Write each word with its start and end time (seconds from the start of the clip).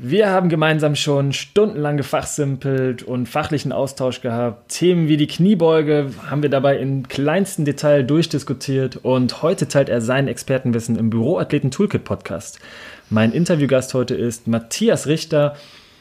Wir 0.00 0.30
haben 0.30 0.48
gemeinsam 0.48 0.94
schon 0.94 1.32
stundenlang 1.32 1.96
gefachsimpelt 1.96 3.02
und 3.02 3.26
fachlichen 3.26 3.72
Austausch 3.72 4.20
gehabt. 4.20 4.68
Themen 4.68 5.08
wie 5.08 5.16
die 5.16 5.26
Kniebeuge 5.26 6.12
haben 6.30 6.40
wir 6.40 6.50
dabei 6.50 6.78
im 6.78 7.08
kleinsten 7.08 7.64
Detail 7.64 8.04
durchdiskutiert 8.04 8.98
und 8.98 9.42
heute 9.42 9.66
teilt 9.66 9.88
er 9.88 10.00
sein 10.00 10.28
Expertenwissen 10.28 10.96
im 10.96 11.10
Büroathleten 11.10 11.72
Toolkit 11.72 12.04
Podcast. 12.04 12.60
Mein 13.10 13.32
Interviewgast 13.32 13.92
heute 13.92 14.14
ist 14.14 14.46
Matthias 14.46 15.08
Richter. 15.08 15.56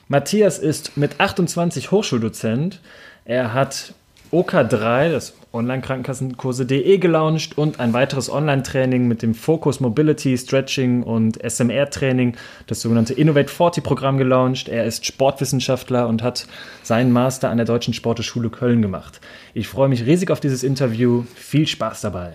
Matthias 0.09 0.59
ist 0.59 0.95
mit 0.95 1.19
28 1.19 1.89
Hochschuldozent. 1.89 2.79
Er 3.25 3.55
hat 3.55 3.95
OK3, 4.31 5.09
das 5.09 5.33
Online-Krankenkassenkurse.de 5.57 6.97
gelauncht 6.97 7.57
und 7.57 7.79
ein 7.79 7.93
weiteres 7.93 8.31
Online-Training 8.31 9.07
mit 9.07 9.21
dem 9.21 9.33
Fokus 9.33 9.79
Mobility, 9.79 10.37
Stretching 10.37 11.03
und 11.03 11.37
SMR-Training, 11.43 12.37
das 12.67 12.81
sogenannte 12.81 13.13
Innovate 13.13 13.49
40 13.49 13.83
Programm 13.83 14.17
gelauncht. 14.17 14.69
Er 14.69 14.85
ist 14.85 15.05
Sportwissenschaftler 15.05 16.07
und 16.07 16.23
hat 16.23 16.47
seinen 16.83 17.11
Master 17.11 17.49
an 17.49 17.57
der 17.57 17.65
Deutschen 17.65 17.93
Sporteschule 17.93 18.49
Köln 18.49 18.81
gemacht. 18.81 19.19
Ich 19.53 19.67
freue 19.67 19.89
mich 19.89 20.05
riesig 20.05 20.31
auf 20.31 20.39
dieses 20.39 20.63
Interview. 20.63 21.23
Viel 21.35 21.67
Spaß 21.67 22.01
dabei. 22.01 22.33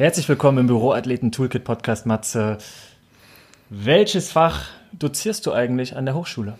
Herzlich 0.00 0.30
willkommen 0.30 0.56
im 0.56 0.66
Büroathleten 0.66 1.30
Toolkit 1.30 1.62
Podcast, 1.62 2.06
Matze. 2.06 2.56
Welches 3.72 4.32
Fach 4.32 4.66
dozierst 4.90 5.46
du 5.46 5.52
eigentlich 5.52 5.94
an 5.94 6.04
der 6.04 6.16
Hochschule? 6.16 6.54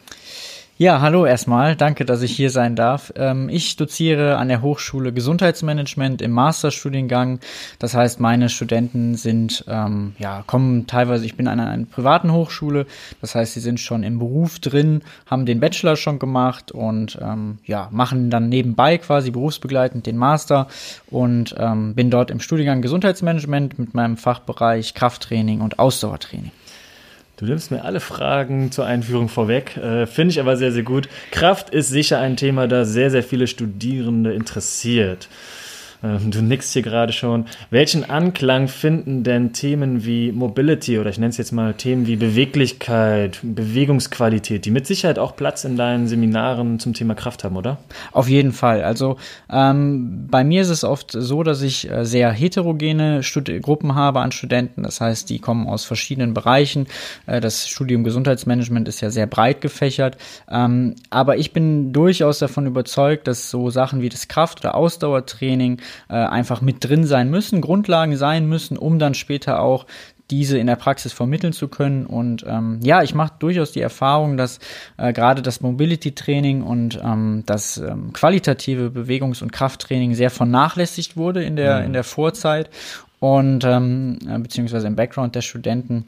Ja, 0.79 1.01
hallo 1.01 1.27
erstmal. 1.27 1.75
Danke, 1.75 2.05
dass 2.05 2.23
ich 2.23 2.31
hier 2.31 2.51
sein 2.51 2.77
darf. 2.77 3.13
Ähm, 3.17 3.49
ich 3.49 3.75
doziere 3.75 4.37
an 4.37 4.47
der 4.47 4.63
Hochschule 4.63 5.13
Gesundheitsmanagement 5.13 6.23
im 6.23 6.31
Masterstudiengang. 6.31 7.41
Das 7.81 7.95
heißt, 7.95 8.21
meine 8.21 8.49
Studenten 8.49 9.17
sind, 9.17 9.65
ähm, 9.67 10.15
ja, 10.21 10.45
kommen 10.47 10.87
teilweise, 10.87 11.27
ich 11.27 11.37
bin 11.37 11.49
an 11.49 11.59
einer 11.59 11.85
privaten 11.85 12.33
Hochschule. 12.33 12.87
Das 13.21 13.35
heißt, 13.35 13.55
sie 13.55 13.61
sind 13.61 13.81
schon 13.81 14.05
im 14.05 14.21
Beruf 14.21 14.61
drin, 14.61 15.03
haben 15.27 15.47
den 15.47 15.59
Bachelor 15.59 15.97
schon 15.97 16.21
gemacht 16.21 16.71
und, 16.71 17.19
ähm, 17.21 17.59
ja, 17.67 17.89
machen 17.91 18.31
dann 18.31 18.49
nebenbei 18.49 18.99
quasi 18.99 19.33
berufsbegleitend 19.33 20.07
den 20.07 20.17
Master 20.17 20.69
und 21.11 21.57
ähm, 21.59 21.97
bin 21.97 22.11
dort 22.11 22.31
im 22.31 22.39
Studiengang 22.39 22.83
Gesundheitsmanagement 22.83 23.81
mit 23.81 23.95
meinem 23.95 24.17
Fachbereich 24.17 24.95
Krafttraining 24.95 25.61
und 25.61 25.81
Ausdauertraining. 25.81 26.53
Du 27.41 27.47
nimmst 27.47 27.71
mir 27.71 27.87
alle 27.87 28.01
Fragen 28.01 28.71
zur 28.71 28.85
Einführung 28.85 29.31
vorweg. 29.31 29.75
Äh, 29.79 30.07
Finde 30.07 30.33
ich 30.33 30.41
aber 30.41 30.59
sehr, 30.59 30.73
sehr 30.73 30.83
gut. 30.83 31.09
Kraft 31.31 31.71
ist 31.71 31.89
sicher 31.89 32.19
ein 32.19 32.37
Thema, 32.37 32.69
das 32.69 32.91
sehr, 32.91 33.11
sehr 33.11 33.23
viele 33.23 33.47
Studierende 33.47 34.35
interessiert. 34.35 35.27
Ähm, 36.03 36.31
du 36.31 36.43
nickst 36.43 36.73
hier 36.73 36.83
gerade 36.83 37.13
schon. 37.13 37.47
Welchen 37.71 38.09
Anklang 38.09 38.69
finden 38.69 39.23
denn 39.23 39.53
Themen 39.53 40.05
wie 40.05 40.33
Mobility 40.33 40.99
oder 40.99 41.11
ich 41.11 41.19
nenne 41.19 41.31
es 41.31 41.37
jetzt 41.37 41.53
mal 41.53 41.75
Themen 41.75 42.07
wie 42.07 42.17
Beweglichkeit, 42.17 43.41
Bewegungsqualität, 43.43 44.65
die 44.65 44.71
mit 44.71 44.87
Sicherheit 44.87 45.19
auch 45.19 45.37
Platz 45.37 45.65
in 45.65 45.77
deinen 45.77 46.07
Seminaren 46.07 46.79
zum 46.79 46.95
Thema 46.95 47.15
Kraft 47.15 47.45
haben, 47.45 47.57
oder? 47.57 47.79
Auf 48.13 48.29
jeden 48.29 48.53
Fall. 48.53 48.83
Also 48.83 49.17
ähm, 49.51 50.27
bei 50.31 50.45
mir 50.45 50.63
ist 50.63 50.71
es 50.71 50.85
oft 50.85 51.13
so, 51.13 51.43
dass 51.43 51.63
ich 51.63 51.91
äh, 51.91 52.05
sehr 52.05 52.31
heterogene 52.31 53.23
Stud 53.23 53.51
Gruppen 53.63 53.95
habe 53.95 54.21
an 54.21 54.33
Studenten. 54.33 54.83
Das 54.83 55.01
heißt, 55.01 55.29
die 55.29 55.39
kommen 55.39 55.67
aus 55.67 55.85
verschiedenen 55.85 56.35
Bereichen. 56.35 56.87
Äh, 57.27 57.41
das 57.41 57.69
Studium 57.69 58.05
Gesundheitsmanagement 58.05 58.89
ist 58.89 59.01
ja 59.01 59.11
sehr 59.11 59.27
breit 59.27 59.61
gefächert. 59.61 60.17
Ähm, 60.51 60.97
aber 61.11 61.37
ich 61.37 61.53
bin 61.53 61.93
durchaus 61.93 62.39
davon 62.39 62.67
überzeugt, 62.67 63.27
dass 63.27 63.51
so 63.51 63.71
Sachen 63.71 64.03
wie 64.03 64.09
das 64.09 64.29
Kraft- 64.29 64.61
oder 64.61 64.75
Ausdauertraining 64.75 65.81
äh, 66.09 66.15
einfach 66.15 66.61
mit 66.61 66.85
drin 66.85 67.05
sein 67.07 67.31
müssen, 67.31 67.61
Grundlagen 67.61 68.17
sein 68.17 68.47
müssen, 68.47 68.77
um 68.77 68.99
dann 68.99 69.15
später 69.15 69.61
auch 69.61 69.87
diese 70.31 70.59
in 70.59 70.67
der 70.67 70.77
Praxis 70.77 71.13
vermitteln 71.13 71.53
zu 71.53 71.69
können. 71.69 72.07
Und 72.07 72.45
ähm, 72.47 72.79
ja, 72.83 73.03
ich 73.03 73.15
mache 73.15 73.33
durchaus 73.39 73.73
die 73.73 73.81
Erfahrung, 73.81 74.37
dass 74.37 74.59
äh, 74.97 75.13
gerade 75.13 75.43
das 75.43 75.61
Mobility-Training 75.61 76.63
und 76.63 77.01
ähm, 77.03 77.43
das 77.47 77.79
ähm, 77.79 78.13
qualitative 78.13 78.91
Bewegungs- 78.91 79.43
und 79.43 79.53
Krafttraining 79.53 80.15
sehr 80.15 80.31
vernachlässigt 80.31 81.17
wurde 81.17 81.43
in 81.43 81.57
der, 81.57 81.81
mhm. 81.81 81.87
in 81.87 81.93
der 81.93 82.05
Vorzeit 82.05 82.71
und 83.19 83.65
ähm, 83.65 84.19
äh, 84.29 84.39
beziehungsweise 84.39 84.87
im 84.87 84.97
Background 84.97 85.35
der 85.35 85.43
Studenten. 85.43 86.07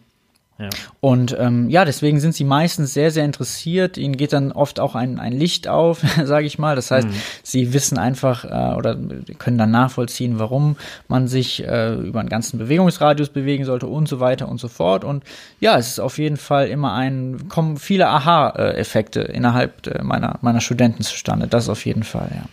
Ja. 0.58 0.68
Und 1.00 1.36
ähm, 1.38 1.68
ja, 1.70 1.84
deswegen 1.84 2.20
sind 2.20 2.34
sie 2.34 2.44
meistens 2.44 2.94
sehr, 2.94 3.10
sehr 3.10 3.24
interessiert. 3.24 3.96
Ihnen 3.96 4.16
geht 4.16 4.32
dann 4.32 4.52
oft 4.52 4.80
auch 4.80 4.94
ein, 4.94 5.18
ein 5.18 5.32
Licht 5.32 5.66
auf, 5.66 6.02
sage 6.24 6.46
ich 6.46 6.58
mal. 6.58 6.76
Das 6.76 6.90
heißt, 6.90 7.08
mhm. 7.08 7.14
sie 7.42 7.72
wissen 7.72 7.98
einfach 7.98 8.44
äh, 8.44 8.76
oder 8.76 8.96
können 9.38 9.58
dann 9.58 9.70
nachvollziehen, 9.70 10.38
warum 10.38 10.76
man 11.08 11.26
sich 11.26 11.66
äh, 11.66 11.94
über 11.94 12.20
einen 12.20 12.28
ganzen 12.28 12.58
Bewegungsradius 12.58 13.30
bewegen 13.30 13.64
sollte 13.64 13.86
und 13.86 14.08
so 14.08 14.20
weiter 14.20 14.48
und 14.48 14.58
so 14.58 14.68
fort. 14.68 15.04
Und 15.04 15.24
ja, 15.58 15.76
es 15.78 15.88
ist 15.88 16.00
auf 16.00 16.18
jeden 16.18 16.36
Fall 16.36 16.68
immer 16.68 16.92
ein, 16.92 17.48
kommen 17.48 17.76
viele 17.76 18.08
Aha-Effekte 18.08 19.20
innerhalb 19.20 19.86
äh, 19.86 20.02
meiner, 20.02 20.38
meiner 20.42 20.60
Studenten 20.60 21.02
zustande. 21.02 21.48
Das 21.48 21.68
auf 21.68 21.84
jeden 21.86 22.04
Fall, 22.04 22.28
ja. 22.34 22.44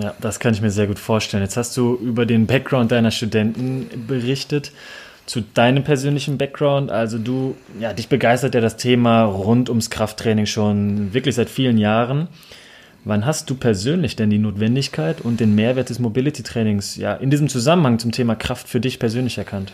Ja, 0.00 0.14
das 0.20 0.40
kann 0.40 0.54
ich 0.54 0.62
mir 0.62 0.70
sehr 0.70 0.86
gut 0.86 0.98
vorstellen. 0.98 1.42
Jetzt 1.42 1.58
hast 1.58 1.76
du 1.76 1.94
über 1.96 2.24
den 2.24 2.46
Background 2.46 2.92
deiner 2.92 3.10
Studenten 3.10 4.06
berichtet 4.06 4.72
zu 5.32 5.40
deinem 5.40 5.82
persönlichen 5.82 6.36
Background. 6.36 6.90
Also 6.90 7.16
du, 7.16 7.56
ja, 7.80 7.94
dich 7.94 8.10
begeistert 8.10 8.54
ja 8.54 8.60
das 8.60 8.76
Thema 8.76 9.24
rund 9.24 9.70
ums 9.70 9.88
Krafttraining 9.88 10.44
schon 10.44 11.14
wirklich 11.14 11.36
seit 11.36 11.48
vielen 11.48 11.78
Jahren. 11.78 12.28
Wann 13.06 13.24
hast 13.24 13.48
du 13.48 13.54
persönlich 13.54 14.14
denn 14.14 14.28
die 14.28 14.36
Notwendigkeit 14.36 15.22
und 15.22 15.40
den 15.40 15.54
Mehrwert 15.54 15.88
des 15.88 16.00
Mobility-Trainings 16.00 16.96
ja 16.96 17.14
in 17.14 17.30
diesem 17.30 17.48
Zusammenhang 17.48 17.98
zum 17.98 18.12
Thema 18.12 18.34
Kraft 18.34 18.68
für 18.68 18.78
dich 18.78 18.98
persönlich 18.98 19.38
erkannt? 19.38 19.72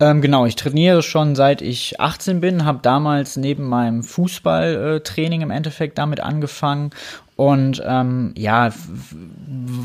Ähm, 0.00 0.20
genau, 0.20 0.44
ich 0.44 0.56
trainiere 0.56 1.02
schon 1.02 1.34
seit 1.34 1.62
ich 1.62 1.98
18 1.98 2.42
bin, 2.42 2.66
habe 2.66 2.80
damals 2.82 3.36
neben 3.38 3.66
meinem 3.66 4.02
Fußballtraining 4.02 5.40
im 5.40 5.50
Endeffekt 5.50 5.96
damit 5.96 6.20
angefangen 6.20 6.90
und 7.36 7.82
ähm, 7.84 8.32
ja, 8.36 8.70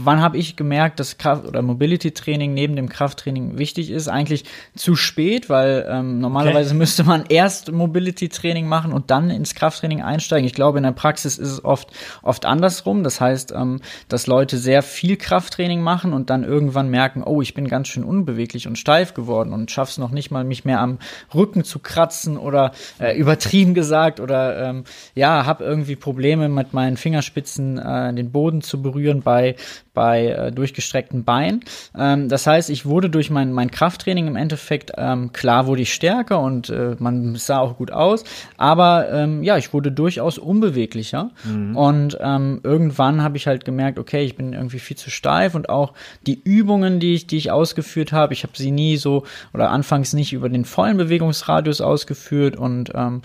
wann 0.03 0.21
habe 0.21 0.37
ich 0.37 0.55
gemerkt, 0.55 0.99
dass 0.99 1.17
Kraft- 1.17 1.47
oder 1.47 1.63
Mobility-Training 1.63 2.53
neben 2.53 2.75
dem 2.75 2.89
Krafttraining 2.89 3.57
wichtig 3.57 3.89
ist? 3.89 4.07
Eigentlich 4.07 4.45
zu 4.75 4.95
spät, 4.95 5.49
weil 5.49 5.87
ähm, 5.89 6.19
normalerweise 6.19 6.69
okay. 6.69 6.77
müsste 6.77 7.03
man 7.03 7.25
erst 7.27 7.71
Mobility-Training 7.71 8.67
machen 8.67 8.93
und 8.93 9.09
dann 9.09 9.31
ins 9.31 9.55
Krafttraining 9.55 10.03
einsteigen. 10.03 10.45
Ich 10.45 10.53
glaube, 10.53 10.77
in 10.77 10.83
der 10.83 10.91
Praxis 10.91 11.39
ist 11.39 11.49
es 11.49 11.65
oft 11.65 11.87
oft 12.21 12.45
andersrum. 12.45 13.03
Das 13.03 13.19
heißt, 13.19 13.51
ähm, 13.51 13.81
dass 14.09 14.27
Leute 14.27 14.59
sehr 14.59 14.83
viel 14.83 15.17
Krafttraining 15.17 15.81
machen 15.81 16.13
und 16.13 16.29
dann 16.29 16.43
irgendwann 16.43 16.89
merken, 16.89 17.23
oh, 17.23 17.41
ich 17.41 17.55
bin 17.55 17.67
ganz 17.67 17.87
schön 17.87 18.03
unbeweglich 18.03 18.67
und 18.67 18.77
steif 18.77 19.15
geworden 19.15 19.53
und 19.53 19.71
schaff's 19.71 19.97
noch 19.97 20.11
nicht 20.11 20.29
mal, 20.29 20.43
mich 20.43 20.65
mehr 20.65 20.81
am 20.81 20.99
Rücken 21.33 21.63
zu 21.63 21.79
kratzen 21.79 22.37
oder 22.37 22.73
äh, 22.99 23.17
übertrieben 23.17 23.73
gesagt 23.73 24.19
oder 24.19 24.69
ähm, 24.69 24.83
ja, 25.15 25.47
habe 25.47 25.63
irgendwie 25.63 25.95
Probleme 25.95 26.47
mit 26.47 26.73
meinen 26.73 26.95
Fingerspitzen 26.95 27.38
Fingerspitzen 27.39 27.77
äh, 27.77 28.13
den 28.13 28.31
Boden 28.31 28.61
zu 28.61 28.81
berühren 28.81 29.21
bei, 29.21 29.55
bei 29.93 30.27
äh, 30.27 30.51
durchgestreckten 30.51 31.23
Beinen. 31.23 31.61
Ähm, 31.97 32.29
das 32.29 32.47
heißt, 32.47 32.69
ich 32.69 32.85
wurde 32.85 33.09
durch 33.09 33.29
mein, 33.29 33.53
mein 33.53 33.71
Krafttraining 33.71 34.27
im 34.27 34.35
Endeffekt, 34.35 34.91
ähm, 34.97 35.31
klar 35.33 35.67
wurde 35.67 35.81
ich 35.81 35.93
stärker 35.93 36.39
und 36.39 36.69
äh, 36.69 36.95
man 36.99 37.35
sah 37.35 37.59
auch 37.59 37.77
gut 37.77 37.91
aus, 37.91 38.23
aber 38.57 39.11
ähm, 39.11 39.43
ja, 39.43 39.57
ich 39.57 39.73
wurde 39.73 39.91
durchaus 39.91 40.37
unbeweglicher 40.37 41.31
mhm. 41.43 41.75
und 41.75 42.17
ähm, 42.21 42.59
irgendwann 42.63 43.23
habe 43.23 43.37
ich 43.37 43.47
halt 43.47 43.65
gemerkt, 43.65 43.99
okay, 43.99 44.23
ich 44.23 44.35
bin 44.35 44.53
irgendwie 44.53 44.79
viel 44.79 44.97
zu 44.97 45.09
steif 45.09 45.55
und 45.55 45.69
auch 45.69 45.93
die 46.25 46.39
Übungen, 46.43 46.99
die 46.99 47.15
ich, 47.15 47.27
die 47.27 47.37
ich 47.37 47.51
ausgeführt 47.51 48.11
habe, 48.11 48.33
ich 48.33 48.43
habe 48.43 48.53
sie 48.55 48.71
nie 48.71 48.97
so 48.97 49.23
oder 49.53 49.69
anfangs 49.71 50.13
nicht 50.13 50.33
über 50.33 50.49
den 50.49 50.65
vollen 50.65 50.97
Bewegungsradius 50.97 51.81
ausgeführt 51.81 52.55
und 52.55 52.91
ähm, 52.95 53.21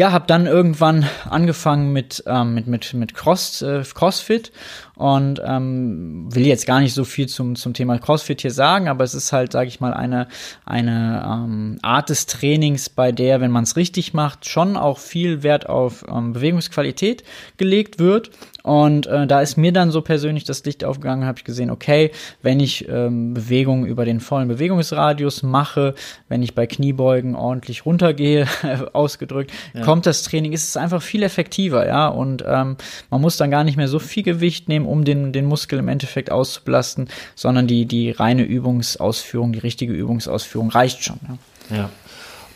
ja, 0.00 0.12
habe 0.12 0.24
dann 0.26 0.46
irgendwann 0.46 1.04
angefangen 1.28 1.92
mit 1.92 2.24
ähm, 2.26 2.54
mit 2.54 2.66
mit 2.66 2.94
mit 2.94 3.12
Cross 3.12 3.60
äh, 3.60 3.82
Crossfit 3.82 4.50
und 4.96 5.42
ähm, 5.44 6.34
will 6.34 6.46
jetzt 6.46 6.66
gar 6.66 6.80
nicht 6.80 6.94
so 6.94 7.04
viel 7.04 7.28
zum 7.28 7.54
zum 7.54 7.74
Thema 7.74 7.98
Crossfit 7.98 8.40
hier 8.40 8.50
sagen, 8.50 8.88
aber 8.88 9.04
es 9.04 9.12
ist 9.12 9.30
halt, 9.30 9.52
sage 9.52 9.68
ich 9.68 9.78
mal, 9.78 9.92
eine 9.92 10.28
eine 10.64 11.22
ähm, 11.26 11.78
Art 11.82 12.08
des 12.08 12.24
Trainings, 12.24 12.88
bei 12.88 13.12
der, 13.12 13.42
wenn 13.42 13.50
man 13.50 13.64
es 13.64 13.76
richtig 13.76 14.14
macht, 14.14 14.48
schon 14.48 14.78
auch 14.78 14.98
viel 14.98 15.42
Wert 15.42 15.68
auf 15.68 16.02
ähm, 16.08 16.32
Bewegungsqualität 16.32 17.22
gelegt 17.58 17.98
wird 17.98 18.30
und 18.62 19.06
äh, 19.06 19.26
da 19.26 19.40
ist 19.40 19.56
mir 19.56 19.72
dann 19.72 19.90
so 19.90 20.02
persönlich 20.02 20.44
das 20.44 20.64
Licht 20.64 20.84
aufgegangen, 20.84 21.24
habe 21.24 21.38
ich 21.38 21.44
gesehen, 21.44 21.70
okay, 21.70 22.10
wenn 22.42 22.60
ich 22.60 22.88
ähm, 22.88 23.34
Bewegungen 23.34 23.86
über 23.86 24.04
den 24.04 24.20
vollen 24.20 24.48
Bewegungsradius 24.48 25.42
mache, 25.42 25.94
wenn 26.28 26.42
ich 26.42 26.54
bei 26.54 26.66
Kniebeugen 26.66 27.34
ordentlich 27.34 27.86
runtergehe, 27.86 28.46
ausgedrückt, 28.92 29.52
ja. 29.74 29.82
kommt 29.82 30.06
das 30.06 30.22
Training, 30.22 30.52
ist 30.52 30.68
es 30.68 30.76
einfach 30.76 31.02
viel 31.02 31.22
effektiver, 31.22 31.86
ja. 31.86 32.08
Und 32.08 32.44
ähm, 32.46 32.76
man 33.10 33.20
muss 33.20 33.36
dann 33.36 33.50
gar 33.50 33.64
nicht 33.64 33.76
mehr 33.76 33.88
so 33.88 33.98
viel 33.98 34.22
Gewicht 34.22 34.68
nehmen, 34.68 34.86
um 34.86 35.04
den, 35.04 35.32
den 35.32 35.46
Muskel 35.46 35.78
im 35.78 35.88
Endeffekt 35.88 36.30
auszubelasten, 36.30 37.08
sondern 37.34 37.66
die, 37.66 37.86
die 37.86 38.10
reine 38.10 38.42
Übungsausführung, 38.42 39.52
die 39.52 39.58
richtige 39.58 39.92
Übungsausführung 39.92 40.70
reicht 40.70 41.04
schon. 41.04 41.18
Ja. 41.70 41.76
ja. 41.76 41.90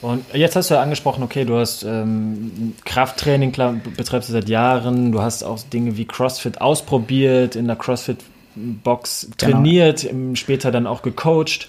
Und 0.03 0.25
jetzt 0.35 0.55
hast 0.55 0.71
du 0.71 0.75
ja 0.75 0.83
angesprochen, 0.83 1.23
okay, 1.23 1.45
du 1.45 1.57
hast 1.57 1.83
ähm, 1.83 2.75
Krafttraining, 2.85 3.53
klar, 3.53 3.75
betreibst 3.97 4.29
du 4.29 4.33
seit 4.35 4.49
Jahren, 4.49 5.13
du 5.13 5.23
hast 5.23 5.43
auch 5.43 5.61
Dinge 5.63 5.97
wie 5.97 6.05
CrossFit 6.05 6.61
ausprobiert, 6.61 7.57
in 7.57 7.67
der 7.67 7.77
CrossFit 7.77 8.19
Box 8.55 9.29
genau. 9.39 9.53
trainiert, 9.53 10.03
genau. 10.03 10.35
später 10.35 10.71
dann 10.71 10.87
auch 10.87 11.03
gecoacht, 11.03 11.69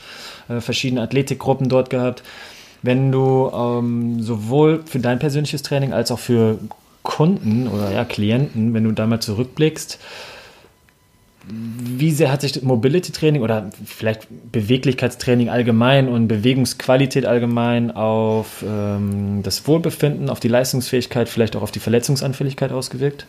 äh, 0.50 0.60
verschiedene 0.60 1.02
Athletikgruppen 1.02 1.70
dort 1.70 1.90
gehabt. 1.90 2.24
Wenn 2.82 3.12
du 3.12 3.50
ähm, 3.54 4.22
sowohl 4.22 4.84
für 4.86 5.00
dein 5.00 5.18
persönliches 5.18 5.64
Training 5.64 5.94
als 5.94 6.12
auch 6.12 6.20
für 6.20 6.60
Kunden 7.02 7.68
oder 7.68 7.92
ja, 7.92 8.04
Klienten, 8.04 8.74
wenn 8.74 8.84
du 8.84 8.92
da 8.92 9.08
mal 9.08 9.20
zurückblickst, 9.20 10.00
wie 11.48 12.12
sehr 12.12 12.32
hat 12.32 12.42
sich 12.42 12.62
Mobility 12.64 13.12
Training 13.12 13.42
oder 13.42 13.70
vielleicht 13.86 14.28
Beweglichkeitstraining 14.52 15.50
allgemein 15.50 16.08
und 16.08 16.28
Bewegungsqualität 16.28 17.26
allgemein 17.26 17.92
auf 17.92 18.64
ähm, 18.68 19.42
das 19.44 19.68
Wohlbefinden, 19.68 20.30
auf 20.30 20.40
die 20.40 20.48
Leistungsfähigkeit, 20.48 21.30
vielleicht 21.30 21.56
auch 21.56 21.62
auf 21.62 21.72
die 21.72 21.80
Verletzungsanfälligkeit 21.80 22.72
ausgewirkt? 22.72 23.28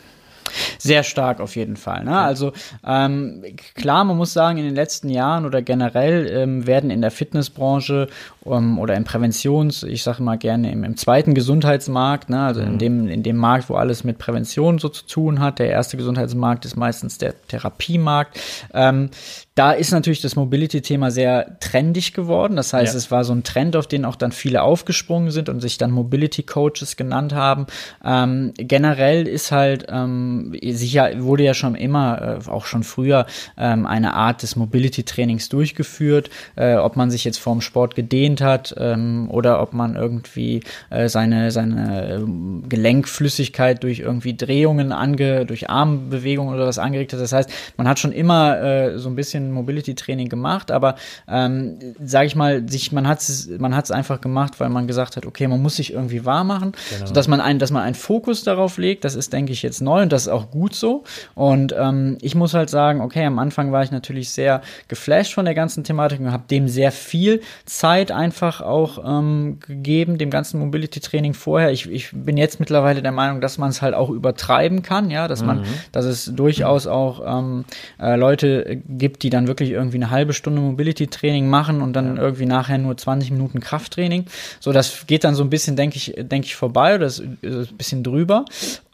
Sehr 0.78 1.02
stark 1.02 1.40
auf 1.40 1.56
jeden 1.56 1.76
Fall. 1.76 2.04
Ne? 2.04 2.16
Also 2.16 2.52
ähm, 2.86 3.42
klar, 3.74 4.04
man 4.04 4.16
muss 4.16 4.32
sagen, 4.32 4.58
in 4.58 4.64
den 4.64 4.74
letzten 4.74 5.08
Jahren 5.08 5.44
oder 5.44 5.62
generell 5.62 6.26
ähm, 6.28 6.66
werden 6.66 6.90
in 6.90 7.00
der 7.00 7.10
Fitnessbranche 7.10 8.08
ähm, 8.50 8.78
oder 8.78 8.94
im 8.94 9.04
Präventions, 9.04 9.82
ich 9.82 10.02
sage 10.02 10.22
mal 10.22 10.36
gerne 10.36 10.72
im, 10.72 10.84
im 10.84 10.96
zweiten 10.96 11.34
Gesundheitsmarkt, 11.34 12.30
ne? 12.30 12.40
also 12.40 12.60
mhm. 12.62 12.66
in, 12.68 12.78
dem, 12.78 13.08
in 13.08 13.22
dem 13.22 13.36
Markt, 13.36 13.68
wo 13.68 13.74
alles 13.74 14.04
mit 14.04 14.18
Prävention 14.18 14.78
so 14.78 14.88
zu 14.88 15.06
tun 15.06 15.40
hat. 15.40 15.58
Der 15.58 15.70
erste 15.70 15.96
Gesundheitsmarkt 15.96 16.64
ist 16.64 16.76
meistens 16.76 17.18
der 17.18 17.34
Therapiemarkt. 17.48 18.40
Ähm, 18.72 19.10
da 19.56 19.72
ist 19.72 19.90
natürlich 19.90 20.20
das 20.20 20.36
Mobility-Thema 20.36 21.10
sehr 21.10 21.58
trendig 21.60 22.12
geworden. 22.12 22.56
Das 22.56 22.74
heißt, 22.74 22.92
ja. 22.92 22.98
es 22.98 23.10
war 23.10 23.24
so 23.24 23.32
ein 23.32 23.42
Trend, 23.42 23.74
auf 23.74 23.86
den 23.86 24.04
auch 24.04 24.16
dann 24.16 24.30
viele 24.30 24.60
aufgesprungen 24.60 25.30
sind 25.30 25.48
und 25.48 25.60
sich 25.60 25.78
dann 25.78 25.92
Mobility-Coaches 25.92 26.96
genannt 26.96 27.32
haben. 27.32 27.66
Ähm, 28.04 28.52
generell 28.58 29.26
ist 29.26 29.52
halt 29.52 29.86
ähm, 29.88 30.54
sicher 30.62 31.10
wurde 31.22 31.44
ja 31.44 31.54
schon 31.54 31.74
immer, 31.74 32.40
äh, 32.46 32.50
auch 32.50 32.66
schon 32.66 32.82
früher, 32.82 33.24
ähm, 33.56 33.86
eine 33.86 34.12
Art 34.12 34.42
des 34.42 34.56
Mobility-Trainings 34.56 35.48
durchgeführt. 35.48 36.28
Äh, 36.56 36.76
ob 36.76 36.96
man 36.96 37.10
sich 37.10 37.24
jetzt 37.24 37.38
vorm 37.38 37.62
Sport 37.62 37.94
gedehnt 37.94 38.35
hat 38.40 38.74
ähm, 38.78 39.28
oder 39.30 39.60
ob 39.60 39.72
man 39.72 39.96
irgendwie 39.96 40.62
äh, 40.90 41.08
seine 41.08 41.50
seine 41.50 42.14
ähm, 42.14 42.64
Gelenkflüssigkeit 42.68 43.82
durch 43.82 44.00
irgendwie 44.00 44.36
Drehungen 44.36 44.92
ange, 44.92 45.46
durch 45.46 45.70
Armbewegungen 45.70 46.54
oder 46.54 46.66
was 46.66 46.78
angeregt 46.78 47.12
hat. 47.12 47.20
Das 47.20 47.32
heißt, 47.32 47.50
man 47.76 47.88
hat 47.88 47.98
schon 47.98 48.12
immer 48.12 48.60
äh, 48.60 48.98
so 48.98 49.08
ein 49.08 49.16
bisschen 49.16 49.52
Mobility-Training 49.52 50.28
gemacht, 50.28 50.70
aber 50.70 50.96
ähm, 51.28 51.78
sage 52.02 52.26
ich 52.26 52.36
mal, 52.36 52.68
sich, 52.68 52.92
man 52.92 53.06
hat 53.08 53.20
es 53.20 53.48
man 53.58 53.74
hat's 53.74 53.90
einfach 53.90 54.20
gemacht, 54.20 54.60
weil 54.60 54.68
man 54.68 54.86
gesagt 54.86 55.16
hat, 55.16 55.26
okay, 55.26 55.46
man 55.48 55.62
muss 55.62 55.76
sich 55.76 55.92
irgendwie 55.92 56.24
wahr 56.24 56.44
machen, 56.44 56.72
genau. 56.90 57.06
sodass 57.06 57.28
man 57.28 57.40
einen, 57.40 57.58
dass 57.58 57.70
man 57.70 57.82
einen 57.82 57.94
Fokus 57.94 58.42
darauf 58.44 58.78
legt. 58.78 59.04
Das 59.04 59.14
ist, 59.14 59.32
denke 59.32 59.52
ich, 59.52 59.62
jetzt 59.62 59.80
neu 59.80 60.02
und 60.02 60.12
das 60.12 60.22
ist 60.22 60.28
auch 60.28 60.50
gut 60.50 60.74
so. 60.74 61.04
Und 61.34 61.74
ähm, 61.78 62.18
ich 62.20 62.34
muss 62.34 62.54
halt 62.54 62.70
sagen, 62.70 63.00
okay, 63.00 63.24
am 63.24 63.38
Anfang 63.38 63.72
war 63.72 63.82
ich 63.82 63.90
natürlich 63.90 64.30
sehr 64.30 64.62
geflasht 64.88 65.34
von 65.34 65.44
der 65.44 65.54
ganzen 65.54 65.84
Thematik 65.84 66.20
und 66.20 66.32
habe 66.32 66.44
dem 66.50 66.68
sehr 66.68 66.92
viel 66.92 67.40
Zeit 67.64 68.10
einfach 68.26 68.60
auch 68.60 68.98
ähm, 69.06 69.58
gegeben, 69.60 70.18
dem 70.18 70.30
ganzen 70.30 70.58
Mobility-Training 70.58 71.32
vorher. 71.32 71.70
Ich, 71.70 71.88
ich 71.88 72.10
bin 72.12 72.36
jetzt 72.36 72.58
mittlerweile 72.58 73.00
der 73.00 73.12
Meinung, 73.12 73.40
dass 73.40 73.56
man 73.56 73.70
es 73.70 73.82
halt 73.82 73.94
auch 73.94 74.10
übertreiben 74.10 74.82
kann, 74.82 75.10
ja, 75.10 75.28
dass 75.28 75.44
man, 75.44 75.60
mhm. 75.60 75.64
dass 75.92 76.04
es 76.04 76.32
durchaus 76.34 76.88
auch 76.88 77.22
ähm, 77.24 77.64
äh, 78.00 78.16
Leute 78.16 78.82
gibt, 78.88 79.22
die 79.22 79.30
dann 79.30 79.46
wirklich 79.46 79.70
irgendwie 79.70 79.98
eine 79.98 80.10
halbe 80.10 80.32
Stunde 80.32 80.60
Mobility-Training 80.60 81.48
machen 81.48 81.82
und 81.82 81.92
dann 81.92 82.16
ja. 82.16 82.22
irgendwie 82.22 82.46
nachher 82.46 82.78
nur 82.78 82.96
20 82.96 83.30
Minuten 83.30 83.60
Krafttraining. 83.60 84.24
So, 84.58 84.72
das 84.72 85.06
geht 85.06 85.22
dann 85.22 85.36
so 85.36 85.44
ein 85.44 85.50
bisschen, 85.50 85.76
denke 85.76 85.96
ich, 85.96 86.14
denke 86.16 86.46
ich, 86.46 86.56
vorbei 86.56 86.96
oder 86.96 87.06
ist, 87.06 87.22
ist 87.42 87.70
ein 87.70 87.76
bisschen 87.76 88.02
drüber. 88.02 88.44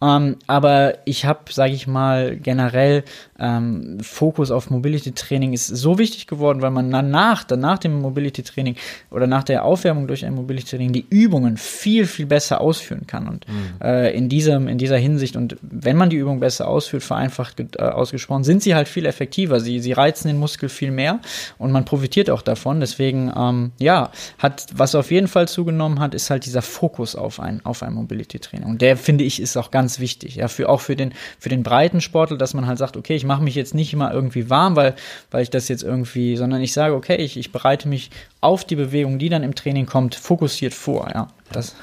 Ähm, 0.03 0.37
aber 0.49 0.99
ich 1.05 1.25
habe, 1.25 1.41
sage 1.53 1.73
ich 1.73 1.87
mal, 1.87 2.37
generell 2.37 3.05
ähm, 3.39 3.99
Fokus 4.03 4.51
auf 4.51 4.69
Mobility-Training 4.69 5.53
ist 5.53 5.69
so 5.69 5.99
wichtig 5.99 6.27
geworden, 6.27 6.61
weil 6.61 6.73
man 6.73 6.91
danach, 6.91 7.45
dann 7.45 7.61
nach 7.61 7.79
dem 7.79 8.01
Mobility-Training 8.01 8.77
oder 9.11 9.29
nach 9.29 9.45
der 9.45 9.65
Aufwärmung 9.65 10.09
durch 10.09 10.25
ein 10.25 10.35
Mobility-Training 10.35 10.93
die 10.93 11.07
Übungen 11.09 11.57
viel, 11.57 12.07
viel 12.07 12.27
besser 12.27 12.61
ausführen 12.61 13.07
kann. 13.07 13.29
Und 13.29 13.47
mhm. 13.49 13.81
äh, 13.81 14.11
in, 14.11 14.29
diesem, 14.29 14.67
in 14.67 14.79
dieser 14.79 14.97
Hinsicht, 14.97 15.37
und 15.37 15.57
wenn 15.63 15.97
man 15.97 16.11
die 16.11 16.17
Übung 16.17 16.41
besser 16.41 16.67
ausführt, 16.67 17.05
vereinfacht 17.05 17.61
äh, 17.61 17.83
ausgesprochen, 17.83 18.43
sind 18.43 18.63
sie 18.63 18.75
halt 18.75 18.89
viel 18.89 19.07
effektiver. 19.07 19.61
Sie, 19.61 19.79
sie 19.79 19.93
reizen 19.93 20.27
den 20.27 20.39
Muskel 20.39 20.69
viel 20.69 20.91
mehr 20.91 21.21
und 21.59 21.71
man 21.71 21.85
profitiert 21.85 22.29
auch 22.29 22.43
davon. 22.43 22.81
Deswegen, 22.81 23.33
ähm, 23.37 23.71
ja, 23.79 24.11
hat, 24.39 24.67
was 24.75 24.97
auf 24.97 25.13
jeden 25.13 25.29
Fall 25.29 25.47
zugenommen 25.47 26.01
hat, 26.01 26.15
ist 26.15 26.29
halt 26.31 26.45
dieser 26.45 26.63
Fokus 26.63 27.15
auf 27.15 27.39
ein, 27.39 27.65
auf 27.65 27.85
ein 27.85 27.93
Mobility-Training. 27.93 28.69
Und 28.69 28.83
der, 28.83 28.97
finde 28.97 29.23
ich, 29.23 29.41
ist 29.41 29.57
auch 29.57 29.71
ganz 29.71 29.92
ganz 29.93 29.99
wichtig. 29.99 30.37
Ja, 30.37 30.49
für, 30.49 30.69
auch 30.69 30.81
für 30.81 30.97
den, 30.97 31.13
für 31.39 31.49
den 31.49 31.63
breiten 31.63 32.01
Sportler, 32.01 32.39
dass 32.39 32.55
man 32.55 32.67
halt 32.67 32.79
sagt, 32.79 32.97
okay, 32.97 33.15
ich 33.15 33.25
mache 33.25 33.43
mich 33.43 33.55
jetzt 33.55 33.75
nicht 33.75 33.93
immer 33.93 34.13
irgendwie 34.13 34.49
warm, 34.49 34.77
weil, 34.77 34.95
weil 35.31 35.43
ich 35.43 35.51
das 35.51 35.69
jetzt 35.69 35.83
irgendwie, 35.83 36.37
sondern 36.37 36.63
ich 36.63 36.73
sage, 36.73 36.95
okay, 36.95 37.17
ich, 37.17 37.37
ich 37.37 37.53
bereite 37.53 37.89
mich 37.89 38.11
auf 38.41 38.65
die 38.65 38.77
Bewegung, 38.77 39.19
die 39.19 39.29
dann 39.29 39.43
im 39.43 39.55
Training 39.55 39.87
kommt, 39.87 40.15
fokussiert 40.15 40.73
vor. 40.73 41.11
Ja, 41.13 41.29
das. 41.53 41.75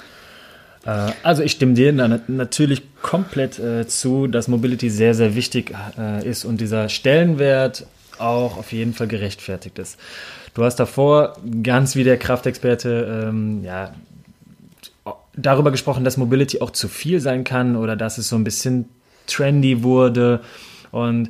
Äh, 0.86 1.12
also 1.24 1.44
ich 1.44 1.52
stimme 1.52 1.74
dir 1.74 1.94
natürlich 2.28 2.82
komplett 3.02 3.60
äh, 3.60 3.88
zu, 3.88 4.28
dass 4.28 4.48
Mobility 4.48 4.90
sehr, 4.90 5.14
sehr 5.14 5.36
wichtig 5.36 5.76
äh, 5.98 6.28
ist 6.28 6.46
und 6.46 6.60
dieser 6.60 6.90
Stellenwert 6.90 7.86
auch 8.18 8.58
auf 8.58 8.72
jeden 8.72 8.94
Fall 8.94 9.08
gerechtfertigt 9.08 9.78
ist. 9.80 9.98
Du 10.56 10.64
hast 10.64 10.78
davor 10.78 11.38
ganz 11.64 11.96
wie 11.96 12.04
der 12.04 12.18
Kraftexperte 12.18 13.28
ähm, 13.30 13.64
ja, 13.64 13.94
darüber 15.42 15.72
gesprochen, 15.72 16.04
dass 16.04 16.18
Mobility 16.18 16.62
auch 16.62 16.72
zu 16.72 16.88
viel 16.88 17.20
sein 17.20 17.44
kann 17.44 17.76
oder 17.76 17.96
dass 17.96 18.18
es 18.18 18.30
so 18.30 18.36
ein 18.36 18.44
bisschen 18.44 18.86
trendy 19.28 19.84
wurde. 19.84 20.42
Und 20.92 21.30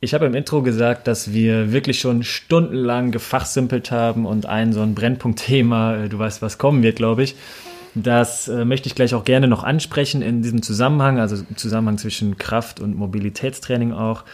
ich 0.00 0.14
habe 0.14 0.26
im 0.26 0.34
Intro 0.34 0.62
gesagt, 0.62 1.06
dass 1.06 1.32
wir 1.32 1.72
wirklich 1.72 1.98
schon 1.98 2.22
stundenlang 2.22 3.10
gefachsimpelt 3.10 3.90
haben 3.90 4.26
und 4.26 4.46
ein 4.46 4.72
so 4.72 4.82
ein 4.82 4.94
Brennpunktthema, 4.94 5.96
äh, 5.96 6.08
du 6.08 6.18
weißt, 6.18 6.42
was 6.42 6.58
kommen 6.58 6.82
wird, 6.82 6.96
glaube 6.96 7.22
ich. 7.22 7.36
Das 7.94 8.48
äh, 8.48 8.64
möchte 8.64 8.88
ich 8.88 8.94
gleich 8.94 9.14
auch 9.14 9.24
gerne 9.24 9.46
noch 9.46 9.62
ansprechen 9.62 10.20
in 10.20 10.42
diesem 10.42 10.62
Zusammenhang, 10.62 11.20
also 11.20 11.36
im 11.36 11.56
Zusammenhang 11.56 11.98
zwischen 11.98 12.36
Kraft- 12.38 12.80
und 12.80 12.96
Mobilitätstraining 12.96 13.92
auch. 13.92 14.24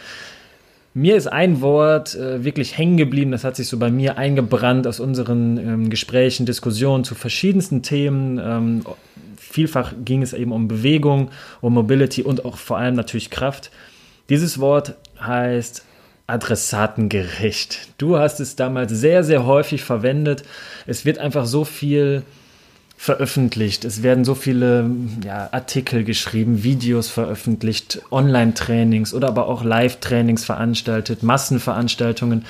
Mir 0.93 1.15
ist 1.15 1.27
ein 1.27 1.61
Wort 1.61 2.15
äh, 2.15 2.43
wirklich 2.43 2.77
hängen 2.77 2.97
geblieben, 2.97 3.31
das 3.31 3.45
hat 3.45 3.55
sich 3.55 3.67
so 3.69 3.77
bei 3.77 3.89
mir 3.89 4.17
eingebrannt 4.17 4.85
aus 4.87 4.99
unseren 4.99 5.57
ähm, 5.57 5.89
Gesprächen, 5.89 6.45
Diskussionen 6.45 7.05
zu 7.05 7.15
verschiedensten 7.15 7.81
Themen. 7.81 8.37
Ähm, 8.37 8.83
vielfach 9.37 9.93
ging 10.03 10.21
es 10.21 10.33
eben 10.33 10.51
um 10.51 10.67
Bewegung, 10.67 11.31
um 11.61 11.73
Mobility 11.73 12.23
und 12.23 12.43
auch 12.43 12.57
vor 12.57 12.77
allem 12.77 12.95
natürlich 12.95 13.29
Kraft. 13.29 13.71
Dieses 14.27 14.59
Wort 14.59 14.95
heißt 15.21 15.85
adressatengerecht. 16.27 17.89
Du 17.97 18.17
hast 18.17 18.41
es 18.41 18.57
damals 18.57 18.91
sehr, 18.91 19.23
sehr 19.23 19.45
häufig 19.45 19.83
verwendet. 19.83 20.43
Es 20.87 21.05
wird 21.05 21.19
einfach 21.19 21.45
so 21.45 21.63
viel 21.63 22.23
veröffentlicht. 23.01 23.83
Es 23.83 24.03
werden 24.03 24.23
so 24.23 24.35
viele 24.35 24.87
ja, 25.25 25.49
Artikel 25.51 26.03
geschrieben, 26.03 26.61
Videos 26.61 27.09
veröffentlicht, 27.09 27.99
Online-Trainings 28.11 29.15
oder 29.15 29.27
aber 29.27 29.47
auch 29.47 29.63
Live-Trainings 29.63 30.45
veranstaltet, 30.45 31.23
Massenveranstaltungen. 31.23 32.45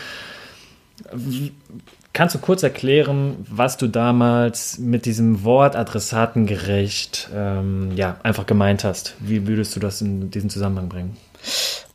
Kannst 2.12 2.36
du 2.36 2.40
kurz 2.40 2.64
erklären, 2.64 3.46
was 3.50 3.78
du 3.78 3.88
damals 3.88 4.78
mit 4.78 5.06
diesem 5.06 5.46
Wort 5.46 5.78
adressatengerecht 5.78 7.30
ähm, 7.34 7.94
ja, 7.96 8.18
einfach 8.22 8.46
gemeint 8.46 8.84
hast? 8.84 9.16
Wie 9.22 9.48
würdest 9.48 9.74
du 9.78 9.80
das 9.80 10.02
in 10.02 10.32
diesen 10.32 10.50
Zusammenhang 10.50 10.90
bringen? 10.90 11.16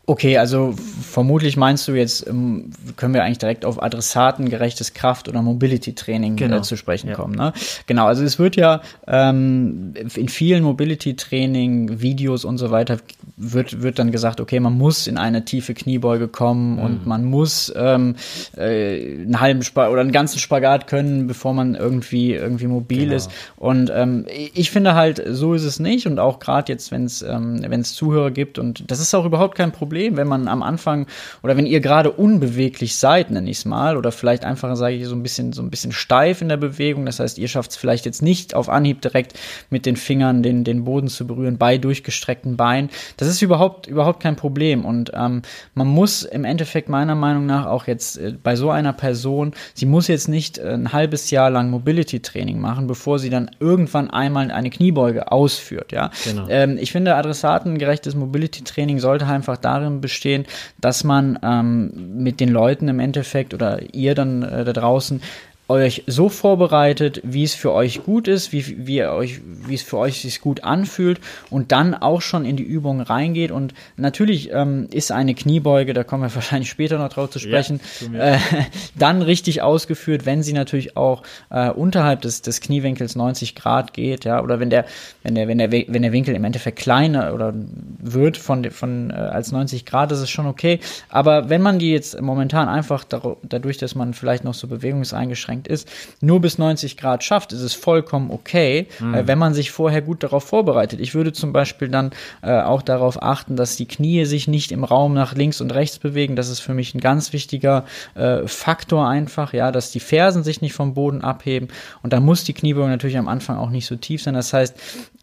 Okay, 0.09 0.39
also 0.39 0.73
vermutlich 1.03 1.57
meinst 1.57 1.89
du 1.89 1.95
jetzt, 1.95 2.29
ähm, 2.29 2.71
können 2.95 3.13
wir 3.13 3.25
eigentlich 3.25 3.39
direkt 3.39 3.65
auf 3.65 3.83
adressatengerechtes 3.83 4.95
Kraft- 4.95 5.29
oder 5.29 5.43
Mobility-Training 5.43 6.35
äh, 6.35 6.37
genau. 6.37 6.61
zu 6.61 6.77
sprechen 6.77 7.09
ja. 7.09 7.17
kommen. 7.17 7.35
Ne? 7.35 7.53
Genau, 7.87 8.07
also 8.07 8.23
es 8.23 8.39
wird 8.39 8.55
ja 8.55 8.83
ähm, 9.09 9.95
in 10.15 10.29
vielen 10.29 10.63
Mobility-Training, 10.63 12.01
Videos 12.01 12.45
und 12.45 12.59
so 12.59 12.71
weiter, 12.71 12.99
wird, 13.37 13.83
wird 13.83 13.99
dann 13.99 14.13
gesagt, 14.13 14.41
okay, 14.41 14.61
man 14.61 14.79
muss 14.79 15.09
in 15.09 15.19
eine 15.19 15.45
tiefe 15.45 15.75
Kniebeuge 15.75 16.29
kommen 16.29 16.77
mhm. 16.77 16.83
und 16.83 17.07
man 17.07 17.25
muss 17.25 17.73
ähm, 17.75 18.15
äh, 18.57 19.23
einen 19.23 19.41
halben 19.41 19.63
Spagat 19.65 19.91
oder 19.91 20.03
einen 20.03 20.13
ganzen 20.13 20.39
Spagat 20.39 20.87
können, 20.87 21.27
bevor 21.27 21.53
man 21.53 21.75
irgendwie, 21.75 22.33
irgendwie 22.33 22.69
mobil 22.69 23.07
genau. 23.07 23.17
ist. 23.17 23.33
Und 23.57 23.91
ähm, 23.93 24.25
ich 24.55 24.71
finde 24.71 24.95
halt, 24.95 25.21
so 25.31 25.55
ist 25.55 25.65
es 25.65 25.81
nicht. 25.81 26.07
Und 26.07 26.21
auch 26.21 26.39
gerade 26.39 26.73
jetzt, 26.73 26.93
wenn 26.93 27.07
es 27.07 27.23
ähm, 27.23 27.61
wenn 27.67 27.81
es 27.81 27.95
Zuhörer 27.95 28.31
gibt, 28.31 28.61
und 28.61 28.89
das 28.89 29.01
ist 29.01 29.13
auch 29.13 29.25
überhaupt 29.25 29.57
kein 29.57 29.73
Problem, 29.73 29.96
Problem, 29.97 30.19
wenn 30.19 30.29
man 30.29 30.47
am 30.47 30.63
Anfang 30.63 31.07
oder 31.43 31.57
wenn 31.57 31.65
ihr 31.65 31.81
gerade 31.81 32.11
unbeweglich 32.13 32.97
seid, 32.97 33.31
nenne 33.31 33.49
ich 33.49 33.59
es 33.59 33.65
mal, 33.65 33.97
oder 33.97 34.13
vielleicht 34.13 34.45
einfach, 34.45 34.77
sage 34.77 34.97
ich, 34.97 35.07
so 35.07 35.15
ein 35.15 35.23
bisschen, 35.23 35.55
so 35.55 35.63
ein 35.63 35.71
bisschen 35.71 35.93
steif 35.93 36.43
in 36.43 36.51
der 36.51 36.59
Bewegung. 36.59 37.07
Das 37.07 37.19
heißt, 37.19 37.39
ihr 37.39 37.49
schafft 37.49 37.71
es 37.71 37.77
vielleicht 37.77 38.05
jetzt 38.05 38.21
nicht 38.21 38.55
auf 38.55 38.69
Anhieb 38.69 39.01
direkt 39.01 39.33
mit 39.71 39.87
den 39.87 39.97
Fingern 39.97 40.43
den, 40.43 40.65
den 40.65 40.85
Boden 40.85 41.09
zu 41.09 41.27
berühren 41.27 41.57
bei 41.57 41.79
durchgestreckten 41.79 42.59
Beinen. 42.59 42.91
Das 43.17 43.27
ist 43.27 43.41
überhaupt, 43.41 43.87
überhaupt 43.87 44.23
kein 44.23 44.37
Problem. 44.37 44.85
Und 44.85 45.13
ähm, 45.15 45.41
man 45.75 45.87
muss 45.87 46.25
im 46.25 46.45
Endeffekt 46.45 46.91
meiner 46.91 47.15
Meinung 47.15 47.47
nach 47.47 47.65
auch 47.65 47.87
jetzt 47.87 48.19
äh, 48.19 48.35
bei 48.43 48.55
so 48.55 48.71
einer 48.71 48.93
Person, 48.93 49.55
sie 49.73 49.87
muss 49.87 50.09
jetzt 50.09 50.29
nicht 50.29 50.59
äh, 50.59 50.75
ein 50.75 50.93
halbes 50.93 51.31
Jahr 51.31 51.49
lang 51.49 51.71
Mobility-Training 51.71 52.61
machen, 52.61 52.87
bevor 52.87 53.19
sie 53.19 53.31
dann 53.31 53.51
irgendwann 53.61 54.11
einmal 54.11 54.51
eine 54.51 54.69
Kniebeuge 54.69 55.33
ausführt. 55.33 55.93
Ja? 55.93 56.11
Genau. 56.25 56.47
Ähm, 56.51 56.77
ich 56.79 56.93
finde, 56.93 57.15
adressatengerechtes 57.15 58.15
Mobility-Training 58.15 58.99
sollte 58.99 59.27
einfach 59.27 59.57
darin 59.57 59.86
darin 59.87 60.01
bestehen, 60.01 60.45
dass 60.81 61.05
man 61.05 61.39
ähm, 61.43 62.23
mit 62.23 62.41
den 62.41 62.51
Leuten 62.51 62.89
im 62.89 63.01
Endeffekt 63.01 63.55
oder 63.55 63.81
ihr 63.95 64.15
dann 64.15 64.43
äh, 64.43 64.65
da 64.65 64.73
draußen 64.73 65.23
euch 65.69 66.05
so 66.07 66.29
vorbereitet, 66.29 67.21
wie 67.25 67.43
es 67.43 67.55
für 67.55 67.73
euch 67.73 68.05
gut 68.05 68.29
ist, 68.29 68.53
wie, 68.53 68.87
wie, 68.87 69.05
euch, 69.05 69.41
wie 69.45 69.75
es 69.75 69.83
für 69.83 69.99
euch 69.99 70.21
sich 70.21 70.41
gut 70.41 70.63
anfühlt 70.63 71.21
und 71.51 71.73
dann 71.73 71.95
auch 71.95 72.23
schon 72.23 72.45
in 72.45 72.57
die 72.57 72.63
Übung 72.63 73.01
reingeht. 73.01 73.51
Und 73.51 73.75
natürlich 73.97 74.51
ähm, 74.53 74.87
ist 74.93 75.11
eine 75.11 75.35
Kniebeuge, 75.35 75.93
da 75.93 76.05
kommen 76.05 76.23
wir 76.23 76.35
wahrscheinlich 76.35 76.71
später 76.71 76.99
noch 76.99 77.09
drauf 77.09 77.31
zu 77.31 77.41
sprechen, 77.41 77.81
ja, 78.13 78.35
äh, 78.35 78.39
dann 78.95 79.23
richtig 79.23 79.63
ausgeführt, 79.63 80.25
wenn 80.25 80.45
sie 80.45 80.53
natürlich 80.53 80.97
auch 80.97 81.23
äh, 81.51 81.71
unterhalb 81.71 82.23
des, 82.23 82.43
des 82.43 82.61
Kniewinkels 82.61 83.17
90 83.17 83.57
Grad 83.57 83.93
geht, 83.93 84.25
ja, 84.25 84.43
oder 84.43 84.61
wenn 84.61 84.71
der, 84.71 84.85
wenn 85.25 85.35
der, 85.35 85.49
wenn 85.49 85.59
der, 85.59 85.73
wenn 85.73 86.03
der 86.03 86.13
Winkel 86.13 86.37
im 86.37 86.45
Endeffekt 86.45 86.79
kleiner 86.79 87.35
oder 87.35 87.53
wird 87.99 88.37
von, 88.37 88.71
von 88.71 89.11
äh, 89.11 89.15
als 89.15 89.51
90 89.51 89.85
Grad, 89.85 90.13
das 90.13 90.21
ist 90.21 90.31
schon 90.31 90.47
okay. 90.47 90.79
Aber 91.09 91.49
wenn 91.49 91.63
man 91.63 91.81
die 91.81 91.91
jetzt 91.91 92.21
momentan 92.21 92.69
einfach 92.69 93.05
dadurch, 93.05 93.79
dass 93.79 93.97
man 93.97 94.15
vielleicht 94.15 94.45
noch 94.45 94.55
so 94.55 94.69
bewegungseingeschränkt 94.69 95.56
eingeschränkt 95.57 95.69
ist, 95.69 95.89
nur 96.21 96.41
bis 96.41 96.59
90 96.59 96.97
Grad 96.97 97.25
schafft, 97.25 97.53
ist 97.53 97.61
es 97.61 97.75
vollkommen 97.75 98.31
okay, 98.31 98.87
mhm. 99.01 99.15
äh, 99.15 99.27
wenn 99.27 99.39
man 99.39 99.55
sich 99.55 99.71
vorher 99.71 100.03
gut 100.03 100.23
darauf 100.23 100.45
vorbereitet. 100.45 101.01
Ich 101.01 101.15
würde 101.15 101.33
zum 101.33 101.53
Beispiel 101.53 101.89
dann 101.89 102.11
äh, 102.43 102.61
auch 102.61 102.83
darauf 102.83 103.23
achten, 103.23 103.57
dass 103.57 103.77
die 103.77 103.87
Knie 103.87 104.25
sich 104.25 104.49
nicht 104.49 104.73
im 104.73 104.85
Raum 104.85 105.15
nach 105.15 105.35
links 105.35 105.61
und 105.61 105.73
rechts 105.73 105.99
bewegen. 105.99 106.37
Das 106.37 106.49
ist 106.49 106.61
für 106.61 106.75
mich 106.75 106.95
ein 106.95 107.01
ganz 107.01 107.33
wichtiger 107.33 107.85
äh, 108.15 108.47
Faktor 108.47 109.09
einfach, 109.09 109.53
ja, 109.53 109.73
dass 109.73 109.91
die 109.91 110.01
Fersen 110.01 110.43
sich 110.43 110.61
nicht 110.61 110.75
vom 110.75 110.95
Boden 110.95 111.23
abheben. 111.23 111.69
Und 112.03 112.13
da 112.13 112.21
muss 112.21 112.45
die 112.45 112.55
Kniebeugung 112.55 112.91
natürlich 112.91 113.19
am 113.19 113.29
Anfang 113.29 113.57
auch 113.57 113.71
nicht 113.71 113.87
so 113.87 113.97
tief 113.97 114.23
sein. 114.23 114.35
Das 114.35 114.53
heißt, 114.53 114.77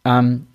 ähm, 0.05 0.47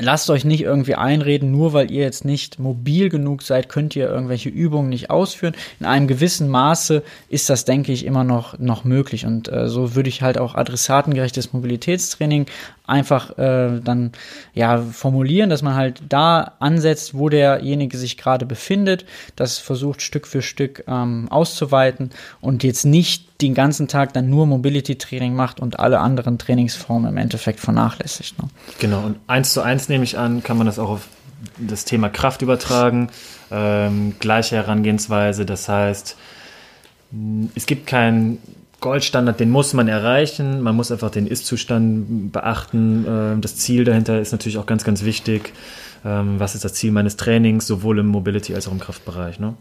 lasst 0.00 0.30
euch 0.30 0.44
nicht 0.44 0.62
irgendwie 0.62 0.94
einreden, 0.94 1.50
nur 1.50 1.72
weil 1.72 1.90
ihr 1.90 2.02
jetzt 2.02 2.24
nicht 2.24 2.58
mobil 2.58 3.08
genug 3.08 3.42
seid, 3.42 3.68
könnt 3.68 3.94
ihr 3.94 4.08
irgendwelche 4.08 4.48
Übungen 4.48 4.88
nicht 4.88 5.10
ausführen. 5.10 5.54
In 5.78 5.86
einem 5.86 6.08
gewissen 6.08 6.48
Maße 6.48 7.02
ist 7.28 7.48
das, 7.50 7.64
denke 7.64 7.92
ich, 7.92 8.04
immer 8.04 8.24
noch, 8.24 8.58
noch 8.58 8.84
möglich. 8.84 9.26
Und 9.26 9.50
äh, 9.50 9.68
so 9.68 9.94
würde 9.94 10.08
ich 10.08 10.22
halt 10.22 10.38
auch 10.38 10.54
adressatengerechtes 10.54 11.52
Mobilitätstraining 11.52 12.46
einfach 12.86 13.38
äh, 13.38 13.80
dann 13.82 14.12
ja 14.52 14.82
formulieren, 14.82 15.48
dass 15.48 15.62
man 15.62 15.74
halt 15.74 16.02
da 16.08 16.52
ansetzt, 16.58 17.14
wo 17.16 17.28
derjenige 17.28 17.96
sich 17.96 18.16
gerade 18.16 18.46
befindet, 18.46 19.04
das 19.36 19.58
versucht 19.58 20.02
Stück 20.02 20.26
für 20.26 20.42
Stück 20.42 20.84
ähm, 20.88 21.28
auszuweiten 21.30 22.10
und 22.40 22.64
jetzt 22.64 22.84
nicht 22.84 23.29
den 23.42 23.54
ganzen 23.54 23.88
Tag 23.88 24.12
dann 24.12 24.28
nur 24.28 24.46
Mobility-Training 24.46 25.34
macht 25.34 25.60
und 25.60 25.78
alle 25.78 26.00
anderen 26.00 26.38
Trainingsformen 26.38 27.10
im 27.10 27.16
Endeffekt 27.16 27.60
vernachlässigt. 27.60 28.40
Ne? 28.40 28.48
Genau, 28.78 29.04
und 29.04 29.16
eins 29.26 29.52
zu 29.52 29.62
eins 29.62 29.88
nehme 29.88 30.04
ich 30.04 30.18
an, 30.18 30.42
kann 30.42 30.56
man 30.56 30.66
das 30.66 30.78
auch 30.78 30.90
auf 30.90 31.08
das 31.58 31.84
Thema 31.84 32.08
Kraft 32.08 32.42
übertragen. 32.42 33.08
Ähm, 33.50 34.14
gleiche 34.18 34.56
Herangehensweise, 34.56 35.46
das 35.46 35.68
heißt, 35.68 36.16
es 37.54 37.66
gibt 37.66 37.86
kein 37.86 38.38
Goldstandard, 38.80 39.40
den 39.40 39.50
muss 39.50 39.74
man 39.74 39.88
erreichen. 39.88 40.60
Man 40.62 40.74
muss 40.74 40.90
einfach 40.90 41.10
den 41.10 41.26
Ist-Zustand 41.26 42.32
beachten. 42.32 43.04
Ähm, 43.06 43.40
das 43.40 43.56
Ziel 43.56 43.84
dahinter 43.84 44.20
ist 44.20 44.32
natürlich 44.32 44.58
auch 44.58 44.66
ganz, 44.66 44.84
ganz 44.84 45.04
wichtig. 45.04 45.52
Ähm, 46.04 46.40
was 46.40 46.54
ist 46.54 46.64
das 46.64 46.74
Ziel 46.74 46.90
meines 46.90 47.16
Trainings, 47.16 47.66
sowohl 47.66 47.98
im 47.98 48.06
Mobility 48.06 48.54
als 48.54 48.66
auch 48.68 48.72
im 48.72 48.80
Kraftbereich? 48.80 49.38
Ne? 49.38 49.54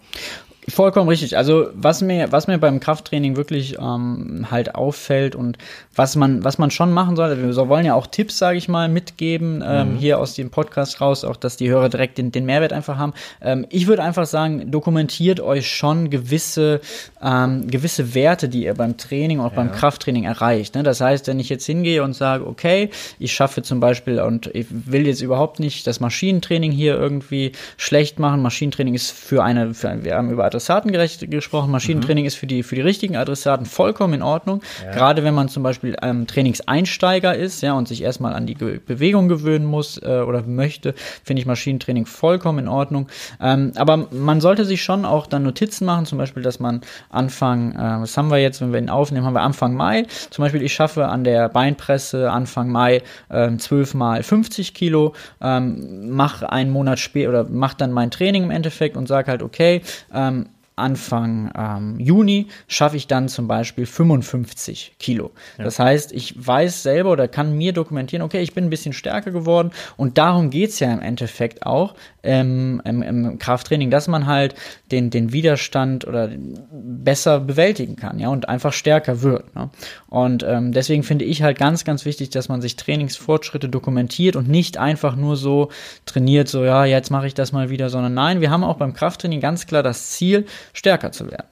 Vollkommen 0.69 1.09
richtig. 1.09 1.37
Also 1.37 1.67
was 1.73 2.01
mir, 2.01 2.31
was 2.31 2.47
mir 2.47 2.57
beim 2.57 2.79
Krafttraining 2.79 3.35
wirklich 3.35 3.77
ähm, 3.79 4.47
halt 4.51 4.75
auffällt 4.75 5.35
und 5.35 5.57
was 5.95 6.15
man, 6.15 6.43
was 6.43 6.57
man 6.57 6.71
schon 6.71 6.91
machen 6.91 7.15
sollte, 7.15 7.41
wir 7.41 7.69
wollen 7.69 7.85
ja 7.85 7.93
auch 7.95 8.07
Tipps, 8.07 8.37
sage 8.37 8.57
ich 8.57 8.67
mal, 8.67 8.87
mitgeben 8.87 9.63
ähm, 9.65 9.93
mhm. 9.93 9.97
hier 9.97 10.19
aus 10.19 10.35
dem 10.35 10.49
Podcast 10.49 11.01
raus, 11.01 11.23
auch 11.23 11.35
dass 11.35 11.57
die 11.57 11.69
Hörer 11.69 11.89
direkt 11.89 12.17
den, 12.17 12.31
den 12.31 12.45
Mehrwert 12.45 12.73
einfach 12.73 12.97
haben. 12.97 13.13
Ähm, 13.41 13.65
ich 13.69 13.87
würde 13.87 14.03
einfach 14.03 14.25
sagen, 14.25 14.71
dokumentiert 14.71 15.39
euch 15.39 15.69
schon 15.69 16.09
gewisse, 16.09 16.81
ähm, 17.21 17.67
gewisse 17.67 18.13
Werte, 18.13 18.49
die 18.49 18.63
ihr 18.65 18.73
beim 18.75 18.97
Training, 18.97 19.39
auch 19.39 19.51
ja. 19.51 19.55
beim 19.55 19.71
Krafttraining 19.71 20.25
erreicht. 20.25 20.75
Ne? 20.75 20.83
Das 20.83 21.01
heißt, 21.01 21.27
wenn 21.27 21.39
ich 21.39 21.49
jetzt 21.49 21.65
hingehe 21.65 22.03
und 22.03 22.13
sage, 22.13 22.45
okay, 22.45 22.89
ich 23.17 23.33
schaffe 23.33 23.61
zum 23.63 23.79
Beispiel 23.79 24.19
und 24.19 24.47
ich 24.53 24.67
will 24.69 25.07
jetzt 25.07 25.21
überhaupt 25.21 25.59
nicht 25.59 25.87
das 25.87 25.99
Maschinentraining 25.99 26.71
hier 26.71 26.95
irgendwie 26.95 27.53
schlecht 27.77 28.19
machen. 28.19 28.41
Maschinentraining 28.41 28.93
ist 28.93 29.11
für 29.11 29.43
eine, 29.43 29.73
für, 29.73 30.03
wir 30.03 30.15
haben 30.15 30.29
über 30.29 30.43
adressatengerecht 30.59 31.31
gesprochen. 31.31 31.71
Maschinentraining 31.71 32.23
mhm. 32.23 32.27
ist 32.27 32.35
für 32.35 32.47
die, 32.47 32.63
für 32.63 32.75
die 32.75 32.81
richtigen 32.81 33.15
Adressaten 33.15 33.65
vollkommen 33.65 34.15
in 34.15 34.21
Ordnung. 34.21 34.61
Ja. 34.83 34.91
Gerade 34.91 35.23
wenn 35.23 35.33
man 35.33 35.47
zum 35.47 35.63
Beispiel 35.63 35.95
ähm, 36.01 36.27
Trainingseinsteiger 36.27 37.35
ist, 37.35 37.61
ja, 37.61 37.73
und 37.73 37.87
sich 37.87 38.03
erstmal 38.03 38.33
an 38.33 38.45
die 38.45 38.55
Ge 38.55 38.79
Bewegung 38.85 39.29
gewöhnen 39.29 39.65
muss 39.65 39.97
äh, 40.01 40.21
oder 40.25 40.43
möchte, 40.43 40.93
finde 41.23 41.41
ich 41.41 41.45
Maschinentraining 41.45 42.05
vollkommen 42.05 42.59
in 42.59 42.67
Ordnung. 42.67 43.07
Ähm, 43.41 43.71
aber 43.75 44.07
man 44.11 44.41
sollte 44.41 44.65
sich 44.65 44.83
schon 44.83 45.05
auch 45.05 45.27
dann 45.27 45.43
Notizen 45.43 45.85
machen, 45.85 46.05
zum 46.05 46.17
Beispiel, 46.17 46.43
dass 46.43 46.59
man 46.59 46.81
Anfang, 47.09 47.73
äh, 47.73 48.01
was 48.01 48.17
haben 48.17 48.29
wir 48.29 48.37
jetzt, 48.37 48.61
wenn 48.61 48.73
wir 48.73 48.79
ihn 48.79 48.89
aufnehmen, 48.89 49.25
haben 49.25 49.33
wir 49.33 49.41
Anfang 49.41 49.73
Mai. 49.75 50.05
Zum 50.29 50.43
Beispiel, 50.43 50.61
ich 50.61 50.73
schaffe 50.73 51.07
an 51.07 51.23
der 51.23 51.49
Beinpresse 51.49 52.31
Anfang 52.31 52.69
Mai 52.69 53.01
äh, 53.29 53.55
12 53.55 53.93
mal 53.93 54.23
50 54.23 54.73
Kilo, 54.73 55.13
ähm, 55.41 56.09
mache 56.15 56.51
einen 56.51 56.71
Monat 56.71 56.99
später 56.99 57.29
oder 57.29 57.43
mache 57.45 57.77
dann 57.77 57.91
mein 57.91 58.11
Training 58.11 58.43
im 58.43 58.51
Endeffekt 58.51 58.97
und 58.97 59.07
sage 59.07 59.31
halt, 59.31 59.43
okay, 59.43 59.81
ähm, 60.13 60.48
Anfang 60.79 61.51
ähm, 61.55 61.99
Juni 61.99 62.47
schaffe 62.67 62.97
ich 62.97 63.07
dann 63.07 63.29
zum 63.29 63.47
Beispiel 63.47 63.85
55 63.85 64.95
Kilo. 64.99 65.31
Ja. 65.57 65.65
Das 65.65 65.79
heißt, 65.79 66.11
ich 66.11 66.33
weiß 66.35 66.83
selber 66.83 67.11
oder 67.11 67.27
kann 67.27 67.57
mir 67.57 67.73
dokumentieren, 67.73 68.23
okay, 68.23 68.41
ich 68.41 68.53
bin 68.53 68.65
ein 68.65 68.69
bisschen 68.69 68.93
stärker 68.93 69.31
geworden 69.31 69.71
und 69.97 70.17
darum 70.17 70.49
geht 70.49 70.69
es 70.71 70.79
ja 70.79 70.91
im 70.91 71.01
Endeffekt 71.01 71.65
auch 71.65 71.95
ähm, 72.23 72.81
im, 72.85 73.01
im, 73.01 73.39
Krafttraining, 73.39 73.89
dass 73.91 74.07
man 74.07 74.25
halt 74.25 74.55
den, 74.91 75.09
den 75.09 75.31
Widerstand 75.33 76.07
oder 76.07 76.29
besser 76.71 77.39
bewältigen 77.39 77.95
kann, 77.95 78.19
ja, 78.19 78.29
und 78.29 78.49
einfach 78.49 78.73
stärker 78.73 79.21
wird. 79.21 79.55
Ne? 79.55 79.69
Und 80.07 80.43
ähm, 80.43 80.71
deswegen 80.71 81.03
finde 81.03 81.25
ich 81.25 81.43
halt 81.43 81.57
ganz, 81.57 81.85
ganz 81.85 82.05
wichtig, 82.05 82.29
dass 82.29 82.49
man 82.49 82.61
sich 82.61 82.75
Trainingsfortschritte 82.75 83.69
dokumentiert 83.69 84.35
und 84.35 84.47
nicht 84.47 84.77
einfach 84.77 85.15
nur 85.15 85.35
so 85.35 85.69
trainiert, 86.05 86.47
so 86.47 86.63
ja, 86.63 86.85
jetzt 86.85 87.09
mache 87.09 87.27
ich 87.27 87.33
das 87.33 87.51
mal 87.51 87.69
wieder, 87.69 87.89
sondern 87.89 88.13
nein, 88.13 88.41
wir 88.41 88.51
haben 88.51 88.63
auch 88.63 88.77
beim 88.77 88.93
Krafttraining 88.93 89.39
ganz 89.39 89.67
klar 89.67 89.83
das 89.83 90.11
Ziel, 90.11 90.45
stärker 90.73 91.11
zu 91.11 91.29
werden. 91.29 91.47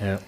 Ja. 0.00 0.18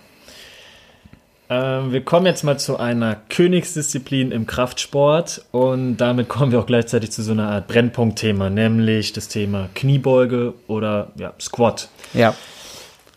Ähm, 1.50 1.92
wir 1.92 2.02
kommen 2.02 2.26
jetzt 2.26 2.42
mal 2.42 2.58
zu 2.58 2.78
einer 2.78 3.16
Königsdisziplin 3.28 4.32
im 4.32 4.46
Kraftsport 4.46 5.44
und 5.52 5.98
damit 5.98 6.28
kommen 6.28 6.52
wir 6.52 6.60
auch 6.60 6.66
gleichzeitig 6.66 7.10
zu 7.10 7.22
so 7.22 7.32
einer 7.32 7.48
Art 7.48 7.68
Brennpunktthema, 7.68 8.48
nämlich 8.48 9.12
das 9.12 9.28
Thema 9.28 9.68
Kniebeuge 9.74 10.54
oder 10.68 11.12
ja, 11.16 11.34
Squat. 11.38 11.90
Ja. 12.14 12.34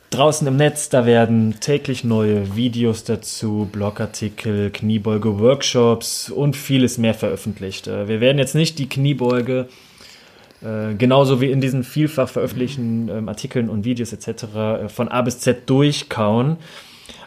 Draußen 0.10 0.48
im 0.48 0.56
Netz, 0.56 0.90
da 0.90 1.06
werden 1.06 1.60
täglich 1.60 2.04
neue 2.04 2.56
Videos 2.56 3.04
dazu, 3.04 3.68
Blogartikel, 3.72 4.72
Kniebeuge, 4.72 5.40
Workshops 5.40 6.30
und 6.30 6.56
vieles 6.56 6.98
mehr 6.98 7.14
veröffentlicht. 7.14 7.88
Äh, 7.88 8.08
wir 8.08 8.22
werden 8.22 8.38
jetzt 8.38 8.56
nicht 8.56 8.80
die 8.80 8.90
Kniebeuge 8.90 9.68
äh, 10.62 10.96
genauso 10.96 11.40
wie 11.40 11.52
in 11.52 11.62
diesen 11.62 11.84
vielfach 11.84 12.30
veröffentlichten 12.30 13.10
ähm, 13.10 13.30
Artikeln 13.30 13.70
und 13.70 13.86
Videos 13.86 14.14
etc. 14.14 14.44
Äh, 14.56 14.90
von 14.90 15.08
A 15.10 15.22
bis 15.22 15.40
Z 15.40 15.70
durchkauen. 15.70 16.58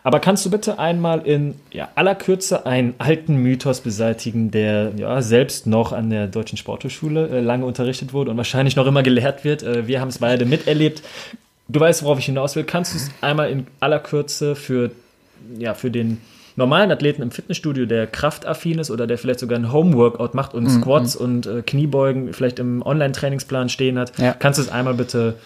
Aber 0.02 0.18
kannst 0.18 0.46
du 0.46 0.50
bitte 0.50 0.78
einmal 0.78 1.26
in 1.26 1.56
ja, 1.70 1.90
aller 1.94 2.14
Kürze 2.14 2.64
einen 2.66 2.94
alten 2.98 3.36
Mythos 3.36 3.82
beseitigen, 3.82 4.50
der 4.50 4.92
ja, 4.96 5.20
selbst 5.20 5.66
noch 5.66 5.92
an 5.92 6.10
der 6.10 6.26
Deutschen 6.26 6.56
Sporthochschule 6.56 7.28
äh, 7.28 7.40
lange 7.40 7.66
unterrichtet 7.66 8.12
wurde 8.12 8.30
und 8.30 8.36
wahrscheinlich 8.36 8.76
noch 8.76 8.86
immer 8.86 9.02
gelehrt 9.02 9.44
wird? 9.44 9.62
Äh, 9.62 9.86
wir 9.86 10.00
haben 10.00 10.08
es 10.08 10.18
beide 10.18 10.44
miterlebt. 10.44 11.02
Du 11.72 11.78
weißt, 11.78 12.02
worauf 12.02 12.18
ich 12.18 12.26
hinaus 12.26 12.56
will. 12.56 12.64
Kannst 12.64 12.94
du 12.94 12.98
es 12.98 13.10
einmal 13.20 13.50
in 13.50 13.66
aller 13.78 14.00
Kürze 14.00 14.56
für, 14.56 14.90
ja, 15.56 15.74
für 15.74 15.90
den 15.90 16.20
normalen 16.56 16.90
Athleten 16.90 17.22
im 17.22 17.30
Fitnessstudio, 17.30 17.86
der 17.86 18.06
kraftaffin 18.06 18.78
ist 18.78 18.90
oder 18.90 19.06
der 19.06 19.18
vielleicht 19.18 19.40
sogar 19.40 19.58
ein 19.58 19.72
Homeworkout 19.72 20.34
macht 20.34 20.52
und 20.52 20.64
mhm. 20.64 20.80
Squats 20.80 21.14
und 21.16 21.46
äh, 21.46 21.62
Kniebeugen 21.62 22.32
vielleicht 22.32 22.58
im 22.58 22.82
Online-Trainingsplan 22.82 23.68
stehen 23.68 23.98
hat, 23.98 24.18
ja. 24.18 24.32
kannst 24.32 24.58
du 24.58 24.62
es 24.62 24.68
einmal 24.68 24.94
bitte 24.94 25.36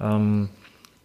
ähm, 0.00 0.48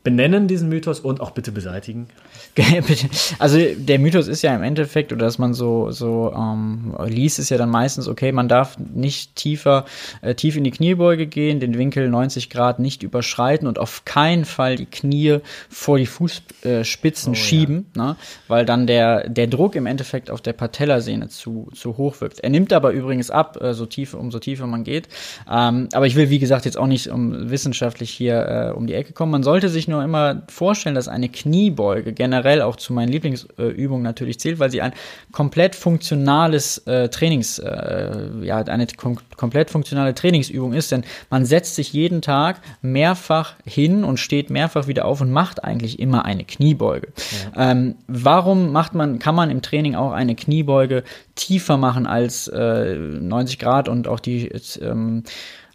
benennen, 0.08 0.48
diesen 0.48 0.70
Mythos, 0.70 1.02
und 1.02 1.20
auch 1.20 1.32
bitte 1.32 1.52
beseitigen? 1.52 2.08
also 3.40 3.58
der 3.78 4.00
Mythos 4.00 4.30
ist 4.30 4.42
ja 4.42 4.56
im 4.56 4.64
Endeffekt, 4.64 5.12
oder 5.12 5.26
dass 5.26 5.38
man 5.38 5.54
so, 5.54 5.92
so 5.92 6.34
ähm, 6.34 6.96
liest, 7.08 7.40
ist 7.40 7.50
ja 7.50 7.58
dann 7.58 7.70
meistens, 7.70 8.08
okay, 8.08 8.32
man 8.32 8.48
darf 8.48 8.78
nicht 8.80 9.36
tiefer, 9.36 9.84
äh, 10.22 10.34
tief 10.34 10.56
in 10.56 10.64
die 10.64 10.72
Kniebeuge 10.72 11.28
gehen, 11.28 11.60
den 11.60 11.78
Winkel 11.78 12.08
90 12.08 12.50
Grad 12.50 12.80
nicht 12.80 13.04
überschreiten 13.04 13.68
und 13.68 13.80
auf 13.80 14.06
keinen 14.06 14.46
Fall 14.46 14.78
die 14.78 14.86
Knie 14.86 15.40
vor 15.68 15.98
die 15.98 16.06
Fußspitzen 16.06 17.34
oh, 17.34 17.36
schieben, 17.36 17.88
ja. 17.98 18.06
ne? 18.06 18.16
weil 18.48 18.66
dann 18.66 18.88
der, 18.88 19.28
der 19.28 19.48
Druck 19.48 19.76
im 19.76 19.88
Endeffekt 19.88 20.32
auf 20.32 20.40
der 20.40 20.54
Patellasehne 20.54 21.28
zu, 21.28 21.70
zu 21.76 21.98
hoch 21.98 22.22
wirkt. 22.22 22.40
Er 22.40 22.50
nimmt 22.50 22.72
aber 22.72 22.92
übrigens 22.92 23.30
ab, 23.30 23.62
äh, 23.62 23.74
so 23.74 23.86
tief, 23.86 24.14
umso 24.14 24.40
tiefer 24.40 24.68
man 24.68 24.86
geht. 24.86 25.10
Ähm, 25.52 25.90
aber 25.92 26.08
ich 26.08 26.16
will, 26.16 26.30
wie 26.30 26.40
gesagt, 26.40 26.64
jetzt 26.64 26.78
auch 26.78 26.88
nicht 26.88 27.10
um 27.10 27.50
wissenschaftlich 27.50 28.10
hier 28.10 28.72
äh, 28.72 28.72
um 28.74 28.88
die 28.88 28.94
Ecke 28.94 29.12
kommen. 29.12 29.34
Man 29.34 29.44
sollte 29.44 29.68
sich 29.68 29.90
nur 29.90 29.97
nur 29.98 30.04
immer 30.04 30.44
vorstellen, 30.48 30.96
dass 30.96 31.08
eine 31.08 31.30
Kniebeuge 31.30 32.14
generell 32.14 32.62
auch 32.62 32.76
zu 32.76 32.94
meinen 32.94 33.10
Lieblingsübungen 33.10 34.04
natürlich 34.04 34.40
zählt, 34.40 34.60
weil 34.60 34.72
sie 34.72 34.82
ein 34.82 34.94
komplett 35.32 35.76
funktionales 35.76 36.80
äh, 36.88 37.10
Trainings, 37.10 37.60
äh, 37.60 38.12
ja, 38.42 38.60
eine 38.60 38.88
kom 38.88 39.18
komplett 39.36 39.70
funktionale 39.70 40.16
Trainingsübung 40.16 40.74
ist, 40.74 40.92
denn 40.92 41.04
man 41.30 41.46
setzt 41.46 41.76
sich 41.76 41.94
jeden 41.94 42.24
Tag 42.24 42.60
mehrfach 42.82 43.54
hin 43.66 44.04
und 44.04 44.20
steht 44.20 44.50
mehrfach 44.50 44.88
wieder 44.88 45.06
auf 45.06 45.22
und 45.22 45.32
macht 45.32 45.64
eigentlich 45.64 46.00
immer 46.00 46.26
eine 46.26 46.44
Kniebeuge. 46.44 47.10
Ja. 47.56 47.72
Ähm, 47.72 47.96
warum 48.08 48.72
macht 48.72 48.96
man, 48.96 49.20
kann 49.20 49.36
man 49.36 49.52
im 49.52 49.62
Training 49.62 49.94
auch 49.94 50.12
eine 50.12 50.36
Kniebeuge 50.36 51.04
tiefer 51.36 51.78
machen 51.78 52.08
als 52.08 52.48
äh, 52.48 52.96
90 52.96 53.60
Grad 53.60 53.90
und 53.90 54.08
auch 54.08 54.20
die 54.20 54.52
ähm, 54.82 55.24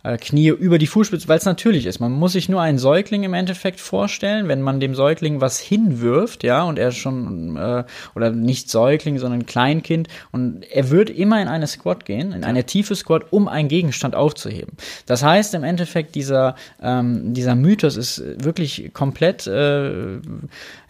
äh, 0.02 0.16
Knie 0.16 0.48
über 0.48 0.78
die 0.78 0.86
Fußspitze, 0.86 1.28
weil 1.28 1.38
es 1.38 1.44
natürlich 1.44 1.86
ist. 1.86 2.00
Man 2.00 2.12
muss 2.12 2.32
sich 2.32 2.48
nur 2.48 2.60
einen 2.60 2.78
Säugling 2.78 3.22
im 3.22 3.34
Endeffekt 3.34 3.80
vorstellen, 3.80 4.48
wenn 4.48 4.62
man 4.62 4.80
dem 4.80 4.94
Säugling 4.94 5.40
was 5.40 5.58
hinwirft, 5.58 6.42
ja, 6.42 6.62
und 6.64 6.78
er 6.78 6.92
schon, 6.92 7.56
äh, 7.56 7.84
oder 8.14 8.30
nicht 8.30 8.70
Säugling, 8.70 9.18
sondern 9.18 9.46
Kleinkind, 9.46 10.08
und 10.32 10.64
er 10.70 10.90
wird 10.90 11.10
immer 11.10 11.40
in 11.40 11.48
eine 11.48 11.66
Squat 11.66 12.04
gehen, 12.04 12.32
in 12.32 12.44
eine 12.44 12.64
tiefe 12.64 12.96
Squat, 12.96 13.26
um 13.30 13.48
einen 13.48 13.68
Gegenstand 13.68 14.14
aufzuheben. 14.14 14.76
Das 15.06 15.22
heißt 15.22 15.54
im 15.54 15.64
Endeffekt, 15.64 16.14
dieser, 16.14 16.56
ähm, 16.82 17.34
dieser 17.34 17.54
Mythos 17.54 17.96
ist 17.96 18.22
wirklich 18.42 18.90
komplett 18.92 19.46
äh, 19.46 20.18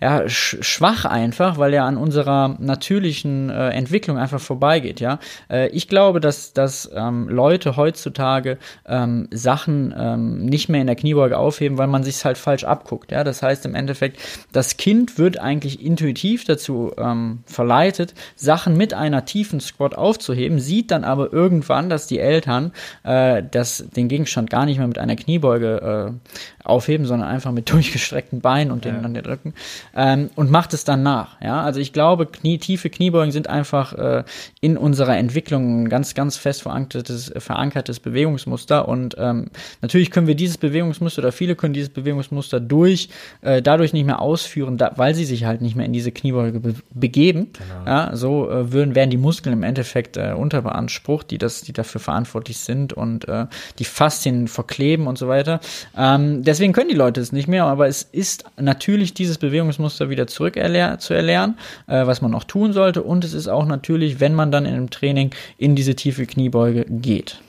ja, 0.01 0.29
schwach 0.29 1.05
einfach, 1.05 1.59
weil 1.59 1.75
er 1.75 1.85
an 1.85 1.97
unserer 1.97 2.57
natürlichen 2.59 3.51
äh, 3.51 3.71
Entwicklung 3.71 4.19
einfach 4.19 4.41
vorbeigeht, 4.41 5.01
ja. 5.01 5.19
Äh, 5.51 5.69
ich 5.69 5.89
glaube, 5.89 6.21
dass, 6.21 6.53
dass 6.53 6.91
ähm, 6.95 7.29
Leute 7.29 7.77
heutzutage 7.77 8.59
äh, 8.85 9.02
ähm, 9.03 9.29
Sachen 9.31 9.95
ähm, 9.97 10.45
nicht 10.45 10.69
mehr 10.69 10.81
in 10.81 10.87
der 10.87 10.97
Kniebeuge 10.97 11.39
aufheben, 11.39 11.79
weil 11.79 11.87
man 11.87 12.03
sich 12.03 12.25
halt 12.25 12.39
falsch 12.39 12.65
abguckt. 12.65 13.13
Ja? 13.13 13.25
Das 13.25 13.43
heißt 13.43 13.67
im 13.67 13.75
Endeffekt, 13.75 14.19
das 14.53 14.77
Kind 14.77 15.19
wird 15.19 15.39
eigentlich 15.39 15.85
intuitiv 15.85 16.45
dazu 16.45 16.93
ähm, 16.97 17.41
verleitet, 17.47 18.15
Sachen 18.37 18.77
mit 18.77 18.95
einer 18.95 19.25
tiefen 19.25 19.61
Squat 19.61 19.95
aufzuheben, 19.95 20.59
sieht 20.59 20.91
dann 20.91 21.05
aber 21.05 21.33
irgendwann, 21.33 21.89
dass 21.89 22.07
die 22.07 22.19
Eltern 22.19 22.73
äh, 23.05 23.43
das, 23.49 23.85
den 23.95 24.09
Gegenstand 24.09 24.51
gar 24.51 24.67
nicht 24.67 24.79
mehr 24.79 24.87
mit 24.87 24.99
einer 24.99 25.17
Kniebeuge 25.17 26.13
äh, 26.13 26.67
aufheben, 26.67 27.07
sondern 27.07 27.29
einfach 27.29 27.53
mit 27.53 27.71
durchgestreckten 27.73 28.41
Beinen 28.41 28.73
und 28.73 28.85
den 28.85 28.97
ja. 28.97 29.03
an 29.03 29.15
den 29.15 29.25
Rücken 29.25 29.55
ähm, 29.95 30.31
und 30.37 30.51
macht 30.51 30.75
es 30.75 30.85
dann 30.85 31.03
nach. 31.03 31.41
Ja, 31.41 31.63
also 31.63 31.81
ich 31.81 31.93
glaube, 31.93 32.27
Knie, 32.27 32.59
tiefe 32.59 32.91
Kniebeugen 32.91 33.33
sind 33.33 33.49
einfach 33.49 33.93
äh, 33.93 34.25
in 34.61 34.77
unserer 34.77 35.17
Entwicklung 35.17 35.83
ein 35.85 35.89
ganz, 35.89 36.15
ganz 36.15 36.37
fest 36.37 36.63
verankertes, 36.63 37.33
verankertes 37.37 38.01
Bewegungsmuster 38.01 38.89
und 38.93 39.17
ähm, 39.19 39.47
natürlich 39.81 40.11
können 40.11 40.27
wir 40.27 40.35
dieses 40.35 40.59
Bewegungsmuster 40.59 41.23
oder 41.23 41.33
viele 41.33 41.57
können 41.57 41.73
dieses 41.73 41.89
Bewegungsmuster 41.89 42.61
durch 42.61 43.09
äh, 43.41 43.63
dadurch 43.63 43.95
nicht 43.95 44.05
mehr 44.05 44.21
ausführen, 44.21 44.77
da, 44.77 44.93
weil 44.97 45.15
sie 45.15 45.25
sich 45.25 45.45
halt 45.45 45.63
nicht 45.63 45.77
mehr 45.77 45.87
in 45.87 45.95
diese 45.95 46.13
Kniebeuge 46.13 46.61
be 46.61 46.75
begeben. 46.95 47.49
Genau. 47.53 47.91
Ja, 47.91 48.17
so 48.17 48.51
äh, 48.51 48.71
würden 48.71 48.95
werden 48.95 49.09
die 49.09 49.17
Muskeln 49.17 49.55
im 49.55 49.63
Endeffekt 49.63 50.19
äh, 50.19 50.35
unterbeansprucht, 50.37 51.31
die 51.31 51.39
das, 51.39 51.63
die 51.63 51.73
dafür 51.73 52.01
verantwortlich 52.01 52.59
sind 52.59 52.93
und 52.93 53.27
äh, 53.29 53.47
die 53.79 53.85
Faszien 53.85 54.47
verkleben 54.47 55.07
und 55.07 55.17
so 55.17 55.27
weiter. 55.27 55.61
Ähm, 55.97 56.45
deswegen 56.45 56.75
können 56.75 56.91
die 56.91 56.95
Leute 56.95 57.21
es 57.21 57.33
nicht 57.33 57.49
mehr, 57.49 57.65
aber 57.65 57.89
es 57.89 58.03
ist 58.03 58.45
natürlich 58.61 59.15
dieses 59.15 59.39
Bewegungsmuster 59.39 60.11
wieder 60.11 60.27
zurück 60.27 60.55
zu 60.99 61.15
erlernen, 61.15 61.57
äh, 61.87 62.07
was 62.07 62.21
man 62.21 62.35
auch 62.35 62.45
tun 62.45 62.75
sollte. 62.75 63.03
Und 63.03 63.25
es 63.25 63.33
ist 63.33 63.49
auch 63.49 63.65
natürlich, 63.65 64.21
wenn 64.21 64.35
man 64.35 64.53
dann 64.53 64.67
in 64.67 64.75
einem 64.75 64.91
Training 64.91 65.31
in 65.57 65.75
diese 65.75 65.95
tiefe 65.95 66.27
Kniebeuge 66.27 66.85
geht. 66.85 67.41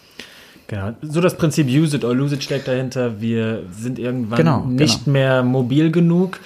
Genau. 0.67 0.93
So 1.01 1.21
das 1.21 1.35
Prinzip 1.35 1.67
Use 1.67 1.95
it 1.95 2.03
or 2.03 2.15
lose 2.15 2.35
it 2.35 2.43
steckt 2.43 2.67
dahinter. 2.67 3.19
Wir 3.21 3.63
sind 3.71 3.99
irgendwann 3.99 4.37
genau, 4.37 4.65
nicht 4.65 5.05
genau. 5.05 5.13
mehr 5.13 5.43
mobil 5.43 5.91
genug 5.91 6.39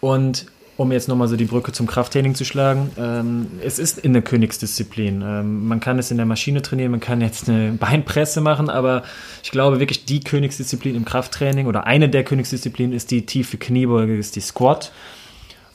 und 0.00 0.46
um 0.76 0.90
jetzt 0.90 1.08
nochmal 1.08 1.28
so 1.28 1.36
die 1.36 1.44
Brücke 1.44 1.72
zum 1.72 1.86
Krafttraining 1.86 2.34
zu 2.34 2.44
schlagen, 2.44 2.90
ähm, 2.98 3.46
es 3.62 3.78
ist 3.78 3.98
in 3.98 4.12
der 4.12 4.22
Königsdisziplin. 4.22 5.22
Ähm, 5.22 5.68
man 5.68 5.78
kann 5.78 5.98
es 5.98 6.10
in 6.10 6.16
der 6.16 6.26
Maschine 6.26 6.62
trainieren, 6.62 6.90
man 6.90 7.00
kann 7.00 7.20
jetzt 7.20 7.48
eine 7.48 7.72
Beinpresse 7.78 8.40
machen, 8.40 8.68
aber 8.68 9.04
ich 9.42 9.50
glaube 9.50 9.78
wirklich, 9.78 10.04
die 10.04 10.20
Königsdisziplin 10.20 10.96
im 10.96 11.04
Krafttraining 11.04 11.66
oder 11.66 11.86
eine 11.86 12.08
der 12.08 12.24
Königsdisziplinen 12.24 12.94
ist 12.94 13.10
die 13.10 13.24
tiefe 13.24 13.56
Kniebeuge, 13.56 14.16
ist 14.16 14.34
die 14.36 14.40
Squat. 14.40 14.90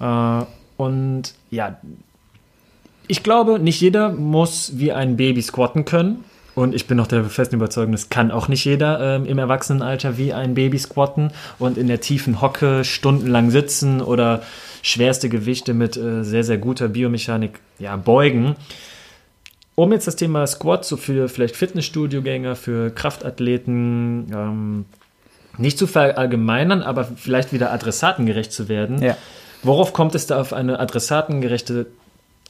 Äh, 0.02 0.44
und 0.76 1.34
ja, 1.50 1.78
ich 3.08 3.24
glaube, 3.24 3.60
nicht 3.60 3.82
jeder 3.82 4.12
muss 4.12 4.74
wie 4.76 4.92
ein 4.92 5.18
Baby 5.18 5.42
squatten 5.42 5.86
können. 5.86 6.24
Und 6.56 6.76
ich 6.76 6.88
bin 6.88 6.98
noch 6.98 7.08
der 7.08 7.24
festen 7.26 7.56
Überzeugung, 7.56 7.92
das 7.92 8.10
kann 8.10 8.32
auch 8.32 8.48
nicht 8.48 8.66
jeder 8.66 9.00
ähm, 9.16 9.26
im 9.26 9.38
Erwachsenenalter 9.38 10.18
wie 10.18 10.34
ein 10.34 10.56
Baby 10.56 10.78
squatten 10.78 11.32
und 11.58 11.78
in 11.78 11.88
der 11.88 12.02
tiefen 12.02 12.42
Hocke 12.42 12.84
stundenlang 12.84 13.52
sitzen 13.52 14.02
oder 14.02 14.42
schwerste 14.82 15.30
Gewichte 15.30 15.74
mit 15.74 15.98
äh, 15.98 16.24
sehr, 16.24 16.44
sehr 16.44 16.58
guter 16.58 16.88
Biomechanik 16.88 17.60
ja, 17.78 17.96
beugen. 17.96 18.56
Um 19.76 19.94
jetzt 19.94 20.08
das 20.08 20.18
Thema 20.18 20.46
Squat 20.46 20.84
so 20.84 20.98
für 20.98 21.30
vielleicht 21.30 21.56
Fitnessstudio-Gänger, 21.56 22.56
für 22.56 22.90
Kraftathleten 22.90 24.28
ähm, 24.34 24.86
nicht 25.58 25.78
zu 25.78 25.88
verallgemeinern, 25.88 26.82
aber 26.82 27.06
vielleicht 27.06 27.54
wieder 27.54 27.72
adressatengerecht 27.72 28.52
zu 28.52 28.68
werden. 28.68 29.02
Ja. 29.02 29.18
Worauf 29.64 29.94
kommt 29.94 30.16
es 30.16 30.26
da 30.26 30.40
auf 30.40 30.54
eine 30.54 30.80
adressatengerechte 30.80 31.88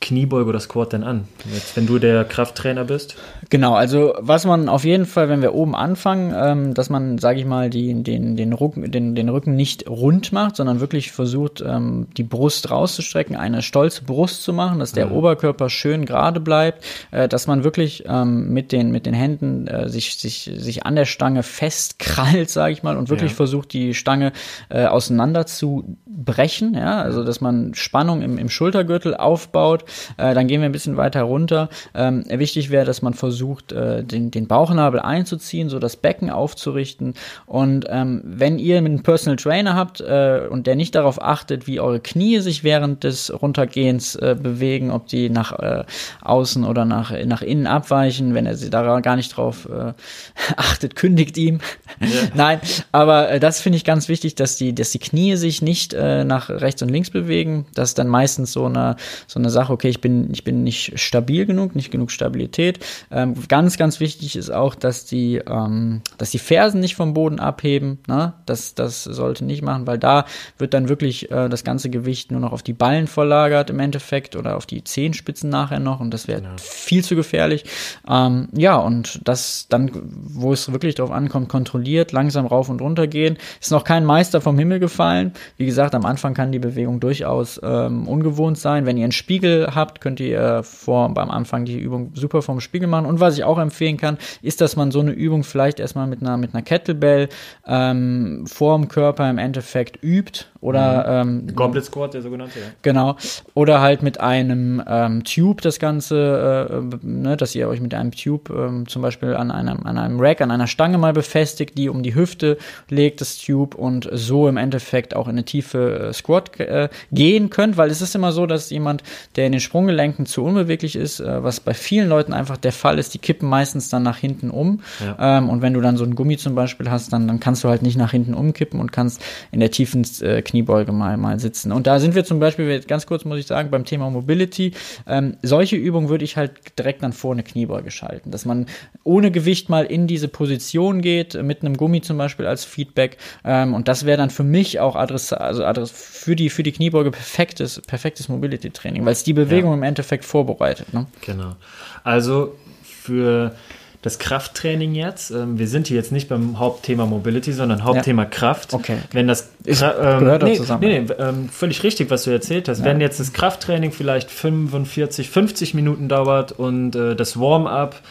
Kniebeuge 0.02 0.50
oder 0.50 0.60
Squat 0.60 0.94
denn 0.94 1.04
an, 1.04 1.26
jetzt, 1.54 1.76
wenn 1.76 1.86
du 1.86 2.00
der 2.00 2.24
Krafttrainer 2.24 2.86
bist? 2.86 3.18
Genau, 3.50 3.74
also 3.74 4.14
was 4.20 4.46
man 4.46 4.70
auf 4.70 4.86
jeden 4.86 5.06
Fall, 5.06 5.28
wenn 5.28 5.42
wir 5.42 5.54
oben 5.54 5.76
anfangen, 5.76 6.34
ähm, 6.36 6.74
dass 6.74 6.90
man, 6.90 7.18
sage 7.18 7.40
ich 7.40 7.46
mal, 7.46 7.70
die, 7.70 8.02
den, 8.04 8.38
den, 8.38 8.54
Rücken, 8.54 8.92
den, 8.92 9.16
den 9.16 9.28
Rücken 9.28 9.56
nicht 9.56 9.90
rund 9.90 10.32
macht, 10.32 10.56
sondern 10.56 10.80
wirklich 10.80 11.12
versucht, 11.12 11.62
ähm, 11.66 12.08
die 12.16 12.24
Brust 12.24 12.72
rauszustrecken, 12.72 13.36
eine 13.36 13.62
stolze 13.62 14.04
Brust 14.04 14.44
zu 14.44 14.54
machen, 14.54 14.80
dass 14.80 14.94
der 14.94 15.08
mhm. 15.08 15.14
Oberkörper 15.14 15.70
schön 15.70 16.06
gerade 16.06 16.40
bleibt, 16.40 16.86
äh, 17.12 17.28
dass 17.28 17.48
man 17.48 17.66
wirklich 17.66 18.04
ähm, 18.08 18.54
mit, 18.54 18.72
den, 18.72 18.92
mit 18.92 19.06
den 19.06 19.14
Händen 19.14 19.68
äh, 19.68 19.90
sich, 19.90 20.16
sich, 20.16 20.50
sich 20.56 20.86
an 20.86 20.96
der 20.96 21.06
Stange 21.06 21.44
festkrallt, 21.44 22.50
sage 22.50 22.72
ich 22.72 22.84
mal, 22.84 22.96
und 22.96 23.10
wirklich 23.10 23.32
ja. 23.32 23.36
versucht, 23.38 23.74
die 23.74 23.94
Stange 23.94 24.32
äh, 24.70 24.86
auseinander 24.86 25.46
zu 25.46 25.98
brechen, 26.06 26.74
ja, 26.74 27.02
also 27.02 27.24
dass 27.24 27.42
man 27.42 27.74
Spannung 27.74 28.22
im, 28.22 28.38
im 28.38 28.50
Schultergürtel 28.50 29.16
aufbaut, 29.16 29.84
äh, 30.18 30.34
dann 30.34 30.48
gehen 30.48 30.62
wir 30.62 30.70
ein 30.70 30.72
bisschen 30.72 30.98
weiter 30.98 31.24
runter. 31.24 31.70
Ähm, 31.94 32.26
wichtig 32.28 32.70
wäre, 32.70 32.86
dass 32.86 33.02
man 33.02 33.14
versucht, 33.14 33.72
äh, 33.72 34.04
den, 34.04 34.32
den 34.32 34.48
Bauchnabel 34.48 35.00
einzuziehen, 35.00 35.70
so 35.70 35.80
das 35.80 35.96
Becken 35.96 36.30
aufzurichten. 36.30 37.14
Und 37.46 37.86
ähm, 37.90 38.22
wenn 38.26 38.60
ihr 38.60 38.78
einen 38.78 39.04
Personal 39.04 39.38
Trainer 39.38 39.76
habt 39.76 40.02
äh, 40.02 40.42
und 40.50 40.68
der 40.68 40.76
nicht 40.76 40.96
darauf 40.96 41.22
achtet, 41.22 41.68
wie 41.68 41.80
eure 41.80 42.00
Knie 42.00 42.40
sich 42.40 42.64
während 42.64 43.04
des 43.04 43.32
Runtergehens 43.42 44.16
äh, 44.16 44.36
bewegen, 44.42 44.92
ob 44.92 45.08
die 45.08 45.30
nach 45.30 45.58
äh, 45.60 45.84
außen 46.22 46.64
oder 46.64 46.86
nach, 46.86 47.12
nach 47.26 47.42
innen 47.42 47.68
abweichen, 47.68 48.34
wenn 48.34 48.46
er 48.46 48.56
sie 48.56 48.70
da 48.70 49.00
gar 49.00 49.16
nicht 49.16 49.36
drauf 49.36 49.68
äh, 49.72 49.94
achtet, 50.58 50.96
kündigt 50.96 51.38
ihm. 51.38 51.60
Ja. 52.00 52.08
Nein, 52.34 52.60
aber 52.92 53.40
das 53.40 53.62
finde 53.62 53.78
ich 53.78 53.86
ganz 53.86 54.10
wichtig, 54.10 54.36
dass 54.36 54.56
die, 54.56 54.74
dass 54.74 54.92
die 54.92 55.00
Knie 55.00 55.36
sich 55.36 55.62
nicht 55.62 55.94
nach 55.94 56.50
rechts 56.50 56.82
und 56.82 56.90
links 56.90 57.10
bewegen. 57.10 57.66
Das 57.74 57.90
ist 57.90 58.00
dann 58.00 58.08
meistens 58.08 58.54
so 58.54 58.66
eine, 58.66 58.96
so 59.28 59.40
eine 59.40 59.50
Sache, 59.50 59.78
okay, 59.80 59.88
ich 59.88 60.02
bin, 60.02 60.30
ich 60.34 60.44
bin 60.44 60.64
nicht 60.64 61.00
stabil 61.00 61.46
genug, 61.46 61.74
nicht 61.74 61.90
genug 61.90 62.12
Stabilität. 62.12 62.80
Ähm, 63.12 63.34
ganz, 63.48 63.78
ganz 63.78 64.02
wichtig 64.02 64.36
ist 64.36 64.50
auch, 64.50 64.76
dass 64.76 65.06
die, 65.06 65.38
ähm, 65.48 66.02
dass 66.18 66.32
die 66.32 66.38
Fersen 66.38 66.82
nicht 66.82 66.98
vom 66.98 67.14
Boden 67.14 67.40
abheben. 67.40 68.00
Ne? 68.08 68.34
Das, 68.46 68.76
das 68.76 69.06
sollte 69.06 69.46
nicht 69.46 69.62
machen, 69.62 69.88
weil 69.88 69.98
da 69.98 70.26
wird 70.58 70.74
dann 70.74 70.90
wirklich 70.90 71.32
äh, 71.32 71.48
das 71.48 71.64
ganze 71.64 71.90
Gewicht 71.90 72.30
nur 72.30 72.42
noch 72.42 72.52
auf 72.52 72.62
die 72.62 72.74
Ballen 72.74 73.08
verlagert 73.08 73.70
im 73.70 73.80
Endeffekt 73.80 74.36
oder 74.36 74.58
auf 74.58 74.66
die 74.66 74.84
Zehenspitzen 74.84 75.50
nachher 75.50 75.80
noch 75.80 76.02
und 76.02 76.14
das 76.14 76.28
wäre 76.28 76.42
genau. 76.42 76.56
viel 76.58 77.02
zu 77.02 77.16
gefährlich. 77.16 77.64
Ähm, 78.06 78.50
ja, 78.52 78.76
und 78.76 79.22
das 79.24 79.68
dann, 79.70 79.92
wo 79.94 80.52
es 80.52 80.70
wirklich 80.74 80.96
darauf 80.96 81.12
ankommt, 81.12 81.48
kontrolliert, 81.48 82.12
langsam 82.12 82.46
rauf 82.46 82.68
und 82.68 82.82
runter 82.82 83.08
gehen. 83.08 83.38
Ist 83.62 83.72
noch 83.72 83.86
kein 83.86 84.04
Meister 84.04 84.42
vom 84.42 84.60
Himmel 84.60 84.80
gefallen. 84.80 85.32
Wie 85.56 85.66
gesagt, 85.66 85.96
am 85.96 86.06
Anfang 86.06 86.34
kann 86.34 86.52
die 86.52 86.60
Bewegung 86.60 87.00
durchaus 87.00 87.62
ähm, 87.64 88.10
ungewohnt 88.10 88.58
sein. 88.58 88.86
Wenn 88.86 88.98
ihr 88.98 89.06
einen 89.06 89.14
Spiegel 89.14 89.69
habt, 89.76 90.02
könnt 90.02 90.20
ihr 90.20 90.64
vor, 90.64 91.14
beim 91.14 91.30
Anfang 91.30 91.66
die 91.66 91.78
Übung 91.78 92.12
super 92.14 92.42
vom 92.42 92.60
Spiegel 92.60 92.88
machen. 92.88 93.06
Und 93.06 93.20
was 93.20 93.38
ich 93.38 93.44
auch 93.44 93.58
empfehlen 93.58 93.98
kann, 93.98 94.18
ist, 94.42 94.62
dass 94.62 94.76
man 94.76 94.92
so 94.92 95.00
eine 95.00 95.12
Übung 95.12 95.44
vielleicht 95.44 95.80
erstmal 95.80 96.08
mit 96.08 96.22
einer, 96.22 96.38
mit 96.38 96.54
einer 96.54 96.64
Kettlebell 96.64 97.30
ähm, 97.68 98.46
vor 98.48 98.78
dem 98.78 98.88
Körper 98.88 99.30
im 99.30 99.38
Endeffekt 99.38 100.04
übt 100.04 100.46
oder 100.62 101.24
mhm. 101.24 101.48
ähm, 101.48 101.56
Goblet 101.56 101.86
Squat, 101.86 102.14
der 102.14 102.22
sogenannte, 102.22 102.60
ja. 102.60 102.66
Genau. 102.82 103.16
Oder 103.54 103.80
halt 103.80 104.04
mit 104.04 104.20
einem 104.20 104.84
ähm, 104.88 105.24
Tube 105.24 105.62
das 105.62 105.80
Ganze, 105.80 106.92
äh, 106.92 107.06
ne, 107.06 107.38
dass 107.38 107.56
ihr 107.56 107.68
euch 107.70 107.80
mit 107.80 107.94
einem 107.94 108.12
Tube 108.12 108.50
ähm, 108.50 108.88
zum 108.88 109.02
Beispiel 109.02 109.36
an 109.36 109.52
einem, 109.52 109.86
an 109.86 109.98
einem 109.98 110.20
Rack, 110.20 110.42
an 110.42 110.52
einer 110.52 110.68
Stange 110.68 110.98
mal 110.98 111.14
befestigt, 111.14 111.78
die 111.78 111.88
um 111.90 112.04
die 112.04 112.14
Hüfte 112.14 112.58
legt, 112.90 113.22
das 113.22 113.38
Tube, 113.38 113.76
und 113.76 114.10
so 114.12 114.48
im 114.48 114.58
Endeffekt 114.58 115.16
auch 115.16 115.28
in 115.28 115.32
eine 115.32 115.46
tiefe 115.46 116.10
äh, 116.10 116.14
Squat 116.14 116.60
äh, 116.60 116.90
gehen 117.12 117.50
könnt, 117.50 117.78
weil 117.78 117.90
es 117.90 118.02
ist 118.02 118.16
immer 118.16 118.32
so, 118.32 118.46
dass 118.46 118.70
jemand, 118.70 119.04
der 119.36 119.46
in 119.46 119.54
den 119.54 119.59
den 119.60 119.64
Sprunggelenken 119.64 120.26
zu 120.26 120.44
unbeweglich 120.44 120.96
ist, 120.96 121.20
äh, 121.20 121.44
was 121.44 121.60
bei 121.60 121.74
vielen 121.74 122.08
Leuten 122.08 122.34
einfach 122.34 122.58
der 122.58 122.72
Fall 122.72 122.98
ist, 122.98 123.14
die 123.14 123.20
kippen 123.20 123.48
meistens 123.48 123.90
dann 123.90 124.04
nach 124.04 124.18
hinten 124.18 124.50
um. 124.50 124.82
Ja. 125.04 125.38
Ähm, 125.38 125.50
und 125.50 125.62
wenn 125.62 125.74
du 125.74 125.82
dann 125.82 125.98
so 125.98 126.06
ein 126.06 126.16
Gummi 126.16 126.38
zum 126.38 126.56
Beispiel 126.56 126.90
hast, 126.90 127.12
dann, 127.14 127.28
dann 127.28 127.40
kannst 127.40 127.64
du 127.64 127.70
halt 127.70 127.82
nicht 127.82 127.98
nach 127.98 128.12
hinten 128.12 128.34
umkippen 128.34 128.80
und 128.80 128.92
kannst 128.92 129.22
in 129.52 129.60
der 129.60 129.72
tiefen 129.72 130.06
äh, 130.22 130.42
Kniebeuge 130.42 130.92
mal, 130.92 131.18
mal 131.18 131.40
sitzen. 131.40 131.72
Und 131.72 131.88
da 131.88 132.00
sind 132.00 132.16
wir 132.16 132.24
zum 132.24 132.40
Beispiel, 132.40 132.80
ganz 132.82 133.06
kurz 133.06 133.26
muss 133.26 133.40
ich 133.40 133.48
sagen, 133.48 133.70
beim 133.70 133.86
Thema 133.86 134.10
Mobility, 134.10 134.74
ähm, 135.08 135.38
solche 135.42 135.76
Übungen 135.76 136.10
würde 136.10 136.24
ich 136.24 136.38
halt 136.38 136.52
direkt 136.78 137.04
dann 137.04 137.14
vor 137.14 137.34
eine 137.34 137.44
Kniebeuge 137.44 137.92
schalten, 137.92 138.32
dass 138.32 138.46
man 138.46 138.68
ohne 139.04 139.32
Gewicht 139.32 139.70
mal 139.70 139.86
in 139.86 140.08
diese 140.08 140.28
Position 140.28 141.02
geht, 141.02 141.42
mit 141.42 141.62
einem 141.62 141.76
Gummi 141.76 142.02
zum 142.02 142.18
Beispiel 142.18 142.46
als 142.46 142.64
Feedback. 142.64 143.18
Ähm, 143.44 143.74
und 143.74 143.88
das 143.88 144.06
wäre 144.06 144.18
dann 144.18 144.30
für 144.30 144.44
mich 144.44 144.80
auch 144.80 144.96
Adress, 144.96 145.34
also 145.34 145.66
Adress 145.66 145.92
für 145.92 146.36
die, 146.36 146.50
für 146.50 146.64
die 146.64 146.72
Kniebeuge 146.72 147.12
perfektes, 147.12 147.82
perfektes 147.82 148.30
Mobility-Training, 148.30 149.04
weil 149.06 149.14
es 149.14 149.24
die 149.24 149.34
Bewegung 149.34 149.49
ja. 149.58 149.74
im 149.74 149.84
Endeffekt 149.84 150.26
vorbereitet. 150.26 150.94
Ne? 150.94 151.08
Genau. 151.22 151.56
Also 152.04 152.56
für 152.84 153.54
das 154.02 154.18
Krafttraining 154.18 154.96
jetzt. 154.96 155.32
Ähm, 155.32 155.60
wir 155.60 155.68
sind 155.68 155.88
hier 155.88 155.98
jetzt 155.98 156.12
nicht 156.12 156.30
beim 156.30 156.58
Hauptthema 156.58 157.06
Mobility, 157.06 157.52
sondern 157.52 157.84
Hauptthema 157.84 158.24
ja. 158.24 158.30
Kraft. 158.30 158.74
Okay. 158.74 159.00
Wenn 159.12 159.28
das 159.28 159.50
Ist, 159.66 159.82
ähm, 159.82 160.20
gehört 160.20 160.44
nee, 160.44 160.56
zusammen. 160.56 160.82
Nee, 160.82 161.02
nee 161.02 161.14
ähm, 161.20 161.50
völlig 161.50 161.84
richtig, 161.84 162.10
was 162.10 162.24
du 162.24 162.32
erzählt 162.32 162.70
hast. 162.70 162.80
Ja. 162.80 162.86
Wenn 162.86 163.02
jetzt 163.02 163.20
das 163.20 163.34
Krafttraining 163.34 163.92
vielleicht 163.92 164.32
45, 164.32 165.30
50 165.30 165.74
Minuten 165.74 166.08
dauert 166.08 166.54
und 166.54 166.96
äh, 166.96 167.16
das 167.16 167.40
Warm-up 167.40 168.02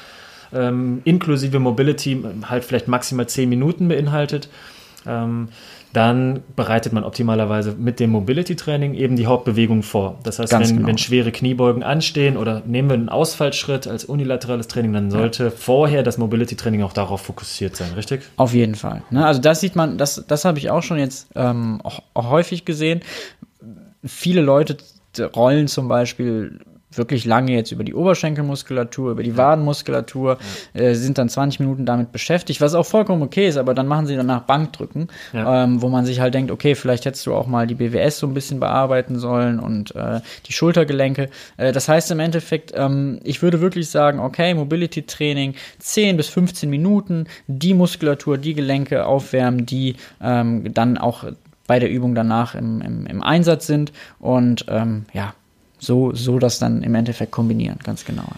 ähm, 0.53 1.01
inklusive 1.05 1.59
Mobility 1.59 2.23
halt 2.49 2.65
vielleicht 2.65 2.89
maximal 2.89 3.27
10 3.27 3.49
Minuten 3.49 3.89
beinhaltet, 3.89 4.49
ähm, 5.07 5.49
dann 5.93 6.43
bereitet 6.55 6.93
man 6.93 7.05
optimalerweise 7.05 7.75
mit 7.79 8.01
dem 8.01 8.11
Mobility-Training 8.11 8.95
eben 8.95 9.17
die 9.17 9.27
Hauptbewegung 9.27 9.83
vor. 9.83 10.19
Das 10.23 10.39
heißt, 10.39 10.53
wenn, 10.53 10.77
genau. 10.77 10.87
wenn, 10.89 10.99
schwere 10.99 11.33
Kniebeugen 11.33 11.83
anstehen 11.83 12.37
oder 12.37 12.63
nehmen 12.67 12.91
wir 12.91 12.95
einen 12.95 13.09
Ausfallschritt 13.09 13.87
als 13.87 14.05
unilaterales 14.05 14.69
Training, 14.69 14.93
dann 14.93 15.11
sollte 15.11 15.45
ja. 15.45 15.51
vorher 15.51 16.03
das 16.03 16.19
Mobility-Training 16.19 16.83
auch 16.83 16.93
darauf 16.93 17.23
fokussiert 17.23 17.77
sein, 17.77 17.93
richtig? 17.95 18.23
Auf 18.37 18.53
jeden 18.53 18.75
Fall. 18.75 19.03
Ne? 19.11 19.25
Also 19.27 19.41
das 19.41 19.61
sieht 19.61 19.77
man, 19.77 19.99
das, 19.99 20.25
das 20.27 20.45
habe 20.45 20.59
ich 20.59 20.71
auch 20.71 20.83
schon 20.83 20.99
jetzt 20.99 21.29
ähm, 21.35 21.81
auch, 21.83 22.03
auch 22.15 22.31
häufig 22.31 22.65
gesehen. 22.65 23.01
Viele 24.05 24.43
Leute 24.43 24.77
rollen 25.35 25.69
zum 25.69 25.89
Beispiel 25.89 26.61
wirklich 26.93 27.25
lange 27.25 27.53
jetzt 27.53 27.73
über 27.73 27.85
die 27.85 27.95
Oberschenkelmuskulatur, 27.95 29.13
über 29.13 29.23
die 29.23 29.37
Wadenmuskulatur, 29.37 30.39
ja. 30.75 30.81
äh, 30.81 30.95
sind 30.95 31.19
dann 31.19 31.29
20 31.29 31.61
Minuten 31.61 31.87
damit 31.87 32.13
beschäftigt, 32.13 32.61
was 32.61 32.75
auch 32.75 32.87
vollkommen 32.87 33.23
okay 33.23 33.49
ist, 33.49 33.57
aber 33.57 33.75
dann 33.75 33.87
machen 33.87 34.07
sie 34.07 34.17
danach 34.17 34.43
Bankdrücken, 34.43 35.09
ja. 35.33 35.65
ähm, 35.65 35.83
wo 35.83 35.89
man 35.89 36.07
sich 36.07 36.21
halt 36.21 36.35
denkt, 36.35 36.51
okay, 36.51 36.75
vielleicht 36.75 37.05
hättest 37.05 37.27
du 37.27 37.35
auch 37.35 37.47
mal 37.47 37.67
die 37.67 37.75
BWS 37.75 38.19
so 38.19 38.27
ein 38.27 38.35
bisschen 38.35 38.61
bearbeiten 38.61 39.19
sollen 39.19 39.61
und 39.61 39.95
äh, 39.95 40.21
die 40.47 40.53
Schultergelenke. 40.53 41.29
Äh, 41.57 41.73
das 41.73 41.89
heißt 41.89 42.11
im 42.11 42.21
Endeffekt, 42.21 42.73
ähm, 42.75 43.21
ich 43.23 43.43
würde 43.43 43.61
wirklich 43.61 43.91
sagen, 43.91 44.21
okay, 44.21 44.55
Mobility 44.55 45.03
Training, 45.03 45.55
10 45.79 46.17
bis 46.17 46.29
15 46.29 46.71
Minuten, 46.71 47.27
die 47.47 47.75
Muskulatur, 47.75 48.39
die 48.39 48.55
Gelenke 48.55 49.07
aufwärmen, 49.07 49.67
die 49.67 49.97
ähm, 50.23 50.73
dann 50.73 50.99
auch 50.99 51.25
bei 51.67 51.79
der 51.79 51.91
Übung 51.91 52.15
danach 52.15 52.55
im, 52.55 52.81
im, 52.81 53.07
im 53.07 53.23
Einsatz 53.23 53.67
sind 53.67 53.93
und 54.19 54.65
ähm, 54.69 55.05
ja, 55.13 55.35
so, 55.79 56.13
so 56.15 56.39
das 56.39 56.59
dann 56.59 56.83
im 56.83 56.95
Endeffekt 56.95 57.33
kombinieren, 57.33 57.79
ganz 57.85 58.05
genau. 58.05 58.29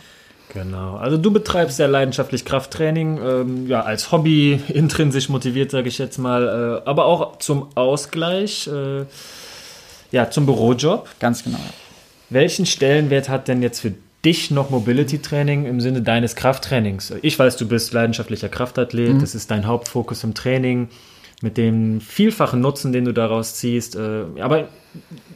Genau. 0.53 0.97
Also 0.97 1.17
du 1.17 1.31
betreibst 1.31 1.77
sehr 1.77 1.89
leidenschaftlich 1.89 2.45
Krafttraining, 2.45 3.21
ähm, 3.23 3.67
ja, 3.69 3.83
als 3.83 4.13
Hobby, 4.13 4.61
intrinsisch 4.69 5.29
motiviert, 5.29 5.71
sage 5.71 5.89
ich 5.89 5.99
jetzt 5.99 6.19
mal, 6.19 6.83
äh, 6.85 6.89
aber 6.89 7.07
auch 7.07 7.39
zum 7.39 7.69
Ausgleich, 7.77 8.69
äh, 8.69 9.05
ja, 10.11 10.31
zum 10.31 10.47
Bürojob. 10.47 11.09
Ganz 11.21 11.45
genau. 11.45 11.61
Welchen 12.31 12.67
Stellenwert 12.67 13.29
hat 13.29 13.49
denn 13.49 13.63
jetzt 13.63 13.81
für 13.81 13.93
dich 14.25 14.51
noch 14.51 14.71
Mobility 14.71 15.21
Training 15.21 15.67
im 15.67 15.81
Sinne 15.81 16.03
deines 16.03 16.37
Krafttrainings? 16.37 17.13
Ich 17.23 17.39
weiß, 17.39 17.57
du 17.57 17.67
bist 17.67 17.93
leidenschaftlicher 17.93 18.49
Kraftathlet, 18.49 19.15
mhm. 19.15 19.21
das 19.21 19.35
ist 19.35 19.51
dein 19.51 19.67
Hauptfokus 19.67 20.25
im 20.25 20.35
Training, 20.35 20.89
mit 21.43 21.57
dem 21.57 22.01
vielfachen 22.01 22.61
Nutzen, 22.61 22.93
den 22.93 23.05
du 23.05 23.13
daraus 23.13 23.55
ziehst. 23.55 23.97
Äh, 23.97 24.25
aber 24.41 24.69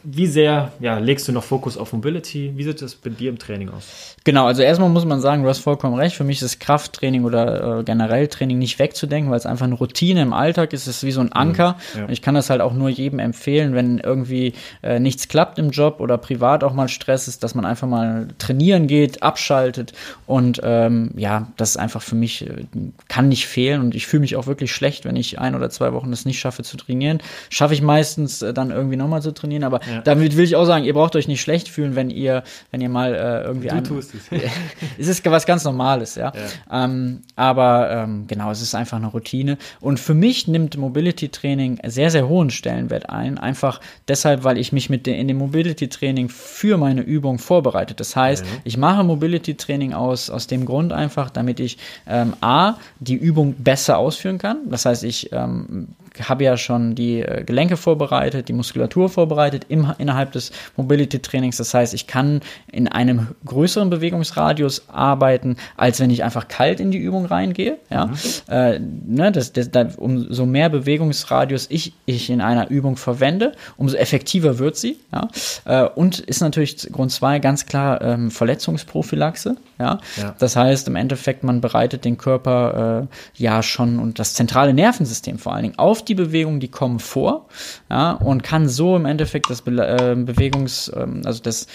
wie 0.03 0.27
sehr 0.27 0.73
ja, 0.79 0.99
legst 0.99 1.27
du 1.27 1.31
noch 1.31 1.43
Fokus 1.43 1.77
auf 1.77 1.93
Mobility? 1.93 2.53
Wie 2.55 2.63
sieht 2.63 2.81
das 2.81 2.95
bei 2.95 3.09
dir 3.09 3.29
im 3.29 3.39
Training 3.39 3.69
aus? 3.69 4.15
Genau, 4.23 4.45
also 4.45 4.61
erstmal 4.61 4.89
muss 4.89 5.05
man 5.05 5.21
sagen, 5.21 5.43
du 5.43 5.49
hast 5.49 5.59
vollkommen 5.59 5.95
recht. 5.95 6.15
Für 6.15 6.23
mich 6.23 6.41
ist 6.41 6.59
Krafttraining 6.59 7.23
oder 7.23 7.79
äh, 7.79 7.83
generell 7.83 8.27
Training 8.27 8.59
nicht 8.59 8.77
wegzudenken, 8.79 9.31
weil 9.31 9.37
es 9.37 9.45
einfach 9.45 9.65
eine 9.65 9.75
Routine 9.75 10.21
im 10.21 10.33
Alltag 10.33 10.73
ist. 10.73 10.87
Es 10.87 10.97
ist 10.97 11.03
wie 11.03 11.11
so 11.11 11.21
ein 11.21 11.31
Anker. 11.31 11.77
Mhm, 11.93 11.99
ja. 11.99 12.09
Ich 12.09 12.21
kann 12.21 12.35
das 12.35 12.49
halt 12.49 12.61
auch 12.61 12.73
nur 12.73 12.89
jedem 12.89 13.19
empfehlen, 13.19 13.73
wenn 13.73 13.99
irgendwie 13.99 14.53
äh, 14.83 14.99
nichts 14.99 15.27
klappt 15.27 15.57
im 15.57 15.71
Job 15.71 15.99
oder 15.99 16.17
privat 16.17 16.63
auch 16.63 16.73
mal 16.73 16.89
Stress 16.89 17.27
ist, 17.27 17.43
dass 17.43 17.55
man 17.55 17.65
einfach 17.65 17.87
mal 17.87 18.27
trainieren 18.37 18.87
geht, 18.87 19.23
abschaltet. 19.23 19.93
Und 20.27 20.61
ähm, 20.63 21.11
ja, 21.15 21.47
das 21.55 21.71
ist 21.71 21.77
einfach 21.77 22.01
für 22.01 22.15
mich, 22.15 22.47
äh, 22.47 22.65
kann 23.07 23.29
nicht 23.29 23.47
fehlen. 23.47 23.81
Und 23.81 23.95
ich 23.95 24.05
fühle 24.05 24.21
mich 24.21 24.35
auch 24.35 24.47
wirklich 24.47 24.71
schlecht, 24.73 25.05
wenn 25.05 25.15
ich 25.15 25.39
ein 25.39 25.55
oder 25.55 25.69
zwei 25.69 25.93
Wochen 25.93 26.11
es 26.11 26.25
nicht 26.25 26.39
schaffe 26.39 26.63
zu 26.63 26.77
trainieren. 26.77 27.19
Schaffe 27.49 27.73
ich 27.73 27.81
meistens 27.81 28.41
äh, 28.41 28.53
dann 28.53 28.71
irgendwie 28.71 28.97
nochmal 28.97 29.21
zu 29.21 29.31
trainieren. 29.31 29.44
Aber 29.63 29.81
ja. 29.85 30.01
damit 30.01 30.35
will 30.37 30.43
ich 30.43 30.55
auch 30.55 30.65
sagen, 30.65 30.85
ihr 30.85 30.93
braucht 30.93 31.15
euch 31.15 31.27
nicht 31.27 31.41
schlecht 31.41 31.69
fühlen, 31.69 31.95
wenn 31.95 32.09
ihr, 32.09 32.43
wenn 32.71 32.81
ihr 32.81 32.89
mal 32.89 33.13
äh, 33.13 33.43
irgendwie. 33.43 33.67
Du 33.67 33.81
tust 33.81 34.13
es. 34.13 34.23
es 34.97 35.07
ist 35.07 35.25
was 35.25 35.45
ganz 35.45 35.63
Normales, 35.63 36.15
ja. 36.15 36.33
ja. 36.35 36.85
Ähm, 36.85 37.21
aber 37.35 37.91
ähm, 37.91 38.25
genau, 38.27 38.51
es 38.51 38.61
ist 38.61 38.75
einfach 38.75 38.97
eine 38.97 39.07
Routine. 39.07 39.57
Und 39.81 39.99
für 39.99 40.13
mich 40.13 40.47
nimmt 40.47 40.77
Mobility 40.77 41.29
Training 41.29 41.79
sehr, 41.85 42.11
sehr 42.11 42.27
hohen 42.27 42.49
Stellenwert 42.49 43.09
ein. 43.09 43.37
Einfach 43.37 43.81
deshalb, 44.07 44.43
weil 44.43 44.57
ich 44.57 44.71
mich 44.71 44.89
mit 44.89 45.05
de 45.05 45.19
in 45.19 45.27
dem 45.27 45.37
Mobility 45.37 45.87
Training 45.87 46.29
für 46.29 46.77
meine 46.77 47.01
Übung 47.01 47.39
vorbereite. 47.39 47.93
Das 47.93 48.15
heißt, 48.15 48.45
ja. 48.45 48.51
ich 48.63 48.77
mache 48.77 49.03
Mobility 49.03 49.55
Training 49.55 49.93
aus, 49.93 50.29
aus 50.29 50.47
dem 50.47 50.65
Grund 50.65 50.93
einfach, 50.93 51.29
damit 51.29 51.59
ich 51.59 51.77
ähm, 52.07 52.33
A, 52.41 52.75
die 52.99 53.15
Übung 53.15 53.55
besser 53.57 53.97
ausführen 53.97 54.37
kann. 54.37 54.69
Das 54.69 54.85
heißt, 54.85 55.03
ich 55.03 55.31
ähm, 55.31 55.87
habe 56.23 56.43
ja 56.43 56.57
schon 56.57 56.95
die 56.95 57.21
äh, 57.21 57.43
Gelenke 57.43 57.77
vorbereitet, 57.77 58.47
die 58.47 58.53
Muskulatur 58.53 59.09
vorbereitet 59.09 59.65
im, 59.69 59.91
innerhalb 59.97 60.31
des 60.31 60.51
Mobility 60.77 61.19
Trainings. 61.19 61.57
Das 61.57 61.73
heißt, 61.73 61.93
ich 61.93 62.07
kann 62.07 62.41
in 62.71 62.87
einem 62.87 63.27
größeren 63.45 63.89
Bewegungsradius 63.89 64.89
arbeiten, 64.89 65.57
als 65.77 65.99
wenn 65.99 66.09
ich 66.09 66.23
einfach 66.23 66.47
kalt 66.47 66.79
in 66.79 66.91
die 66.91 66.97
Übung 66.97 67.25
reingehe. 67.25 67.77
Ja? 67.89 68.07
Mhm. 68.07 68.13
Äh, 68.49 68.79
ne, 68.79 69.31
das, 69.31 69.53
das, 69.53 69.71
da, 69.71 69.87
umso 69.97 70.45
mehr 70.45 70.69
Bewegungsradius 70.69 71.67
ich, 71.69 71.93
ich 72.05 72.29
in 72.29 72.41
einer 72.41 72.69
Übung 72.69 72.97
verwende, 72.97 73.53
umso 73.77 73.97
effektiver 73.97 74.59
wird 74.59 74.77
sie. 74.77 74.97
Ja? 75.11 75.27
Äh, 75.65 75.89
und 75.89 76.19
ist 76.19 76.41
natürlich 76.41 76.89
Grund 76.91 77.11
zwei 77.11 77.39
ganz 77.39 77.65
klar 77.65 78.01
ähm, 78.01 78.31
Verletzungsprophylaxe. 78.31 79.57
Ja? 79.79 79.99
ja? 80.17 80.35
Das 80.39 80.55
heißt, 80.55 80.87
im 80.87 80.95
Endeffekt, 80.95 81.43
man 81.43 81.61
bereitet 81.61 82.05
den 82.05 82.17
Körper 82.17 83.07
äh, 83.09 83.41
ja 83.41 83.61
schon 83.63 83.99
und 83.99 84.19
das 84.19 84.33
zentrale 84.33 84.73
Nervensystem 84.73 85.37
vor 85.37 85.53
allen 85.53 85.63
Dingen 85.63 85.79
auf 85.79 86.04
die 86.05 86.15
Bewegungen, 86.15 86.59
die 86.59 86.67
kommen 86.67 86.99
vor, 86.99 87.47
ja, 87.89 88.11
und 88.11 88.43
kann 88.43 88.69
so 88.69 88.95
im 88.95 89.05
Endeffekt 89.05 89.49
das 89.49 89.61
Be 89.61 89.71
äh, 89.71 90.15
Bewegungs, 90.15 90.91
ähm, 90.95 91.21
also 91.25 91.41
das, 91.41 91.67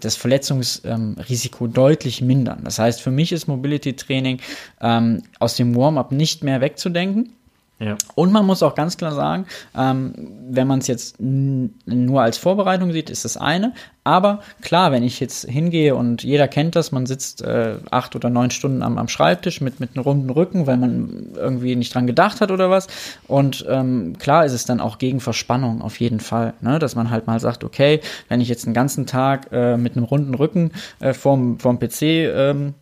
das 0.00 0.16
Verletzungsrisiko 0.16 1.64
ähm, 1.66 1.72
deutlich 1.72 2.20
mindern. 2.20 2.60
Das 2.64 2.78
heißt, 2.78 3.00
für 3.00 3.10
mich 3.10 3.32
ist 3.32 3.46
Mobility 3.46 3.94
Training 3.94 4.40
ähm, 4.80 5.22
aus 5.38 5.56
dem 5.56 5.74
Warm-up 5.76 6.12
nicht 6.12 6.44
mehr 6.44 6.60
wegzudenken. 6.60 7.37
Ja. 7.80 7.96
Und 8.16 8.32
man 8.32 8.44
muss 8.44 8.64
auch 8.64 8.74
ganz 8.74 8.96
klar 8.96 9.12
sagen, 9.12 9.46
ähm, 9.76 10.12
wenn 10.50 10.66
man 10.66 10.80
es 10.80 10.88
jetzt 10.88 11.20
nur 11.20 12.20
als 12.20 12.36
Vorbereitung 12.36 12.92
sieht, 12.92 13.08
ist 13.08 13.24
das 13.24 13.36
eine. 13.36 13.72
Aber 14.02 14.40
klar, 14.62 14.90
wenn 14.90 15.04
ich 15.04 15.20
jetzt 15.20 15.44
hingehe 15.44 15.94
und 15.94 16.24
jeder 16.24 16.48
kennt 16.48 16.74
das, 16.74 16.90
man 16.90 17.06
sitzt 17.06 17.42
äh, 17.42 17.76
acht 17.90 18.16
oder 18.16 18.30
neun 18.30 18.50
Stunden 18.50 18.82
am, 18.82 18.98
am 18.98 19.06
Schreibtisch 19.06 19.60
mit, 19.60 19.78
mit 19.78 19.90
einem 19.94 20.02
runden 20.02 20.30
Rücken, 20.30 20.66
weil 20.66 20.76
man 20.76 21.28
irgendwie 21.36 21.76
nicht 21.76 21.94
dran 21.94 22.06
gedacht 22.08 22.40
hat 22.40 22.50
oder 22.50 22.68
was. 22.68 22.88
Und 23.28 23.64
ähm, 23.68 24.16
klar 24.18 24.44
ist 24.44 24.54
es 24.54 24.64
dann 24.64 24.80
auch 24.80 24.98
gegen 24.98 25.20
Verspannung 25.20 25.80
auf 25.80 26.00
jeden 26.00 26.20
Fall, 26.20 26.54
ne? 26.60 26.80
dass 26.80 26.96
man 26.96 27.10
halt 27.10 27.26
mal 27.28 27.38
sagt, 27.38 27.62
okay, 27.62 28.00
wenn 28.28 28.40
ich 28.40 28.48
jetzt 28.48 28.64
einen 28.64 28.74
ganzen 28.74 29.06
Tag 29.06 29.52
äh, 29.52 29.76
mit 29.76 29.96
einem 29.96 30.04
runden 30.04 30.34
Rücken 30.34 30.72
äh, 30.98 31.12
vorm, 31.12 31.60
vorm 31.60 31.78
PC 31.78 32.02
ähm, 32.02 32.74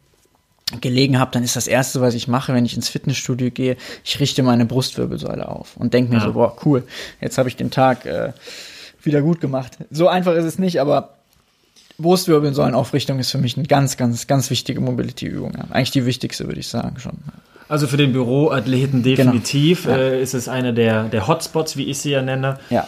gelegen 0.80 1.18
habe, 1.18 1.30
dann 1.32 1.44
ist 1.44 1.54
das 1.54 1.68
Erste, 1.68 2.00
was 2.00 2.14
ich 2.14 2.26
mache, 2.26 2.52
wenn 2.52 2.64
ich 2.64 2.74
ins 2.74 2.88
Fitnessstudio 2.88 3.50
gehe, 3.50 3.76
ich 4.04 4.18
richte 4.18 4.42
meine 4.42 4.66
Brustwirbelsäule 4.66 5.48
auf 5.48 5.76
und 5.76 5.94
denke 5.94 6.12
mir 6.12 6.18
ja. 6.18 6.24
so, 6.24 6.32
boah, 6.32 6.56
cool, 6.64 6.82
jetzt 7.20 7.38
habe 7.38 7.48
ich 7.48 7.56
den 7.56 7.70
Tag 7.70 8.04
äh, 8.04 8.32
wieder 9.02 9.22
gut 9.22 9.40
gemacht. 9.40 9.78
So 9.90 10.08
einfach 10.08 10.34
ist 10.34 10.44
es 10.44 10.58
nicht, 10.58 10.80
aber 10.80 11.14
Brustwirbelsäulenaufrichtung 11.98 13.18
ist 13.20 13.30
für 13.30 13.38
mich 13.38 13.56
eine 13.56 13.66
ganz, 13.66 13.96
ganz, 13.96 14.26
ganz 14.26 14.50
wichtige 14.50 14.80
Mobility-Übung. 14.80 15.54
Ja. 15.56 15.64
Eigentlich 15.70 15.92
die 15.92 16.04
wichtigste, 16.04 16.46
würde 16.46 16.60
ich 16.60 16.68
sagen 16.68 16.98
schon. 16.98 17.18
Also 17.68 17.86
für 17.86 17.96
den 17.96 18.12
Büroathleten 18.12 19.02
genau. 19.02 19.16
definitiv 19.16 19.84
genau. 19.84 19.96
ja. 19.96 20.02
äh, 20.02 20.22
ist 20.22 20.34
es 20.34 20.48
einer 20.48 20.72
der, 20.72 21.04
der 21.04 21.26
Hotspots, 21.26 21.76
wie 21.76 21.84
ich 21.84 21.98
sie 21.98 22.10
ja 22.10 22.22
nenne. 22.22 22.58
Ja. 22.70 22.86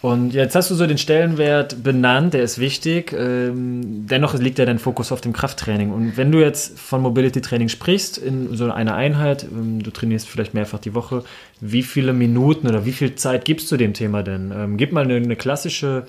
Und 0.00 0.32
jetzt 0.32 0.54
hast 0.54 0.70
du 0.70 0.74
so 0.76 0.86
den 0.86 0.98
Stellenwert 0.98 1.82
benannt, 1.82 2.34
der 2.34 2.42
ist 2.44 2.58
wichtig. 2.58 3.12
Ähm, 3.12 4.06
dennoch 4.06 4.34
liegt 4.34 4.58
ja 4.58 4.64
dein 4.64 4.78
Fokus 4.78 5.10
auf 5.10 5.20
dem 5.20 5.32
Krafttraining. 5.32 5.90
Und 5.92 6.16
wenn 6.16 6.30
du 6.30 6.38
jetzt 6.38 6.78
von 6.78 7.02
Mobility 7.02 7.40
Training 7.40 7.68
sprichst, 7.68 8.16
in 8.18 8.54
so 8.56 8.70
einer 8.70 8.94
Einheit, 8.94 9.44
ähm, 9.50 9.82
du 9.82 9.90
trainierst 9.90 10.28
vielleicht 10.28 10.54
mehrfach 10.54 10.78
die 10.78 10.94
Woche, 10.94 11.24
wie 11.60 11.82
viele 11.82 12.12
Minuten 12.12 12.68
oder 12.68 12.84
wie 12.84 12.92
viel 12.92 13.16
Zeit 13.16 13.44
gibst 13.44 13.72
du 13.72 13.76
dem 13.76 13.92
Thema 13.92 14.22
denn? 14.22 14.52
Ähm, 14.56 14.76
gib 14.76 14.92
mal 14.92 15.02
eine, 15.04 15.16
eine 15.16 15.34
klassische 15.36 16.06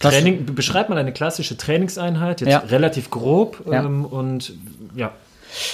Training, 0.00 0.44
beschreib 0.54 0.88
mal 0.88 0.98
eine 0.98 1.12
klassische 1.12 1.56
Trainingseinheit, 1.56 2.40
jetzt 2.40 2.50
Ja. 2.50 2.58
relativ 2.58 3.10
grob 3.10 3.62
Ja. 3.70 3.82
und 3.84 4.52
ja. 4.94 5.12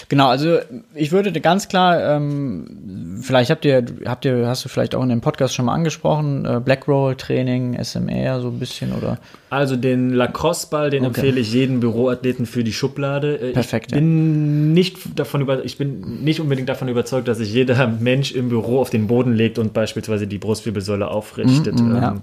Genau, 0.08 0.28
also 0.28 0.58
ich 0.94 1.12
würde 1.12 1.32
ganz 1.40 1.68
klar, 1.68 2.00
ähm, 2.16 3.18
vielleicht 3.22 3.50
habt 3.50 3.64
ihr, 3.64 3.84
habt 4.06 4.24
ihr, 4.24 4.46
hast 4.46 4.64
du 4.64 4.68
vielleicht 4.68 4.94
auch 4.94 5.02
in 5.02 5.08
dem 5.08 5.20
Podcast 5.20 5.54
schon 5.54 5.64
mal 5.66 5.74
angesprochen, 5.74 6.44
äh, 6.44 6.60
Blackroll 6.64 7.16
Training, 7.16 7.74
SMR, 7.82 8.40
so 8.40 8.48
ein 8.48 8.58
bisschen 8.58 8.92
oder 8.92 9.18
Also 9.50 9.76
den 9.76 10.10
Lacrosse-Ball, 10.10 10.90
den 10.90 11.04
Okay. 11.04 11.08
empfehle 11.20 11.40
ich 11.40 11.52
jedem 11.52 11.80
Büroathleten 11.80 12.46
für 12.46 12.64
die 12.64 12.72
Schublade. 12.72 13.36
Äh, 13.40 13.52
Perfekt, 13.52 13.86
Ich 13.92 13.94
bin 13.98 14.72
nicht 14.72 14.98
davon 15.18 15.40
über, 15.40 15.64
ich 15.64 15.78
bin 15.78 16.22
nicht 16.24 16.40
unbedingt 16.40 16.68
davon 16.68 16.88
überzeugt, 16.88 17.28
dass 17.28 17.38
sich 17.38 17.52
jeder 17.52 17.86
Mensch 17.88 18.32
im 18.32 18.48
Büro 18.48 18.80
auf 18.80 18.90
den 18.90 19.06
Boden 19.06 19.32
legt 19.34 19.58
und 19.58 19.72
beispielsweise 19.72 20.26
die 20.26 20.38
Brustwirbelsäule 20.38 21.08
aufrichtet 21.08 21.78
Mhm, 21.80 21.90
ähm, 21.90 21.96
ja. 22.02 22.16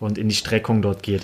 und 0.00 0.18
in 0.18 0.28
die 0.28 0.34
Streckung 0.34 0.82
dort 0.82 1.02
geht. 1.02 1.22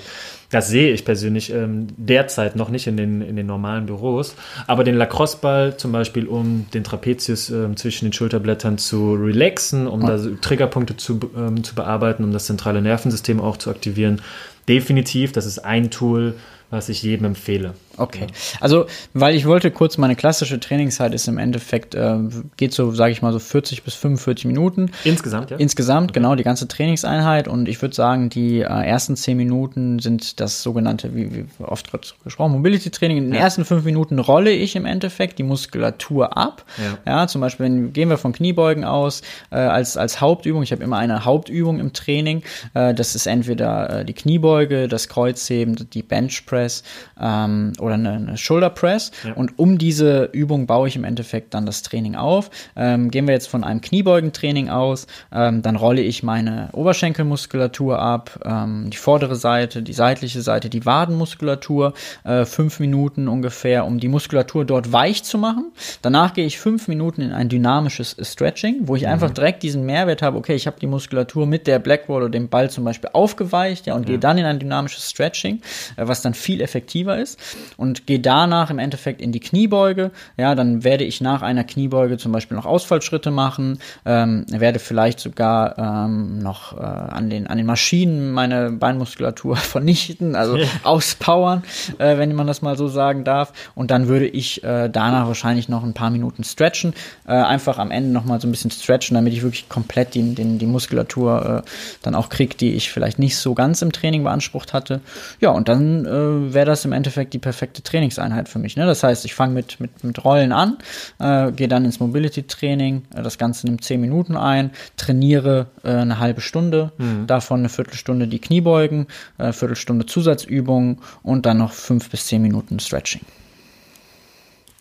Das 0.50 0.68
sehe 0.68 0.92
ich 0.92 1.04
persönlich 1.04 1.52
ähm, 1.52 1.86
derzeit 1.96 2.56
noch 2.56 2.70
nicht 2.70 2.88
in 2.88 2.96
den, 2.96 3.22
in 3.22 3.36
den 3.36 3.46
normalen 3.46 3.86
Büros. 3.86 4.34
Aber 4.66 4.82
den 4.82 4.96
Lacrosse-Ball 4.96 5.76
zum 5.76 5.92
Beispiel, 5.92 6.26
um 6.26 6.66
den 6.74 6.82
Trapezius 6.82 7.50
ähm, 7.50 7.76
zwischen 7.76 8.06
den 8.06 8.12
Schulterblättern 8.12 8.76
zu 8.76 9.14
relaxen, 9.14 9.86
um 9.86 10.04
da 10.04 10.18
Triggerpunkte 10.40 10.96
zu, 10.96 11.20
ähm, 11.36 11.62
zu 11.62 11.76
bearbeiten, 11.76 12.24
um 12.24 12.32
das 12.32 12.46
zentrale 12.46 12.82
Nervensystem 12.82 13.40
auch 13.40 13.58
zu 13.58 13.70
aktivieren. 13.70 14.20
Definitiv, 14.68 15.32
das 15.32 15.46
ist 15.46 15.60
ein 15.60 15.90
Tool, 15.90 16.34
was 16.70 16.88
ich 16.88 17.02
jedem 17.02 17.26
empfehle. 17.26 17.74
Okay. 18.00 18.26
Also, 18.60 18.86
weil 19.12 19.34
ich 19.34 19.46
wollte 19.46 19.70
kurz, 19.70 19.98
meine 19.98 20.16
klassische 20.16 20.58
Trainingszeit 20.58 21.12
ist 21.12 21.28
im 21.28 21.36
Endeffekt, 21.36 21.94
äh, 21.94 22.16
geht 22.56 22.72
so, 22.72 22.92
sage 22.92 23.12
ich 23.12 23.20
mal, 23.20 23.32
so 23.32 23.38
40 23.38 23.82
bis 23.82 23.94
45 23.94 24.46
Minuten. 24.46 24.90
Insgesamt, 25.04 25.50
ja? 25.50 25.58
Insgesamt, 25.58 26.14
genau, 26.14 26.34
die 26.34 26.42
ganze 26.42 26.66
Trainingseinheit. 26.66 27.46
Und 27.46 27.68
ich 27.68 27.80
würde 27.82 27.94
sagen, 27.94 28.30
die 28.30 28.60
äh, 28.60 28.64
ersten 28.64 29.16
10 29.16 29.36
Minuten 29.36 29.98
sind 29.98 30.40
das 30.40 30.62
sogenannte, 30.62 31.14
wie, 31.14 31.34
wie 31.34 31.44
oft 31.62 31.90
gerade 31.90 32.08
gesprochen, 32.24 32.52
Mobility 32.52 32.90
Training. 32.90 33.18
In 33.18 33.24
den 33.24 33.34
ersten 33.34 33.64
5 33.66 33.84
Minuten 33.84 34.18
rolle 34.18 34.50
ich 34.50 34.76
im 34.76 34.86
Endeffekt 34.86 35.38
die 35.38 35.42
Muskulatur 35.42 36.36
ab. 36.36 36.64
Ja. 36.78 37.20
Ja, 37.20 37.26
zum 37.26 37.42
Beispiel, 37.42 37.66
wenn, 37.66 37.92
gehen 37.92 38.08
wir 38.08 38.16
von 38.16 38.32
Kniebeugen 38.32 38.84
aus, 38.84 39.20
äh, 39.50 39.56
als, 39.56 39.96
als 39.96 40.20
Hauptübung. 40.20 40.62
Ich 40.62 40.72
habe 40.72 40.82
immer 40.82 40.96
eine 40.96 41.24
Hauptübung 41.24 41.80
im 41.80 41.92
Training. 41.92 42.42
Äh, 42.72 42.94
das 42.94 43.14
ist 43.14 43.26
entweder 43.26 44.00
äh, 44.00 44.04
die 44.04 44.14
Kniebeuge, 44.14 44.88
das 44.88 45.08
Kreuzheben, 45.08 45.76
die 45.92 46.02
Bench 46.02 46.46
Press 46.46 46.82
ähm, 47.20 47.72
oder 47.78 47.89
eine, 47.94 48.12
eine 48.12 48.36
Shoulder 48.36 48.70
Press. 48.70 49.10
Ja. 49.24 49.34
Und 49.34 49.58
um 49.58 49.78
diese 49.78 50.24
Übung 50.32 50.66
baue 50.66 50.88
ich 50.88 50.96
im 50.96 51.04
Endeffekt 51.04 51.54
dann 51.54 51.66
das 51.66 51.82
Training 51.82 52.14
auf. 52.14 52.50
Ähm, 52.76 53.10
gehen 53.10 53.26
wir 53.26 53.34
jetzt 53.34 53.48
von 53.48 53.64
einem 53.64 53.80
Kniebeugentraining 53.80 54.68
aus, 54.68 55.06
ähm, 55.32 55.62
dann 55.62 55.76
rolle 55.76 56.02
ich 56.02 56.22
meine 56.22 56.68
Oberschenkelmuskulatur 56.72 57.98
ab, 57.98 58.40
ähm, 58.44 58.90
die 58.90 58.96
vordere 58.96 59.36
Seite, 59.36 59.82
die 59.82 59.92
seitliche 59.92 60.42
Seite, 60.42 60.70
die 60.70 60.86
Wadenmuskulatur, 60.86 61.94
äh, 62.24 62.44
fünf 62.44 62.80
Minuten 62.80 63.28
ungefähr, 63.28 63.86
um 63.86 63.98
die 64.00 64.08
Muskulatur 64.08 64.64
dort 64.64 64.92
weich 64.92 65.24
zu 65.24 65.38
machen. 65.38 65.72
Danach 66.02 66.34
gehe 66.34 66.46
ich 66.46 66.58
fünf 66.58 66.88
Minuten 66.88 67.22
in 67.22 67.32
ein 67.32 67.48
dynamisches 67.48 68.16
Stretching, 68.20 68.80
wo 68.82 68.96
ich 68.96 69.06
einfach 69.06 69.30
direkt 69.30 69.62
diesen 69.62 69.84
Mehrwert 69.84 70.22
habe, 70.22 70.38
okay, 70.38 70.54
ich 70.54 70.66
habe 70.66 70.78
die 70.80 70.86
Muskulatur 70.86 71.46
mit 71.46 71.66
der 71.66 71.78
Blackroll 71.78 72.22
oder 72.22 72.30
dem 72.30 72.48
Ball 72.48 72.70
zum 72.70 72.84
Beispiel 72.84 73.10
aufgeweicht, 73.12 73.86
ja, 73.86 73.94
und 73.94 74.06
gehe 74.06 74.18
dann 74.18 74.38
in 74.38 74.44
ein 74.44 74.58
dynamisches 74.58 75.10
Stretching, 75.10 75.60
äh, 75.96 76.06
was 76.06 76.22
dann 76.22 76.34
viel 76.34 76.60
effektiver 76.60 77.18
ist 77.18 77.38
und 77.80 78.06
gehe 78.06 78.20
danach 78.20 78.68
im 78.70 78.78
Endeffekt 78.78 79.22
in 79.22 79.32
die 79.32 79.40
Kniebeuge. 79.40 80.10
Ja, 80.36 80.54
dann 80.54 80.84
werde 80.84 81.04
ich 81.04 81.22
nach 81.22 81.40
einer 81.40 81.64
Kniebeuge 81.64 82.18
zum 82.18 82.30
Beispiel 82.30 82.54
noch 82.54 82.66
Ausfallschritte 82.66 83.30
machen, 83.30 83.78
ähm, 84.04 84.44
werde 84.50 84.78
vielleicht 84.78 85.18
sogar 85.18 85.78
ähm, 85.78 86.40
noch 86.40 86.76
äh, 86.76 86.82
an, 86.82 87.30
den, 87.30 87.46
an 87.46 87.56
den 87.56 87.64
Maschinen 87.64 88.32
meine 88.32 88.70
Beinmuskulatur 88.70 89.56
vernichten, 89.56 90.36
also 90.36 90.58
auspowern, 90.82 91.62
äh, 91.96 92.18
wenn 92.18 92.34
man 92.34 92.46
das 92.46 92.60
mal 92.60 92.76
so 92.76 92.86
sagen 92.86 93.24
darf. 93.24 93.54
Und 93.74 93.90
dann 93.90 94.08
würde 94.08 94.26
ich 94.28 94.62
äh, 94.62 94.90
danach 94.90 95.26
wahrscheinlich 95.26 95.70
noch 95.70 95.82
ein 95.82 95.94
paar 95.94 96.10
Minuten 96.10 96.44
stretchen, 96.44 96.92
äh, 97.26 97.32
einfach 97.32 97.78
am 97.78 97.90
Ende 97.90 98.10
noch 98.10 98.26
mal 98.26 98.42
so 98.42 98.46
ein 98.46 98.50
bisschen 98.50 98.70
stretchen, 98.70 99.14
damit 99.14 99.32
ich 99.32 99.42
wirklich 99.42 99.70
komplett 99.70 100.14
die, 100.14 100.34
den, 100.34 100.58
die 100.58 100.66
Muskulatur 100.66 101.64
äh, 101.64 101.70
dann 102.02 102.14
auch 102.14 102.28
kriege, 102.28 102.54
die 102.54 102.74
ich 102.74 102.92
vielleicht 102.92 103.18
nicht 103.18 103.38
so 103.38 103.54
ganz 103.54 103.80
im 103.80 103.90
Training 103.90 104.22
beansprucht 104.22 104.74
hatte. 104.74 105.00
Ja, 105.40 105.48
und 105.48 105.68
dann 105.68 106.04
äh, 106.04 106.52
wäre 106.52 106.66
das 106.66 106.84
im 106.84 106.92
Endeffekt 106.92 107.32
die 107.32 107.38
perfekte 107.38 107.59
Trainingseinheit 107.66 108.48
für 108.48 108.58
mich. 108.58 108.76
Ne? 108.76 108.86
Das 108.86 109.02
heißt, 109.02 109.24
ich 109.24 109.34
fange 109.34 109.54
mit, 109.54 109.80
mit, 109.80 110.04
mit 110.04 110.24
Rollen 110.24 110.52
an, 110.52 110.78
äh, 111.18 111.52
gehe 111.52 111.68
dann 111.68 111.84
ins 111.84 112.00
Mobility-Training, 112.00 113.02
äh, 113.14 113.22
das 113.22 113.38
Ganze 113.38 113.66
nimmt 113.66 113.84
10 113.84 114.00
Minuten 114.00 114.36
ein, 114.36 114.70
trainiere 114.96 115.66
äh, 115.84 115.90
eine 115.90 116.18
halbe 116.18 116.40
Stunde, 116.40 116.92
davon 117.26 117.60
eine 117.60 117.68
Viertelstunde 117.68 118.26
die 118.26 118.38
Kniebeugen, 118.38 119.06
äh, 119.38 119.52
Viertelstunde 119.52 120.06
Zusatzübungen 120.06 120.98
und 121.22 121.46
dann 121.46 121.58
noch 121.58 121.72
5 121.72 122.10
bis 122.10 122.26
10 122.26 122.42
Minuten 122.42 122.80
Stretching. 122.80 123.22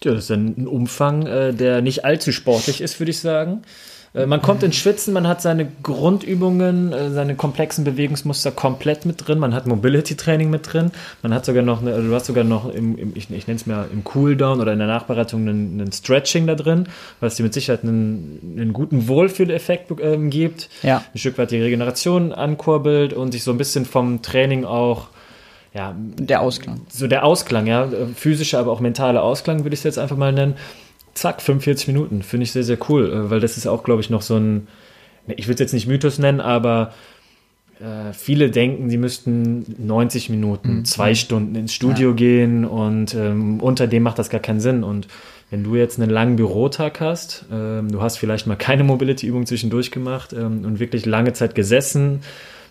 Ja, 0.03 0.13
das 0.13 0.25
ist 0.25 0.31
ein 0.31 0.67
Umfang, 0.67 1.25
äh, 1.27 1.53
der 1.53 1.81
nicht 1.81 2.05
allzu 2.05 2.31
sportlich 2.31 2.81
ist, 2.81 2.99
würde 2.99 3.11
ich 3.11 3.19
sagen. 3.19 3.63
Äh, 4.13 4.25
man 4.25 4.41
kommt 4.41 4.63
ins 4.63 4.75
Schwitzen, 4.75 5.13
man 5.13 5.27
hat 5.27 5.41
seine 5.41 5.67
Grundübungen, 5.83 6.93
äh, 6.93 7.11
seine 7.11 7.35
komplexen 7.35 7.83
Bewegungsmuster 7.83 8.51
komplett 8.51 9.05
mit 9.05 9.27
drin, 9.27 9.39
man 9.39 9.53
hat 9.53 9.67
Mobility-Training 9.67 10.49
mit 10.49 10.71
drin, 10.71 10.91
man 11.21 11.33
hat 11.33 11.45
sogar 11.45 11.63
noch, 11.63 11.81
eine, 11.81 12.01
du 12.01 12.13
hast 12.13 12.25
sogar 12.25 12.43
noch 12.43 12.73
im, 12.73 12.97
im 12.97 13.11
ich, 13.15 13.29
ich 13.29 13.47
nenne 13.47 13.59
es 13.59 13.65
mal 13.65 13.87
im 13.91 14.03
Cooldown 14.03 14.61
oder 14.61 14.73
in 14.73 14.79
der 14.79 14.87
Nachbereitung 14.87 15.41
einen, 15.47 15.79
einen 15.79 15.91
Stretching 15.91 16.47
da 16.47 16.55
drin, 16.55 16.87
was 17.19 17.35
dir 17.35 17.43
mit 17.43 17.53
Sicherheit 17.53 17.83
einen, 17.83 18.55
einen 18.57 18.73
guten 18.73 19.07
Wohlfühleffekt 19.07 19.91
ähm, 20.01 20.29
gibt, 20.29 20.69
Ja. 20.81 21.03
ein 21.13 21.17
Stück 21.17 21.37
weit 21.37 21.51
die 21.51 21.61
Regeneration 21.61 22.31
ankurbelt 22.31 23.13
und 23.13 23.31
sich 23.31 23.43
so 23.43 23.51
ein 23.51 23.57
bisschen 23.57 23.85
vom 23.85 24.21
Training 24.21 24.65
auch 24.65 25.07
ja, 25.73 25.95
Der 25.97 26.41
Ausklang. 26.41 26.81
so 26.89 27.07
der 27.07 27.23
Ausklang, 27.23 27.67
ja, 27.67 27.87
physischer, 28.15 28.59
aber 28.59 28.71
auch 28.71 28.79
mentaler 28.79 29.23
Ausklang, 29.23 29.63
würde 29.63 29.73
ich 29.73 29.81
es 29.81 29.83
jetzt 29.83 29.99
einfach 29.99 30.17
mal 30.17 30.33
nennen. 30.33 30.55
Zack, 31.13 31.41
45 31.41 31.87
Minuten, 31.87 32.21
finde 32.23 32.45
ich 32.45 32.51
sehr, 32.51 32.63
sehr 32.63 32.77
cool, 32.89 33.11
äh, 33.11 33.29
weil 33.29 33.39
das 33.39 33.57
ist 33.57 33.67
auch, 33.67 33.83
glaube 33.83 34.01
ich, 34.01 34.09
noch 34.09 34.21
so 34.21 34.37
ein, 34.37 34.67
ne, 35.27 35.35
ich 35.35 35.47
würde 35.47 35.55
es 35.55 35.59
jetzt 35.59 35.73
nicht 35.73 35.87
Mythos 35.87 36.17
nennen, 36.17 36.39
aber 36.39 36.93
äh, 37.79 38.13
viele 38.13 38.51
denken, 38.51 38.89
sie 38.89 38.97
müssten 38.97 39.65
90 39.77 40.29
Minuten, 40.29 40.85
zwei 40.85 41.15
Stunden 41.15 41.55
ins 41.55 41.73
Studio 41.73 42.13
gehen 42.13 42.65
und 42.65 43.15
ähm, 43.15 43.61
unter 43.61 43.87
dem 43.87 44.03
macht 44.03 44.19
das 44.19 44.29
gar 44.29 44.41
keinen 44.41 44.59
Sinn. 44.59 44.83
Und 44.83 45.07
wenn 45.49 45.63
du 45.63 45.75
jetzt 45.75 45.99
einen 45.99 46.11
langen 46.11 46.35
Bürotag 46.35 46.99
hast, 46.99 47.45
ähm, 47.51 47.91
du 47.91 48.01
hast 48.01 48.17
vielleicht 48.17 48.47
mal 48.47 48.55
keine 48.55 48.83
Mobility-Übung 48.83 49.45
zwischendurch 49.45 49.91
gemacht 49.91 50.33
ähm, 50.33 50.65
und 50.65 50.79
wirklich 50.79 51.05
lange 51.05 51.33
Zeit 51.33 51.55
gesessen, 51.55 52.21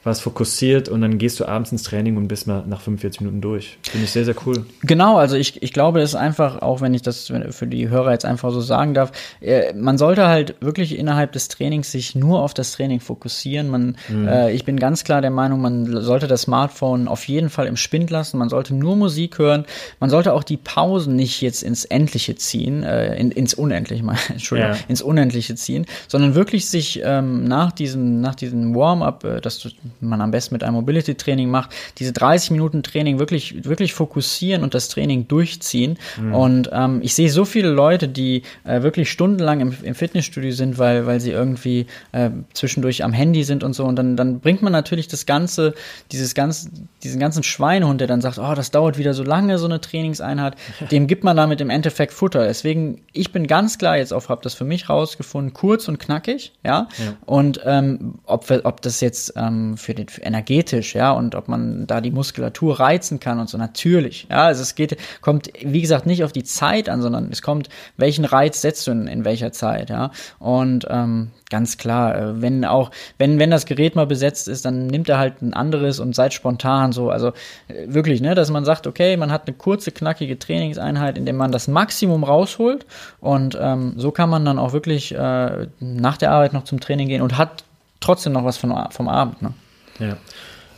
warst 0.04 0.22
fokussiert 0.22 0.88
und 0.88 1.00
dann 1.02 1.18
gehst 1.18 1.40
du 1.40 1.46
abends 1.46 1.72
ins 1.72 1.82
Training 1.82 2.16
und 2.16 2.28
bist 2.28 2.46
mal 2.46 2.64
nach 2.66 2.80
45 2.80 3.20
Minuten 3.22 3.40
durch. 3.40 3.78
Finde 3.82 4.04
ich 4.04 4.11
sehr, 4.12 4.24
sehr 4.24 4.34
cool. 4.46 4.64
Genau, 4.82 5.16
also 5.16 5.37
ich, 5.37 5.62
ich 5.62 5.72
glaube, 5.72 6.00
es 6.00 6.11
ist 6.11 6.14
einfach, 6.16 6.62
auch 6.62 6.80
wenn 6.80 6.94
ich 6.94 7.02
das 7.02 7.32
für 7.50 7.66
die 7.66 7.88
Hörer 7.88 8.12
jetzt 8.12 8.24
einfach 8.24 8.50
so 8.52 8.61
sagen 8.61 8.94
darf, 8.94 9.12
äh, 9.40 9.72
man 9.74 9.98
sollte 9.98 10.26
halt 10.28 10.56
wirklich 10.61 10.96
innerhalb 10.98 11.32
des 11.32 11.48
Trainings 11.48 11.92
sich 11.92 12.14
nur 12.14 12.40
auf 12.42 12.54
das 12.54 12.72
Training 12.72 13.00
fokussieren. 13.00 13.68
Man, 13.68 13.96
äh, 14.11 14.52
ich 14.52 14.64
bin 14.64 14.78
ganz 14.78 15.04
klar 15.04 15.20
der 15.20 15.30
Meinung, 15.30 15.61
man 15.61 16.00
sollte 16.02 16.26
das 16.26 16.42
Smartphone 16.42 17.08
auf 17.08 17.26
jeden 17.28 17.50
Fall 17.50 17.66
im 17.66 17.76
Spind 17.76 18.11
lassen, 18.11 18.38
man 18.38 18.48
sollte 18.48 18.74
nur 18.74 18.96
Musik 18.96 19.38
hören, 19.38 19.64
man 20.00 20.11
sollte 20.11 20.32
auch 20.32 20.44
die 20.44 20.56
Pausen 20.56 21.16
nicht 21.16 21.40
jetzt 21.42 21.62
ins 21.62 21.84
Endliche 21.84 22.37
ziehen, 22.37 22.82
äh, 22.82 23.16
in, 23.16 23.30
ins 23.30 23.54
Unendliche, 23.54 24.02
mal, 24.04 24.16
Entschuldigung, 24.28 24.72
Ja. 24.74 24.78
ins 24.88 25.02
Unendliche 25.02 25.54
ziehen, 25.54 25.87
sondern 26.08 26.34
wirklich 26.34 26.66
sich 26.68 27.00
ähm, 27.04 27.44
nach 27.44 27.72
diesem, 27.72 28.20
nach 28.20 28.34
diesem 28.34 28.74
Warm-up, 28.74 29.24
äh, 29.24 29.40
das 29.40 29.58
du- 29.58 29.68
man 30.00 30.20
am 30.20 30.30
besten 30.30 30.54
mit 30.54 30.62
einem 30.62 30.74
Mobility-Training 30.74 31.50
macht, 31.50 31.70
diese 31.98 32.12
30 32.12 32.50
Minuten 32.50 32.82
Training 32.82 33.18
wirklich, 33.18 33.64
wirklich 33.64 33.94
fokussieren 33.94 34.62
und 34.62 34.74
das 34.74 34.88
Training 34.88 35.28
durchziehen. 35.28 35.98
Und 36.32 36.70
ähm, 36.72 37.00
ich 37.02 37.14
sehe 37.14 37.30
so 37.30 37.44
viele 37.44 37.70
Leute, 37.70 38.08
die 38.08 38.42
äh, 38.64 38.82
wirklich 38.82 39.11
stundenlang 39.11 39.61
im, 39.61 39.74
im 39.82 39.94
Fitnessstudio 39.94 40.52
sind, 40.52 40.78
weil, 40.78 41.06
weil 41.06 41.20
sie 41.20 41.30
irgendwie 41.30 41.87
äh, 42.12 42.30
zwischendurch 42.52 43.04
am 43.04 43.12
Handy 43.12 43.44
sind 43.44 43.64
und 43.64 43.72
so. 43.72 43.84
Und 43.84 43.96
dann, 43.96 44.16
dann 44.16 44.40
bringt 44.40 44.62
man 44.62 44.72
natürlich 44.72 45.08
das 45.08 45.26
Ganze, 45.26 45.74
dieses 46.12 46.34
ganze, 46.34 46.70
diesen 47.02 47.20
ganzen 47.20 47.42
Schweinehund, 47.42 48.00
der 48.00 48.08
dann 48.08 48.20
sagt, 48.20 48.38
oh, 48.38 48.54
das 48.54 48.70
dauert 48.70 48.98
wieder 48.98 49.14
so 49.14 49.22
lange, 49.22 49.58
so 49.58 49.66
eine 49.66 49.80
Trainingseinheit, 49.80 50.56
dem 50.90 51.06
gibt 51.06 51.24
man 51.24 51.37
damit 51.37 51.61
im 51.61 51.70
Endeffekt 51.70 52.12
Futter. 52.12 52.44
Deswegen, 52.44 53.00
ich 53.12 53.32
bin 53.32 53.46
ganz 53.46 53.78
klar 53.78 53.96
jetzt 53.96 54.12
auf, 54.12 54.28
habe 54.28 54.42
das 54.42 54.54
für 54.54 54.64
mich 54.64 54.88
rausgefunden, 54.88 55.54
kurz 55.54 55.88
und 55.88 55.98
knackig, 55.98 56.52
ja. 56.64 56.88
Und 57.24 57.61
ähm, 57.64 58.16
ob, 58.26 58.48
wir, 58.50 58.64
ob 58.64 58.82
das 58.82 59.00
jetzt 59.00 59.32
ähm, 59.37 59.76
für 59.78 59.94
den 59.94 60.08
für 60.08 60.22
energetisch, 60.22 60.94
ja, 60.94 61.12
und 61.12 61.34
ob 61.34 61.48
man 61.48 61.86
da 61.86 62.00
die 62.00 62.10
Muskulatur 62.10 62.78
reizen 62.78 63.20
kann 63.20 63.38
und 63.38 63.48
so, 63.48 63.58
natürlich. 63.58 64.26
Ja, 64.30 64.44
also 64.44 64.62
es 64.62 64.74
geht, 64.74 64.96
kommt, 65.20 65.50
wie 65.60 65.80
gesagt, 65.80 66.06
nicht 66.06 66.24
auf 66.24 66.32
die 66.32 66.44
Zeit 66.44 66.88
an, 66.88 67.02
sondern 67.02 67.28
es 67.30 67.42
kommt, 67.42 67.68
welchen 67.96 68.24
Reiz 68.24 68.60
setzt 68.60 68.86
du 68.86 68.90
in, 68.90 69.06
in 69.06 69.24
welcher 69.24 69.52
Zeit, 69.52 69.90
ja. 69.90 70.10
Und 70.38 70.86
ähm, 70.90 71.30
ganz 71.50 71.78
klar, 71.78 72.16
äh, 72.16 72.42
wenn 72.42 72.64
auch, 72.64 72.90
wenn, 73.18 73.38
wenn 73.38 73.50
das 73.50 73.66
Gerät 73.66 73.96
mal 73.96 74.06
besetzt 74.06 74.48
ist, 74.48 74.64
dann 74.64 74.86
nimmt 74.86 75.08
er 75.08 75.18
halt 75.18 75.42
ein 75.42 75.54
anderes 75.54 76.00
und 76.00 76.14
seid 76.14 76.34
spontan 76.34 76.92
so. 76.92 77.10
Also 77.10 77.28
äh, 77.68 77.86
wirklich, 77.86 78.20
ne, 78.20 78.34
dass 78.34 78.50
man 78.50 78.64
sagt, 78.64 78.86
okay, 78.86 79.16
man 79.16 79.32
hat 79.32 79.46
eine 79.46 79.56
kurze, 79.56 79.92
knackige 79.92 80.38
Trainingseinheit, 80.38 81.18
in 81.18 81.24
der 81.24 81.34
man 81.34 81.52
das 81.52 81.68
Maximum 81.68 82.24
rausholt. 82.24 82.86
Und 83.20 83.56
ähm, 83.60 83.94
so 83.96 84.10
kann 84.10 84.30
man 84.30 84.44
dann 84.44 84.58
auch 84.58 84.72
wirklich 84.72 85.14
äh, 85.14 85.68
nach 85.80 86.16
der 86.16 86.32
Arbeit 86.32 86.52
noch 86.52 86.64
zum 86.64 86.80
Training 86.80 87.08
gehen 87.08 87.22
und 87.22 87.38
hat 87.38 87.64
trotzdem 88.00 88.32
noch 88.32 88.44
was 88.44 88.56
von, 88.56 88.74
vom 88.90 89.08
Abend. 89.08 89.42
Ne? 89.42 89.52
Ja. 89.98 90.16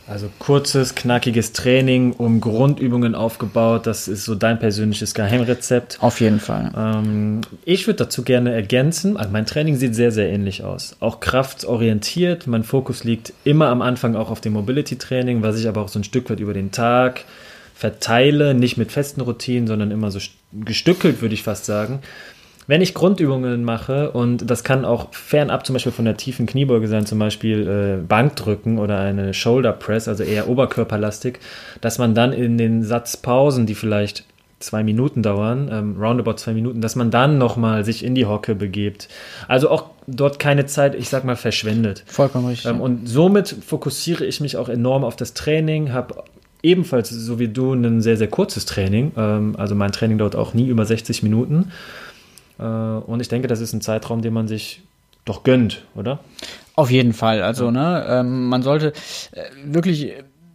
Also 0.07 0.29
kurzes, 0.39 0.95
knackiges 0.95 1.53
Training, 1.53 2.11
um 2.13 2.41
Grundübungen 2.41 3.15
aufgebaut. 3.15 3.87
Das 3.87 4.07
ist 4.07 4.25
so 4.25 4.35
dein 4.35 4.59
persönliches 4.59 5.13
Geheimrezept. 5.13 5.99
Auf 6.01 6.19
jeden 6.19 6.39
Fall. 6.39 6.71
Ähm, 6.75 7.41
ich 7.63 7.87
würde 7.87 8.03
dazu 8.03 8.23
gerne 8.23 8.51
ergänzen, 8.51 9.15
also 9.15 9.29
mein 9.31 9.45
Training 9.45 9.77
sieht 9.77 9.95
sehr, 9.95 10.11
sehr 10.11 10.29
ähnlich 10.29 10.63
aus. 10.63 10.97
Auch 10.99 11.19
kraftorientiert. 11.19 12.47
Mein 12.47 12.63
Fokus 12.63 13.03
liegt 13.03 13.31
immer 13.43 13.67
am 13.67 13.81
Anfang 13.81 14.15
auch 14.15 14.31
auf 14.31 14.41
dem 14.41 14.53
Mobility-Training, 14.53 15.43
was 15.43 15.57
ich 15.57 15.67
aber 15.67 15.81
auch 15.81 15.89
so 15.89 15.99
ein 15.99 16.03
Stück 16.03 16.29
weit 16.29 16.39
über 16.39 16.53
den 16.53 16.71
Tag 16.71 17.23
verteile. 17.75 18.53
Nicht 18.53 18.77
mit 18.77 18.91
festen 18.91 19.21
Routinen, 19.21 19.67
sondern 19.67 19.91
immer 19.91 20.11
so 20.11 20.19
gestückelt, 20.51 21.21
würde 21.21 21.35
ich 21.35 21.43
fast 21.43 21.65
sagen. 21.65 21.99
Wenn 22.71 22.79
ich 22.79 22.93
Grundübungen 22.93 23.65
mache, 23.65 24.11
und 24.11 24.49
das 24.49 24.63
kann 24.63 24.85
auch 24.85 25.13
fernab 25.13 25.65
zum 25.65 25.73
Beispiel 25.73 25.91
von 25.91 26.05
der 26.05 26.15
tiefen 26.15 26.45
Kniebeuge 26.45 26.87
sein, 26.87 27.05
zum 27.05 27.19
Beispiel 27.19 27.67
äh, 27.67 28.01
Bankdrücken 28.01 28.79
oder 28.79 28.97
eine 28.97 29.33
Shoulder 29.33 29.73
Press, 29.73 30.07
also 30.07 30.23
eher 30.23 30.47
oberkörperlastig, 30.47 31.39
dass 31.81 31.97
man 31.97 32.15
dann 32.15 32.31
in 32.31 32.57
den 32.57 32.81
Satzpausen, 32.81 33.65
die 33.65 33.75
vielleicht 33.75 34.23
zwei 34.59 34.83
Minuten 34.83 35.21
dauern, 35.21 35.69
ähm, 35.69 35.97
roundabout 36.01 36.35
zwei 36.35 36.53
Minuten, 36.53 36.79
dass 36.79 36.95
man 36.95 37.11
dann 37.11 37.37
nochmal 37.37 37.83
sich 37.83 38.05
in 38.05 38.15
die 38.15 38.25
Hocke 38.25 38.55
begebt. 38.55 39.09
Also 39.49 39.69
auch 39.69 39.87
dort 40.07 40.39
keine 40.39 40.65
Zeit, 40.65 40.95
ich 40.95 41.09
sag 41.09 41.25
mal, 41.25 41.35
verschwendet. 41.35 42.05
Vollkommen 42.05 42.47
richtig. 42.47 42.71
Ähm, 42.71 42.79
und 42.79 43.05
somit 43.05 43.49
fokussiere 43.49 44.23
ich 44.23 44.39
mich 44.39 44.55
auch 44.55 44.69
enorm 44.69 45.03
auf 45.03 45.17
das 45.17 45.33
Training, 45.33 45.91
habe 45.91 46.23
ebenfalls, 46.63 47.09
so 47.09 47.37
wie 47.37 47.49
du, 47.49 47.73
ein 47.73 48.01
sehr, 48.01 48.15
sehr 48.15 48.29
kurzes 48.29 48.65
Training. 48.65 49.11
Ähm, 49.17 49.55
also 49.57 49.75
mein 49.75 49.91
Training 49.91 50.19
dauert 50.19 50.37
auch 50.37 50.53
nie 50.53 50.67
über 50.69 50.85
60 50.85 51.21
Minuten. 51.21 51.73
Äh, 52.61 52.65
und 52.65 53.19
ich 53.19 53.27
denke, 53.27 53.47
das 53.47 53.59
ist 53.59 53.73
ein 53.73 53.81
Zeitraum, 53.81 54.21
den 54.21 54.33
man 54.33 54.47
sich 54.47 54.81
doch 55.25 55.43
gönnt, 55.43 55.85
oder? 55.95 56.19
Auf 56.75 56.89
jeden 56.89 57.13
Fall. 57.13 57.41
Also, 57.41 57.69
ne, 57.71 58.05
ähm, 58.07 58.47
man 58.47 58.63
sollte 58.63 58.93
äh, 59.33 59.43
wirklich 59.65 60.13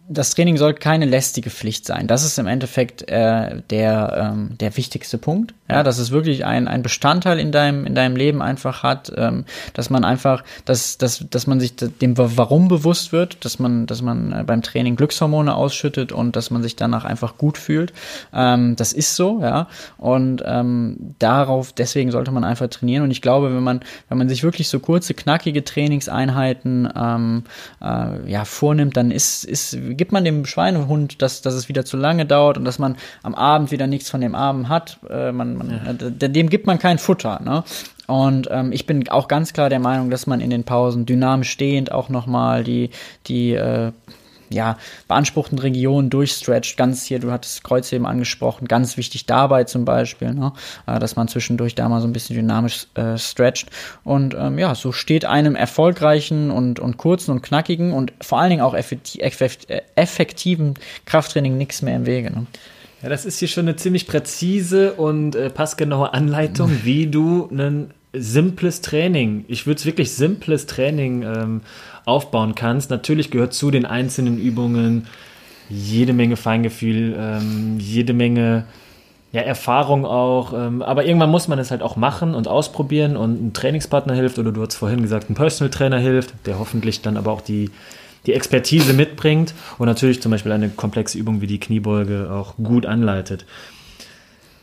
das 0.09 0.31
Training 0.31 0.55
soll 0.57 0.73
keine 0.73 1.05
lästige 1.05 1.49
Pflicht 1.49 1.85
sein. 1.85 2.07
Das 2.07 2.23
ist 2.23 2.39
im 2.39 2.47
Endeffekt 2.47 3.09
äh, 3.09 3.61
der, 3.69 4.33
ähm, 4.33 4.57
der 4.57 4.77
wichtigste 4.77 5.17
Punkt. 5.17 5.53
Ja, 5.69 5.83
dass 5.83 5.97
es 5.97 6.11
wirklich 6.11 6.45
ein, 6.45 6.69
ein 6.69 6.81
Bestandteil 6.81 7.39
in 7.39 7.51
deinem, 7.51 7.85
in 7.85 7.93
deinem 7.93 8.15
Leben 8.15 8.41
einfach 8.41 8.83
hat, 8.83 9.11
ähm, 9.17 9.43
dass 9.73 9.89
man 9.89 10.05
einfach, 10.05 10.45
dass, 10.63 10.97
dass, 10.97 11.25
dass 11.29 11.45
man 11.45 11.59
sich 11.59 11.75
dem 11.75 12.17
Warum 12.17 12.69
bewusst 12.69 13.11
wird, 13.11 13.43
dass 13.43 13.59
man, 13.59 13.85
dass 13.85 14.01
man 14.01 14.31
äh, 14.31 14.43
beim 14.45 14.61
Training 14.61 14.95
Glückshormone 14.95 15.53
ausschüttet 15.53 16.13
und 16.13 16.37
dass 16.37 16.51
man 16.51 16.63
sich 16.63 16.77
danach 16.77 17.03
einfach 17.03 17.37
gut 17.37 17.57
fühlt. 17.57 17.91
Ähm, 18.33 18.77
das 18.77 18.93
ist 18.93 19.17
so, 19.17 19.41
ja. 19.41 19.67
Und 19.97 20.41
ähm, 20.45 21.15
darauf, 21.19 21.73
deswegen 21.73 22.11
sollte 22.11 22.31
man 22.31 22.45
einfach 22.45 22.67
trainieren. 22.67 23.03
Und 23.03 23.11
ich 23.11 23.21
glaube, 23.21 23.53
wenn 23.53 23.63
man, 23.63 23.81
wenn 24.07 24.17
man 24.17 24.29
sich 24.29 24.43
wirklich 24.43 24.69
so 24.69 24.79
kurze, 24.79 25.13
knackige 25.13 25.65
Trainingseinheiten 25.65 26.87
ähm, 26.95 27.43
äh, 27.81 28.31
ja, 28.31 28.45
vornimmt, 28.45 28.95
dann 28.95 29.11
ist, 29.11 29.43
ist 29.43 29.77
gibt 29.97 30.11
man 30.11 30.23
dem 30.23 30.45
Schweinehund, 30.45 31.21
dass, 31.21 31.41
dass 31.41 31.53
es 31.53 31.67
wieder 31.69 31.85
zu 31.85 31.97
lange 31.97 32.25
dauert 32.25 32.57
und 32.57 32.65
dass 32.65 32.79
man 32.79 32.95
am 33.23 33.35
Abend 33.35 33.71
wieder 33.71 33.87
nichts 33.87 34.09
von 34.09 34.21
dem 34.21 34.35
Abend 34.35 34.69
hat. 34.69 34.99
Äh, 35.09 35.31
man, 35.31 35.57
man, 35.57 35.81
ja. 35.99 36.27
Dem 36.27 36.49
gibt 36.49 36.67
man 36.67 36.79
kein 36.79 36.97
Futter. 36.97 37.41
Ne? 37.43 37.63
Und 38.07 38.47
ähm, 38.49 38.71
ich 38.71 38.85
bin 38.85 39.09
auch 39.09 39.27
ganz 39.27 39.53
klar 39.53 39.69
der 39.69 39.79
Meinung, 39.79 40.09
dass 40.09 40.27
man 40.27 40.39
in 40.39 40.49
den 40.49 40.63
Pausen 40.63 41.05
dynamisch 41.05 41.49
stehend 41.49 41.91
auch 41.91 42.09
nochmal 42.09 42.63
die, 42.63 42.91
die 43.27 43.53
äh, 43.53 43.91
ja, 44.49 44.77
beanspruchten 45.07 45.59
Regionen 45.59 46.09
durchstretcht. 46.09 46.77
Ganz 46.77 47.03
hier, 47.03 47.19
du 47.19 47.31
hattest 47.31 47.63
Kreuzheben 47.63 48.05
angesprochen, 48.05 48.67
ganz 48.67 48.97
wichtig 48.97 49.25
dabei 49.25 49.63
zum 49.63 49.85
Beispiel, 49.85 50.33
ne? 50.33 50.53
äh, 50.85 50.99
dass 50.99 51.15
man 51.15 51.27
zwischendurch 51.27 51.75
da 51.75 51.89
mal 51.89 52.01
so 52.01 52.07
ein 52.07 52.13
bisschen 52.13 52.35
dynamisch 52.35 52.87
äh, 52.95 53.17
stretcht. 53.17 53.69
Und 54.03 54.35
ähm, 54.37 54.57
ja, 54.59 54.75
so 54.75 54.91
steht 54.91 55.25
einem 55.25 55.55
erfolgreichen 55.55 56.51
und, 56.51 56.79
und 56.79 56.97
kurzen 56.97 57.31
und 57.31 57.41
knackigen 57.41 57.93
und 57.93 58.13
vor 58.21 58.39
allen 58.39 58.49
Dingen 58.49 58.61
auch 58.61 58.75
effektiven 58.75 60.73
Krafttraining 61.05 61.57
nichts 61.57 61.81
mehr 61.81 61.95
im 61.95 62.05
Wege. 62.05 62.31
Ne? 62.31 62.45
Ja, 63.01 63.09
das 63.09 63.25
ist 63.25 63.39
hier 63.39 63.47
schon 63.47 63.65
eine 63.65 63.75
ziemlich 63.75 64.07
präzise 64.07 64.93
und 64.93 65.35
äh, 65.35 65.49
passgenaue 65.49 66.13
Anleitung, 66.13 66.71
wie 66.83 67.07
du 67.07 67.47
ein 67.51 67.93
simples 68.13 68.81
Training, 68.81 69.45
ich 69.47 69.67
würde 69.67 69.79
es 69.79 69.85
wirklich 69.85 70.13
simples 70.13 70.65
Training 70.65 71.23
ähm, 71.23 71.61
aufbauen 72.05 72.55
kannst. 72.55 72.89
Natürlich 72.89 73.31
gehört 73.31 73.53
zu 73.53 73.71
den 73.71 73.85
einzelnen 73.85 74.39
Übungen 74.39 75.07
jede 75.69 76.13
Menge 76.13 76.37
Feingefühl, 76.37 77.15
ähm, 77.19 77.77
jede 77.79 78.13
Menge 78.13 78.65
ja, 79.33 79.41
Erfahrung 79.41 80.05
auch. 80.05 80.53
Ähm, 80.53 80.81
aber 80.81 81.05
irgendwann 81.05 81.29
muss 81.29 81.47
man 81.47 81.59
es 81.59 81.71
halt 81.71 81.81
auch 81.81 81.95
machen 81.95 82.33
und 82.33 82.47
ausprobieren 82.47 83.17
und 83.17 83.47
ein 83.47 83.53
Trainingspartner 83.53 84.13
hilft 84.13 84.39
oder 84.39 84.51
du 84.51 84.61
hast 84.61 84.75
vorhin 84.75 85.01
gesagt, 85.01 85.29
ein 85.29 85.35
Personal 85.35 85.69
Trainer 85.69 85.99
hilft, 85.99 86.33
der 86.45 86.59
hoffentlich 86.59 87.01
dann 87.01 87.17
aber 87.17 87.31
auch 87.31 87.41
die, 87.41 87.69
die 88.25 88.33
Expertise 88.33 88.93
mitbringt 88.93 89.53
und 89.77 89.87
natürlich 89.87 90.21
zum 90.21 90.31
Beispiel 90.31 90.53
eine 90.53 90.69
komplexe 90.69 91.17
Übung 91.17 91.41
wie 91.41 91.47
die 91.47 91.59
Kniebeuge 91.59 92.31
auch 92.31 92.55
gut 92.55 92.85
anleitet. 92.85 93.45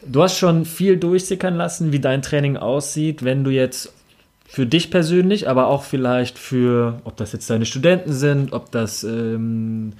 Du 0.06 0.22
hast 0.22 0.38
schon 0.38 0.64
viel 0.64 0.96
durchsickern 0.96 1.56
lassen, 1.56 1.92
wie 1.92 2.00
dein 2.00 2.22
Training 2.22 2.56
aussieht, 2.56 3.24
wenn 3.24 3.44
du 3.44 3.50
jetzt 3.50 3.92
für 4.46 4.66
dich 4.66 4.90
persönlich, 4.90 5.48
aber 5.48 5.66
auch 5.66 5.82
vielleicht 5.82 6.38
für, 6.38 7.00
ob 7.04 7.16
das 7.16 7.32
jetzt 7.32 7.48
deine 7.50 7.66
Studenten 7.66 8.12
sind, 8.12 8.52
ob 8.52 8.70
das 8.70 9.02
ähm, 9.02 9.94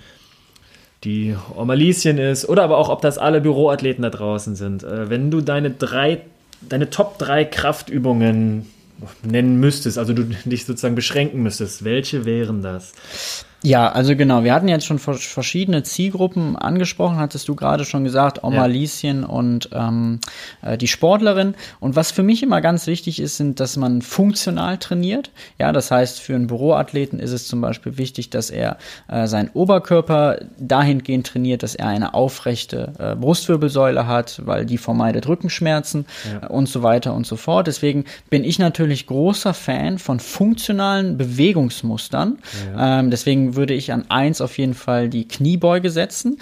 die 1.03 1.35
Omalischen 1.57 2.19
ist 2.19 2.49
oder 2.49 2.62
aber 2.62 2.79
auch, 2.79 2.88
ob 2.88 3.01
das 3.03 3.19
alle 3.19 3.40
Büroathleten 3.40 4.03
da 4.03 4.11
draußen 4.11 4.55
sind. 4.57 4.83
Äh, 4.83 5.11
wenn 5.11 5.31
du 5.31 5.40
deine 5.40 5.71
drei, 5.71 6.23
deine 6.69 6.90
Top 6.90 7.19
3 7.19 7.45
Kraftübungen 7.47 8.67
nennen 9.23 9.59
müsstest, 9.59 9.99
also 9.99 10.12
du 10.12 10.25
dich 10.45 10.64
sozusagen 10.64 10.95
beschränken 10.95 11.43
müsstest, 11.43 11.85
welche 11.85 12.25
wären 12.25 12.62
das? 12.62 12.93
Ja, 13.64 13.90
also 13.90 14.14
genau, 14.14 14.44
wir 14.44 14.53
hatten 14.53 14.68
jetzt 14.68 14.85
schon 14.85 14.98
verschiedene 14.98 15.83
Zielgruppen 15.83 16.55
angesprochen, 16.55 17.16
hattest 17.16 17.48
du 17.48 17.55
gerade 17.55 17.87
schon 17.87 18.05
gesagt, 18.05 18.44
Oma 18.44 18.57
ja. 18.57 18.66
Lieschen 18.66 19.24
und 19.24 19.70
ähm, 19.72 20.20
äh, 20.61 20.77
die 20.77 20.87
Sportlerin. 20.87 21.55
Und 21.81 21.96
was 21.96 22.11
für 22.11 22.22
mich 22.22 22.42
immer 22.42 22.61
ganz 22.61 22.87
wichtig 22.87 23.20
ist, 23.20 23.38
sind, 23.38 23.61
dass 23.61 23.79
man 23.79 24.03
funktional 24.03 24.77
trainiert. 24.77 25.31
Ja, 25.59 25.72
das 25.72 25.90
heißt, 25.90 26.20
für 26.20 26.35
einen 26.35 26.46
Büroathleten 26.46 27.18
ist 27.18 27.31
es 27.31 27.48
zum 27.48 27.62
Beispiel 27.62 27.96
wichtig, 27.96 28.29
dass 28.29 28.50
er 28.50 28.77
äh, 29.09 29.27
seinen 29.27 29.48
Oberkörper 29.55 30.40
dahingehend 30.59 31.29
trainiert, 31.29 31.62
dass 31.62 31.74
er 31.74 31.88
eine 31.88 32.12
aufrechte 32.12 32.92
äh, 32.98 33.16
Brustwirbelsäule 33.16 34.07
hat, 34.07 34.42
weil 34.44 34.66
die 34.66 34.77
vermeidet 34.77 35.27
Rückenschmerzen 35.27 36.05
ja. 36.31 36.48
und 36.48 36.68
so 36.68 36.83
weiter 36.83 37.14
und 37.14 37.27
so 37.27 37.37
fort. 37.37 37.66
Deswegen 37.66 38.05
bin 38.29 38.44
ich 38.44 38.59
natürlich 38.59 39.07
großer 39.07 39.55
Fan 39.55 39.98
von 39.98 40.20
funktionalen 40.20 41.16
Bewegungsmustern. 41.16 42.40
Ja. 42.74 43.00
Ähm, 43.00 43.11
deswegen 43.11 43.54
würde 43.57 43.75
ich 43.75 43.93
an 43.93 44.07
eins 44.09 44.40
auf 44.40 44.59
jeden 44.59 44.75
Fall 44.75 45.09
die 45.09 45.27
Kniebeuge 45.27 45.90
setzen. 45.90 46.38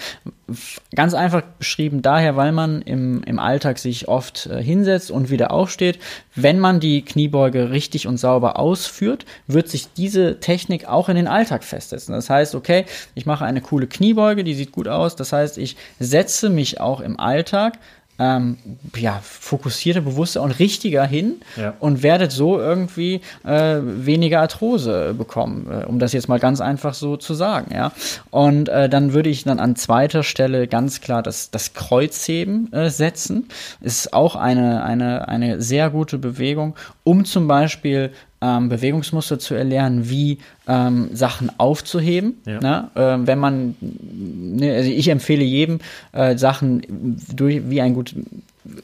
Ganz 0.95 1.13
einfach 1.13 1.41
beschrieben 1.57 2.01
daher, 2.01 2.35
weil 2.35 2.51
man 2.51 2.81
im, 2.81 3.23
im 3.23 3.39
Alltag 3.39 3.79
sich 3.79 4.07
oft 4.07 4.47
äh, 4.47 4.61
hinsetzt 4.61 5.09
und 5.09 5.29
wieder 5.29 5.51
aufsteht. 5.51 5.99
Wenn 6.35 6.59
man 6.59 6.79
die 6.79 7.03
Kniebeuge 7.03 7.71
richtig 7.71 8.07
und 8.07 8.17
sauber 8.17 8.59
ausführt, 8.59 9.25
wird 9.47 9.69
sich 9.69 9.93
diese 9.93 10.39
Technik 10.39 10.87
auch 10.87 11.09
in 11.09 11.15
den 11.15 11.27
Alltag 11.27 11.63
festsetzen. 11.63 12.13
Das 12.13 12.29
heißt, 12.29 12.55
okay, 12.55 12.85
ich 13.15 13.25
mache 13.25 13.45
eine 13.45 13.61
coole 13.61 13.87
Kniebeuge, 13.87 14.43
die 14.43 14.53
sieht 14.53 14.71
gut 14.71 14.87
aus. 14.87 15.15
Das 15.15 15.33
heißt, 15.33 15.57
ich 15.57 15.75
setze 15.99 16.49
mich 16.49 16.79
auch 16.79 16.99
im 16.99 17.19
Alltag 17.19 17.79
ähm, 18.19 18.57
ja, 18.95 19.19
fokussierter, 19.23 20.01
bewusster 20.01 20.41
und 20.41 20.59
richtiger 20.59 21.05
hin 21.05 21.35
ja. 21.57 21.73
und 21.79 22.03
werdet 22.03 22.31
so 22.31 22.59
irgendwie 22.59 23.21
äh, 23.43 23.79
weniger 23.81 24.41
Arthrose 24.41 25.15
bekommen, 25.17 25.67
äh, 25.69 25.85
um 25.85 25.99
das 25.99 26.13
jetzt 26.13 26.29
mal 26.29 26.39
ganz 26.39 26.61
einfach 26.61 26.93
so 26.93 27.17
zu 27.17 27.33
sagen, 27.33 27.73
ja. 27.73 27.91
Und 28.29 28.69
äh, 28.69 28.87
dann 28.87 29.13
würde 29.13 29.29
ich 29.29 29.43
dann 29.43 29.59
an 29.59 29.75
zweiter 29.75 30.23
Stelle 30.23 30.67
ganz 30.67 31.01
klar 31.01 31.23
das, 31.23 31.49
das 31.49 31.73
Kreuzheben 31.73 32.71
äh, 32.71 32.89
setzen. 32.89 33.47
Ist 33.81 34.13
auch 34.13 34.35
eine, 34.35 34.83
eine, 34.83 35.27
eine 35.27 35.61
sehr 35.61 35.89
gute 35.89 36.17
Bewegung, 36.17 36.75
um 37.03 37.25
zum 37.25 37.47
Beispiel 37.47 38.11
ähm, 38.43 38.67
Bewegungsmuster 38.67 39.39
zu 39.39 39.55
erlernen, 39.55 40.09
wie 40.09 40.39
ähm, 40.67 41.09
Sachen 41.13 41.49
aufzuheben. 41.57 42.35
Ja. 42.45 42.59
Ne? 42.59 42.89
Ähm, 42.95 43.27
wenn 43.27 43.39
man, 43.39 43.75
ne, 43.79 44.73
also 44.73 44.89
ich 44.89 45.07
empfehle 45.07 45.43
jedem, 45.43 45.79
äh, 46.11 46.37
Sachen 46.37 47.17
durch, 47.33 47.69
wie 47.69 47.81
ein 47.81 47.93
gut 47.93 48.13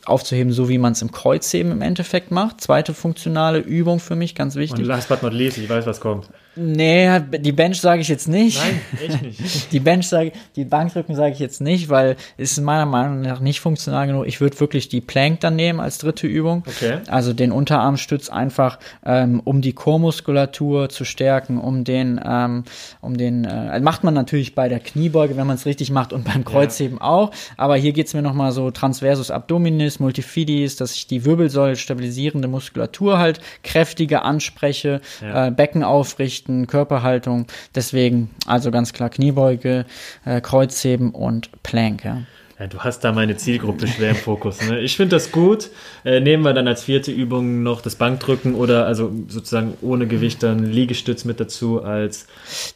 aufzuheben, 0.05 0.53
so 0.53 0.69
wie 0.69 0.77
man 0.77 0.93
es 0.93 1.01
im 1.01 1.11
Kreuzheben 1.11 1.71
im 1.71 1.81
Endeffekt 1.81 2.31
macht. 2.31 2.61
Zweite 2.61 2.93
funktionale 2.93 3.59
Übung 3.59 3.99
für 3.99 4.15
mich, 4.15 4.35
ganz 4.35 4.55
wichtig. 4.55 4.79
Und 4.79 4.85
last 4.85 5.09
but 5.09 5.21
not 5.23 5.33
least, 5.33 5.57
ich 5.57 5.69
weiß, 5.69 5.85
was 5.85 5.99
kommt. 5.99 6.29
Nee, 6.55 7.19
die 7.39 7.51
Bench 7.51 7.79
sage 7.79 8.01
ich 8.01 8.07
jetzt 8.07 8.27
nicht. 8.27 8.59
Nein, 8.59 8.81
echt 9.07 9.21
nicht. 9.21 9.71
Die 9.71 9.79
Bench 9.79 10.07
sage 10.07 10.31
die 10.55 10.65
Bankdrücken 10.65 11.15
sage 11.15 11.33
ich 11.33 11.39
jetzt 11.39 11.61
nicht, 11.61 11.89
weil 11.89 12.15
es 12.37 12.51
ist 12.53 12.61
meiner 12.61 12.85
Meinung 12.85 13.21
nach 13.21 13.39
nicht 13.39 13.59
funktional 13.59 14.07
genug. 14.07 14.25
Ich 14.27 14.41
würde 14.41 14.59
wirklich 14.59 14.89
die 14.89 14.99
Plank 14.99 15.39
dann 15.41 15.55
nehmen 15.55 15.79
als 15.79 15.99
dritte 15.99 16.27
Übung. 16.27 16.63
Okay. 16.67 16.99
Also 17.07 17.33
den 17.33 17.51
Unterarmstütz 17.51 18.29
einfach, 18.29 18.79
ähm, 19.05 19.41
um 19.43 19.61
die 19.61 19.73
Chormuskulatur 19.73 20.89
zu 20.89 21.05
stärken, 21.05 21.59
um 21.59 21.83
den, 21.83 22.19
ähm, 22.25 22.63
um 23.01 23.17
den, 23.17 23.45
äh, 23.45 23.79
macht 23.79 24.03
man 24.03 24.13
natürlich 24.13 24.55
bei 24.55 24.69
der 24.69 24.79
Kniebeuge, 24.79 25.37
wenn 25.37 25.47
man 25.47 25.55
es 25.55 25.65
richtig 25.65 25.91
macht 25.91 26.13
und 26.13 26.25
beim 26.25 26.43
Kreuzheben 26.43 26.97
ja. 26.97 27.05
auch. 27.05 27.31
Aber 27.57 27.75
hier 27.75 27.93
geht's 27.93 28.13
mir 28.13 28.21
nochmal 28.21 28.51
so 28.51 28.71
Transversus 28.71 29.31
Abdominis, 29.31 29.99
Multifidis, 29.99 30.75
dass 30.75 30.95
ich 30.95 31.07
die 31.07 31.25
Wirbelsäule 31.25 31.75
stabilisierende 31.75 32.47
Muskulatur 32.47 33.19
halt 33.19 33.39
kräftiger 33.63 34.25
anspreche, 34.25 35.01
ja. 35.21 35.47
äh, 35.47 35.51
Becken 35.51 35.83
aufrichte 35.83 36.38
Gewichten, 36.39 36.67
Körperhaltung. 36.67 37.47
Deswegen 37.75 38.29
also 38.45 38.71
ganz 38.71 38.93
klar 38.93 39.09
Kniebeuge, 39.09 39.85
äh, 40.25 40.41
Kreuzheben 40.41 41.11
und 41.11 41.49
Plank. 41.63 42.05
Ja. 42.05 42.23
Ja, 42.59 42.67
du 42.67 42.79
hast 42.79 43.05
da 43.05 43.13
meine 43.13 43.37
Zielgruppe 43.37 43.87
schwer 43.87 44.09
im 44.09 44.15
Fokus. 44.17 44.61
Ne? 44.67 44.81
Ich 44.81 44.97
finde 44.97 45.15
das 45.15 45.31
gut. 45.31 45.69
Äh, 46.03 46.19
nehmen 46.19 46.43
wir 46.43 46.53
dann 46.53 46.67
als 46.67 46.83
vierte 46.83 47.09
Übung 47.09 47.63
noch 47.63 47.79
das 47.79 47.95
Bankdrücken 47.95 48.53
oder 48.53 48.85
also 48.85 49.13
sozusagen 49.29 49.75
ohne 49.81 50.07
Gewicht 50.07 50.43
dann 50.43 50.65
Liegestütz 50.65 51.23
mit 51.23 51.39
dazu 51.39 51.81
als 51.81 52.27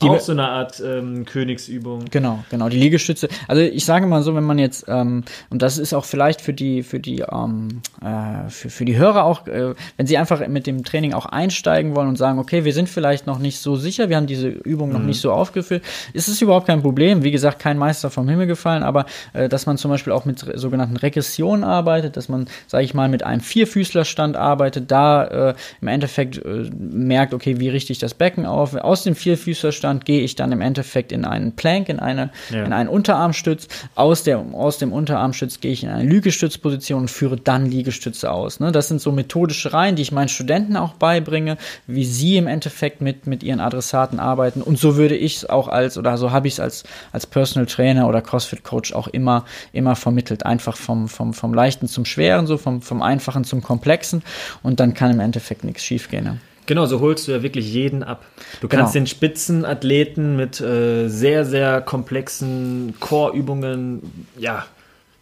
die, 0.01 0.07
auch 0.07 0.21
so 0.21 0.31
eine 0.31 0.47
Art 0.47 0.81
ähm, 0.85 1.25
Königsübung. 1.25 2.05
Genau, 2.11 2.45
genau, 2.49 2.69
die 2.69 2.77
Liegestütze. 2.77 3.27
Also 3.49 3.61
ich 3.61 3.83
sage 3.83 4.07
mal 4.07 4.23
so, 4.23 4.35
wenn 4.35 4.45
man 4.45 4.57
jetzt, 4.57 4.85
ähm, 4.87 5.25
und 5.49 5.61
das 5.61 5.77
ist 5.77 5.93
auch 5.93 6.05
vielleicht 6.05 6.39
für 6.39 6.53
die, 6.53 6.81
für 6.81 7.01
die, 7.01 7.25
ähm, 7.29 7.81
äh, 8.01 8.49
für, 8.49 8.69
für 8.69 8.85
die 8.85 8.95
Hörer 8.95 9.25
auch, 9.25 9.47
äh, 9.47 9.73
wenn 9.97 10.07
sie 10.07 10.17
einfach 10.17 10.47
mit 10.47 10.65
dem 10.65 10.85
Training 10.85 11.11
auch 11.11 11.25
einsteigen 11.25 11.93
wollen 11.93 12.07
und 12.07 12.17
sagen, 12.17 12.39
okay, 12.39 12.63
wir 12.63 12.73
sind 12.73 12.87
vielleicht 12.87 13.27
noch 13.27 13.39
nicht 13.39 13.59
so 13.59 13.75
sicher, 13.75 14.07
wir 14.07 14.15
haben 14.15 14.27
diese 14.27 14.47
Übung 14.47 14.89
mhm. 14.89 14.93
noch 14.93 15.03
nicht 15.03 15.19
so 15.19 15.33
aufgeführt, 15.33 15.83
ist 16.13 16.29
es 16.29 16.41
überhaupt 16.41 16.67
kein 16.67 16.81
Problem. 16.81 17.23
Wie 17.23 17.31
gesagt, 17.31 17.59
kein 17.59 17.77
Meister 17.77 18.09
vom 18.09 18.29
Himmel 18.29 18.47
gefallen, 18.47 18.83
aber 18.83 19.05
äh, 19.33 19.49
dass 19.49 19.65
man 19.65 19.72
man 19.73 19.77
zum 19.77 19.91
Beispiel 19.91 20.13
auch 20.13 20.25
mit 20.25 20.45
sogenannten 20.55 20.97
Regressionen 20.97 21.63
arbeitet, 21.63 22.15
dass 22.15 22.29
man, 22.29 22.47
sage 22.67 22.83
ich 22.83 22.93
mal, 22.93 23.09
mit 23.09 23.23
einem 23.23 23.41
Vierfüßlerstand 23.41 24.37
arbeitet, 24.37 24.91
da 24.91 25.23
äh, 25.49 25.53
im 25.81 25.87
Endeffekt 25.87 26.37
äh, 26.37 26.69
merkt, 26.77 27.33
okay, 27.33 27.59
wie 27.59 27.69
richte 27.69 27.91
ich 27.91 27.99
das 27.99 28.13
Becken 28.13 28.45
auf? 28.45 28.75
Aus 28.75 29.03
dem 29.03 29.15
Vierfüßlerstand 29.15 30.05
gehe 30.05 30.21
ich 30.21 30.35
dann 30.35 30.51
im 30.51 30.61
Endeffekt 30.61 31.11
in 31.11 31.25
einen 31.25 31.55
Plank, 31.55 31.89
in, 31.89 31.99
eine, 31.99 32.29
ja. 32.51 32.63
in 32.63 32.73
einen 32.73 32.89
Unterarmstütz. 32.89 33.67
Aus, 33.95 34.23
der, 34.23 34.39
aus 34.53 34.77
dem 34.77 34.93
Unterarmstütz 34.93 35.59
gehe 35.59 35.71
ich 35.71 35.83
in 35.83 35.89
eine 35.89 36.07
Liegestützposition 36.07 37.01
und 37.01 37.11
führe 37.11 37.37
dann 37.37 37.65
Liegestütze 37.65 38.31
aus. 38.31 38.59
Ne? 38.59 38.71
Das 38.71 38.87
sind 38.87 39.01
so 39.01 39.11
methodische 39.11 39.73
Reihen, 39.73 39.95
die 39.95 40.03
ich 40.03 40.11
meinen 40.11 40.29
Studenten 40.29 40.77
auch 40.77 40.93
beibringe, 40.93 41.57
wie 41.87 42.05
sie 42.05 42.37
im 42.37 42.47
Endeffekt 42.47 43.01
mit, 43.01 43.25
mit 43.25 43.43
ihren 43.43 43.59
Adressaten 43.59 44.19
arbeiten. 44.19 44.61
Und 44.61 44.77
so 44.77 44.97
würde 44.97 45.15
ich 45.15 45.37
es 45.37 45.49
auch 45.49 45.67
als, 45.67 45.97
oder 45.97 46.17
so 46.17 46.31
habe 46.31 46.47
ich 46.47 46.53
es 46.55 46.59
als, 46.59 46.83
als 47.11 47.25
Personal 47.25 47.65
Trainer 47.65 48.07
oder 48.07 48.21
CrossFit 48.21 48.63
Coach 48.63 48.93
auch 48.93 49.07
immer 49.07 49.45
immer 49.71 49.95
vermittelt. 49.95 50.45
Einfach 50.45 50.75
vom, 50.75 51.07
vom, 51.07 51.33
vom 51.33 51.53
Leichten 51.53 51.87
zum 51.87 52.05
Schweren, 52.05 52.47
so 52.47 52.57
vom, 52.57 52.81
vom 52.81 53.01
Einfachen 53.01 53.43
zum 53.43 53.61
Komplexen 53.61 54.23
und 54.61 54.79
dann 54.79 54.93
kann 54.93 55.11
im 55.11 55.19
Endeffekt 55.19 55.63
nichts 55.63 55.83
schiefgehen. 55.83 56.23
Ne? 56.25 56.37
Genau, 56.65 56.85
so 56.85 56.99
holst 56.99 57.27
du 57.27 57.31
ja 57.33 57.43
wirklich 57.43 57.71
jeden 57.73 58.03
ab. 58.03 58.25
Du 58.61 58.67
kannst 58.67 58.93
genau. 58.93 59.03
den 59.03 59.07
Spitzenathleten 59.07 60.35
mit 60.35 60.61
äh, 60.61 61.07
sehr, 61.09 61.45
sehr 61.45 61.81
komplexen 61.81 62.93
Core-Übungen, 62.99 64.27
ja, 64.37 64.65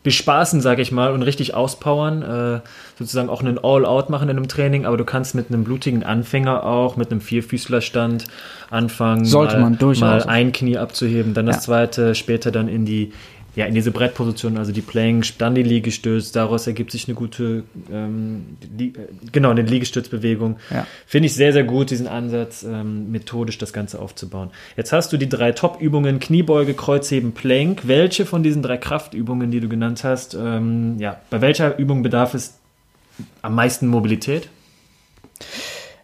bespaßen, 0.04 0.62
sage 0.62 0.82
ich 0.82 0.92
mal, 0.92 1.14
und 1.14 1.22
richtig 1.22 1.54
auspowern, 1.54 2.22
äh, 2.24 2.60
sozusagen 2.98 3.30
auch 3.30 3.42
einen 3.42 3.60
All-Out 3.60 4.10
machen 4.10 4.30
in 4.30 4.38
einem 4.38 4.48
Training, 4.48 4.86
aber 4.86 4.98
du 4.98 5.06
kannst 5.06 5.36
mit 5.36 5.50
einem 5.50 5.64
blutigen 5.64 6.04
Anfänger 6.04 6.64
auch, 6.64 6.96
mit 6.96 7.12
einem 7.12 7.22
Vierfüßlerstand 7.22 8.26
anfangen, 8.72 9.26
Sollte 9.26 9.56
mal, 9.56 9.62
man 9.62 9.78
durchaus. 9.78 10.26
mal 10.26 10.32
ein 10.32 10.52
Knie 10.54 10.78
abzuheben, 10.78 11.34
dann 11.36 11.46
das 11.46 11.58
ja. 11.58 11.62
zweite, 11.62 12.16
später 12.16 12.52
dann 12.52 12.68
in 12.68 12.86
die 12.86 13.14
ja, 13.56 13.66
in 13.66 13.74
diese 13.74 13.92
Brettposition, 13.92 14.58
also 14.58 14.72
die 14.72 14.82
Plank, 14.82 15.26
dann 15.38 15.56
die 15.56 15.64
Liegestütz, 15.64 16.32
daraus 16.32 16.68
ergibt 16.68 16.92
sich 16.92 17.08
eine 17.08 17.16
gute, 17.16 17.64
ähm, 17.92 18.58
die, 18.62 18.90
äh, 18.90 19.08
genau, 19.32 19.50
eine 19.50 19.62
Liegestützbewegung. 19.62 20.58
Ja. 20.70 20.88
Finde 21.06 21.26
ich 21.28 21.36
sehr, 21.36 21.52
sehr 21.52 21.66
gut, 21.66 21.92
diesen 21.92 22.08
Ansatz, 22.08 22.64
ähm, 22.64 23.12
methodisch 23.12 23.58
das 23.58 23.74
Ganze 23.74 24.00
aufzubauen. 24.00 24.52
Jetzt 24.78 24.94
hast 24.94 25.12
du 25.12 25.18
die 25.18 25.28
drei 25.28 25.52
Top-Übungen, 25.52 26.20
Kniebeuge, 26.20 26.74
Kreuzheben, 26.74 27.34
Plank. 27.34 27.82
Welche 27.88 28.26
von 28.26 28.42
diesen 28.42 28.62
drei 28.62 28.78
Kraftübungen, 28.78 29.52
die 29.52 29.60
du 29.60 29.68
genannt 29.68 30.04
hast, 30.06 30.34
ähm, 30.34 30.98
ja, 31.00 31.20
bei 31.30 31.42
welcher 31.42 31.78
Übung 31.78 32.04
bedarf 32.04 32.34
es 32.34 32.58
am 33.42 33.56
meisten 33.56 33.88
Mobilität? 33.88 34.48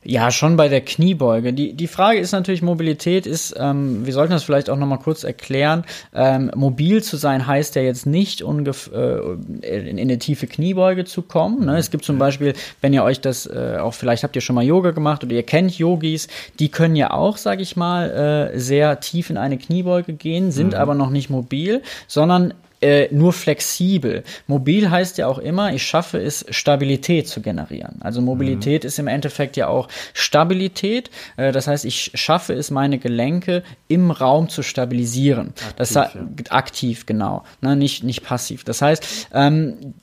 Ja, 0.10 0.32
schon 0.32 0.56
bei 0.56 0.70
der 0.70 0.80
Kniebeuge. 0.80 1.52
Die, 1.52 1.74
die 1.74 1.88
Frage 1.88 2.20
ist 2.20 2.32
natürlich, 2.32 2.62
Mobilität 2.62 3.28
ist, 3.28 3.54
ähm, 3.60 4.06
wir 4.06 4.14
sollten 4.14 4.32
das 4.32 4.46
vielleicht 4.46 4.70
auch 4.70 4.78
nochmal 4.78 5.00
kurz 5.00 5.26
erklären, 5.26 5.84
ähm, 6.16 6.50
mobil 6.56 7.04
zu 7.04 7.18
sein 7.18 7.46
heißt 7.46 7.76
ja 7.76 7.82
jetzt 7.82 8.06
nicht 8.06 8.42
ungef 8.42 8.90
äh, 8.94 9.18
in, 9.18 9.98
in 9.98 10.00
eine 10.00 10.18
tiefe 10.18 10.48
Kniebeuge 10.48 11.04
zu 11.04 11.24
kommen. 11.24 11.66
Ne? 11.66 11.78
Es 11.78 11.92
gibt 11.92 12.06
zum 12.06 12.18
Beispiel, 12.20 12.54
wenn 12.80 12.94
ihr 12.94 13.04
euch 13.04 13.20
das, 13.20 13.48
äh, 13.48 13.80
auch 13.82 13.94
vielleicht 13.94 14.24
habt 14.24 14.38
ihr 14.38 14.42
schon 14.42 14.56
mal 14.56 14.64
Yoga 14.64 14.92
gemacht 14.92 15.26
oder 15.26 15.34
ihr 15.34 15.44
kennt 15.44 15.78
Yogis, 15.78 16.30
die 16.58 16.70
können 16.70 16.96
ja 16.96 17.12
auch, 17.12 17.36
sag 17.36 17.60
ich 17.60 17.76
mal, 17.76 18.10
äh, 18.54 18.58
sehr 18.58 19.02
tief 19.02 19.30
in 19.30 19.36
eine 19.36 19.58
Kniebeuge 19.58 20.14
gehen, 20.14 20.54
sind 20.54 20.70
mhm. 20.70 20.80
aber 20.80 20.96
noch 20.96 21.10
nicht 21.10 21.30
mobil, 21.30 21.82
sondern 22.08 22.54
äh, 22.82 23.08
nur 23.12 23.34
flexibel. 23.34 24.24
Mobil 24.46 24.90
heißt 24.90 25.18
ja 25.18 25.28
auch 25.28 25.40
immer, 25.40 25.74
ich 25.74 25.84
schaffe 25.84 26.20
es, 26.20 26.46
Stabilität 26.50 27.28
zu 27.28 27.42
generieren. 27.42 27.98
Also 28.02 28.22
Mobilität 28.22 28.84
mhm. 28.84 28.88
ist 28.88 29.00
im 29.00 29.08
Endeffekt 29.08 29.58
ja 29.58 29.68
auch 29.68 29.88
Stabilität. 30.14 31.10
Äh, 31.38 31.52
das 31.52 31.68
heißt, 31.68 31.86
ich 31.86 32.12
schaffe 32.14 32.54
es, 32.54 32.72
meine 32.72 33.00
Gelenke 33.00 33.64
im 33.88 34.12
Raum 34.12 34.50
zu 34.50 34.64
stabilisieren. 34.64 35.50
Aktiv, 35.50 35.74
das 35.76 35.94
ja. 35.94 36.12
aktiv 36.50 37.06
genau, 37.06 37.44
ne, 37.62 37.76
nicht, 37.76 38.04
nicht 38.04 38.24
passiv. 38.24 38.64
Das 38.64 38.82
heißt, 38.82 39.30
ähm, 39.34 39.94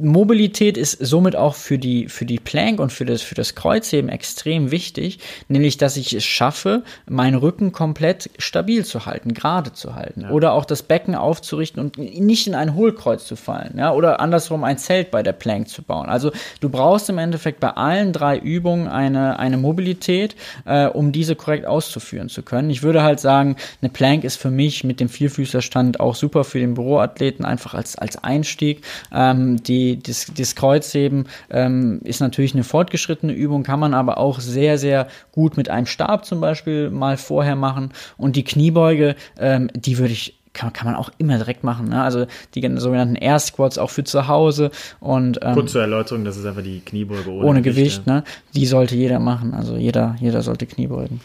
Mobilität 0.00 0.76
ist 0.76 0.98
somit 1.00 1.36
auch 1.36 1.54
für 1.54 1.78
die, 1.78 2.08
für 2.08 2.24
die 2.24 2.38
Plank 2.38 2.80
und 2.80 2.92
für 2.92 3.04
das, 3.04 3.22
für 3.22 3.34
das 3.34 3.54
Kreuzheben 3.54 4.08
extrem 4.08 4.70
wichtig, 4.70 5.18
nämlich, 5.48 5.76
dass 5.76 5.96
ich 5.96 6.12
es 6.12 6.24
schaffe, 6.24 6.84
meinen 7.08 7.36
Rücken 7.36 7.72
komplett 7.72 8.30
stabil 8.38 8.84
zu 8.84 9.06
halten, 9.06 9.34
gerade 9.34 9.72
zu 9.72 9.94
halten 9.94 10.22
ja. 10.22 10.30
oder 10.30 10.52
auch 10.52 10.64
das 10.64 10.82
Becken 10.82 11.14
aufzurichten 11.14 11.79
und 11.80 11.98
nicht 11.98 12.46
in 12.46 12.54
ein 12.54 12.74
Hohlkreuz 12.74 13.24
zu 13.24 13.36
fallen, 13.36 13.74
ja, 13.78 13.92
oder 13.92 14.20
andersrum 14.20 14.64
ein 14.64 14.78
Zelt 14.78 15.10
bei 15.10 15.22
der 15.22 15.32
Plank 15.32 15.68
zu 15.68 15.82
bauen. 15.82 16.08
Also 16.08 16.30
du 16.60 16.68
brauchst 16.68 17.08
im 17.08 17.18
Endeffekt 17.18 17.60
bei 17.60 17.70
allen 17.70 18.12
drei 18.12 18.38
Übungen 18.38 18.86
eine, 18.88 19.38
eine 19.38 19.56
Mobilität, 19.56 20.36
äh, 20.64 20.86
um 20.86 21.12
diese 21.12 21.34
korrekt 21.36 21.66
auszuführen 21.66 22.28
zu 22.28 22.42
können. 22.42 22.70
Ich 22.70 22.82
würde 22.82 23.02
halt 23.02 23.20
sagen, 23.20 23.56
eine 23.80 23.90
Plank 23.90 24.24
ist 24.24 24.36
für 24.36 24.50
mich 24.50 24.84
mit 24.84 25.00
dem 25.00 25.08
Vierfüßlerstand 25.08 26.00
auch 26.00 26.14
super 26.14 26.44
für 26.44 26.58
den 26.58 26.74
Büroathleten, 26.74 27.44
einfach 27.44 27.74
als, 27.74 27.96
als 27.96 28.22
Einstieg. 28.22 28.84
Ähm, 29.12 29.62
die 29.62 29.98
das, 29.98 30.26
das 30.36 30.54
Kreuzheben 30.54 31.26
ähm, 31.50 32.00
ist 32.04 32.20
natürlich 32.20 32.54
eine 32.54 32.64
fortgeschrittene 32.64 33.32
Übung, 33.32 33.62
kann 33.62 33.80
man 33.80 33.94
aber 33.94 34.18
auch 34.18 34.40
sehr, 34.40 34.78
sehr 34.78 35.08
gut 35.32 35.56
mit 35.56 35.68
einem 35.70 35.86
Stab 35.86 36.24
zum 36.24 36.40
Beispiel 36.40 36.90
mal 36.90 37.16
vorher 37.16 37.56
machen. 37.56 37.92
Und 38.16 38.36
die 38.36 38.44
Kniebeuge, 38.44 39.16
ähm, 39.38 39.70
die 39.74 39.98
würde 39.98 40.12
ich 40.12 40.39
kann, 40.52 40.72
kann 40.72 40.86
man 40.86 40.96
auch 40.96 41.10
immer 41.18 41.36
direkt 41.36 41.64
machen. 41.64 41.88
Ne? 41.88 42.02
Also 42.02 42.26
die 42.54 42.60
sogenannten 42.76 43.16
Air 43.16 43.38
Squats 43.38 43.78
auch 43.78 43.90
für 43.90 44.04
zu 44.04 44.28
Hause. 44.28 44.70
Und, 44.98 45.38
ähm, 45.42 45.54
Kurz 45.54 45.72
zur 45.72 45.82
Erläuterung, 45.82 46.24
das 46.24 46.36
ist 46.36 46.46
einfach 46.46 46.62
die 46.62 46.80
Kniebeuge 46.80 47.30
ohne, 47.30 47.46
ohne 47.46 47.62
Gewicht. 47.62 48.04
Gewicht 48.04 48.06
ne? 48.06 48.24
Die 48.54 48.66
sollte 48.66 48.96
jeder 48.96 49.20
machen. 49.20 49.54
Also 49.54 49.76
jeder, 49.76 50.16
jeder 50.20 50.42
sollte 50.42 50.66
Kniebeugen. 50.66 51.20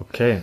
Okay. 0.00 0.42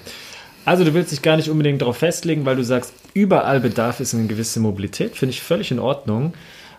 Also 0.65 0.83
du 0.83 0.93
willst 0.93 1.11
dich 1.11 1.21
gar 1.21 1.37
nicht 1.37 1.49
unbedingt 1.49 1.81
darauf 1.81 1.97
festlegen, 1.97 2.45
weil 2.45 2.55
du 2.55 2.63
sagst, 2.63 2.93
überall 3.13 3.59
bedarf 3.59 3.99
es 3.99 4.13
eine 4.13 4.27
gewisse 4.27 4.59
Mobilität. 4.59 5.15
Finde 5.15 5.31
ich 5.31 5.41
völlig 5.41 5.71
in 5.71 5.79
Ordnung. 5.79 6.33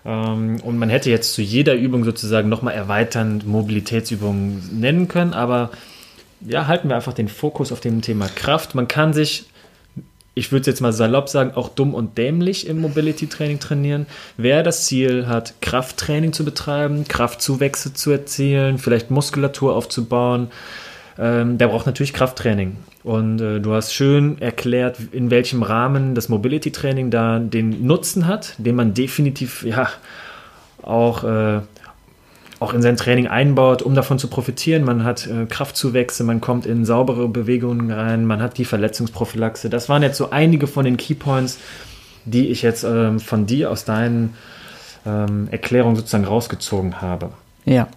Ähm, 0.04 0.60
und 0.62 0.78
man 0.78 0.90
hätte 0.90 1.10
jetzt 1.10 1.34
zu 1.34 1.42
jeder 1.42 1.74
Übung 1.74 2.04
sozusagen 2.04 2.48
nochmal 2.48 2.74
erweiternd 2.74 3.46
Mobilitätsübungen 3.46 4.80
nennen 4.80 5.08
können, 5.08 5.32
aber 5.32 5.70
ja, 6.46 6.66
halten 6.66 6.88
wir 6.88 6.96
einfach 6.96 7.12
den 7.12 7.28
Fokus 7.28 7.70
auf 7.70 7.80
dem 7.80 8.02
Thema 8.02 8.26
Kraft. 8.28 8.74
Man 8.74 8.88
kann 8.88 9.12
sich, 9.12 9.44
ich 10.34 10.50
würde 10.50 10.70
jetzt 10.70 10.80
mal 10.80 10.92
salopp 10.92 11.28
sagen, 11.28 11.52
auch 11.54 11.68
dumm 11.68 11.94
und 11.94 12.16
dämlich 12.16 12.66
im 12.66 12.80
Mobility-Training 12.80 13.60
trainieren. 13.60 14.06
Wer 14.36 14.62
das 14.62 14.86
Ziel 14.86 15.26
hat, 15.26 15.54
Krafttraining 15.60 16.32
zu 16.32 16.44
betreiben, 16.44 17.04
Kraftzuwächse 17.06 17.92
zu 17.92 18.10
erzielen, 18.10 18.78
vielleicht 18.78 19.10
Muskulatur 19.10 19.76
aufzubauen, 19.76 20.50
ähm, 21.18 21.58
der 21.58 21.68
braucht 21.68 21.86
natürlich 21.86 22.14
Krafttraining. 22.14 22.78
Und 23.04 23.40
äh, 23.40 23.60
du 23.60 23.74
hast 23.74 23.92
schön 23.92 24.40
erklärt, 24.40 24.96
in 25.12 25.30
welchem 25.30 25.62
Rahmen 25.62 26.14
das 26.14 26.28
Mobility 26.30 26.70
Training 26.70 27.10
da 27.10 27.38
den 27.38 27.86
Nutzen 27.86 28.26
hat, 28.26 28.54
den 28.58 28.76
man 28.76 28.94
definitiv 28.94 29.64
ja 29.64 29.88
auch, 30.82 31.24
äh, 31.24 31.60
auch 32.62 32.72
in 32.72 32.82
sein 32.82 32.96
Training 32.96 33.26
einbaut, 33.26 33.82
um 33.82 33.94
davon 33.94 34.18
zu 34.18 34.28
profitieren. 34.28 34.84
Man 34.84 35.04
hat 35.04 35.26
äh, 35.26 35.46
Kraftzuwächse, 35.46 36.24
man 36.24 36.40
kommt 36.40 36.64
in 36.64 36.84
saubere 36.84 37.28
Bewegungen 37.28 37.90
rein, 37.90 38.24
man 38.24 38.40
hat 38.40 38.56
die 38.56 38.64
Verletzungsprophylaxe. 38.64 39.68
Das 39.68 39.88
waren 39.88 40.02
jetzt 40.02 40.16
so 40.16 40.30
einige 40.30 40.66
von 40.66 40.84
den 40.84 40.96
Keypoints, 40.96 41.58
die 42.24 42.48
ich 42.48 42.62
jetzt 42.62 42.84
ähm, 42.84 43.20
von 43.20 43.46
dir 43.46 43.70
aus 43.70 43.84
deinen 43.84 44.34
ähm, 45.04 45.48
Erklärungen 45.50 45.96
sozusagen 45.96 46.24
rausgezogen 46.24 47.00
habe. 47.00 47.30
Ja. 47.64 47.88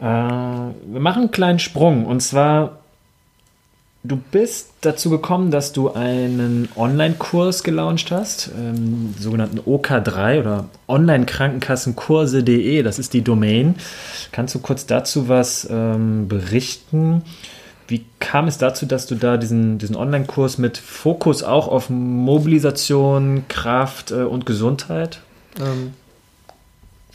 Äh, 0.00 0.04
wir 0.04 1.00
machen 1.00 1.22
einen 1.22 1.30
kleinen 1.30 1.58
Sprung 1.58 2.06
und 2.06 2.20
zwar 2.20 2.78
Du 4.06 4.16
bist 4.16 4.70
dazu 4.82 5.10
gekommen, 5.10 5.50
dass 5.50 5.72
du 5.72 5.92
einen 5.92 6.68
Online-Kurs 6.76 7.64
gelauncht 7.64 8.12
hast, 8.12 8.52
ähm, 8.56 9.12
sogenannten 9.18 9.58
OK3 9.58 10.38
oder 10.38 10.68
Online-Krankenkassenkurse.de, 10.86 12.84
das 12.84 13.00
ist 13.00 13.14
die 13.14 13.22
Domain. 13.22 13.74
Kannst 14.30 14.54
du 14.54 14.60
kurz 14.60 14.86
dazu 14.86 15.28
was 15.28 15.66
ähm, 15.68 16.28
berichten? 16.28 17.22
Wie 17.88 18.04
kam 18.20 18.46
es 18.46 18.58
dazu, 18.58 18.86
dass 18.86 19.08
du 19.08 19.16
da 19.16 19.38
diesen, 19.38 19.78
diesen 19.78 19.96
Online-Kurs 19.96 20.58
mit 20.58 20.78
Fokus 20.78 21.42
auch 21.42 21.66
auf 21.66 21.90
Mobilisation, 21.90 23.48
Kraft 23.48 24.12
äh, 24.12 24.22
und 24.22 24.46
Gesundheit 24.46 25.20
ähm, 25.58 25.94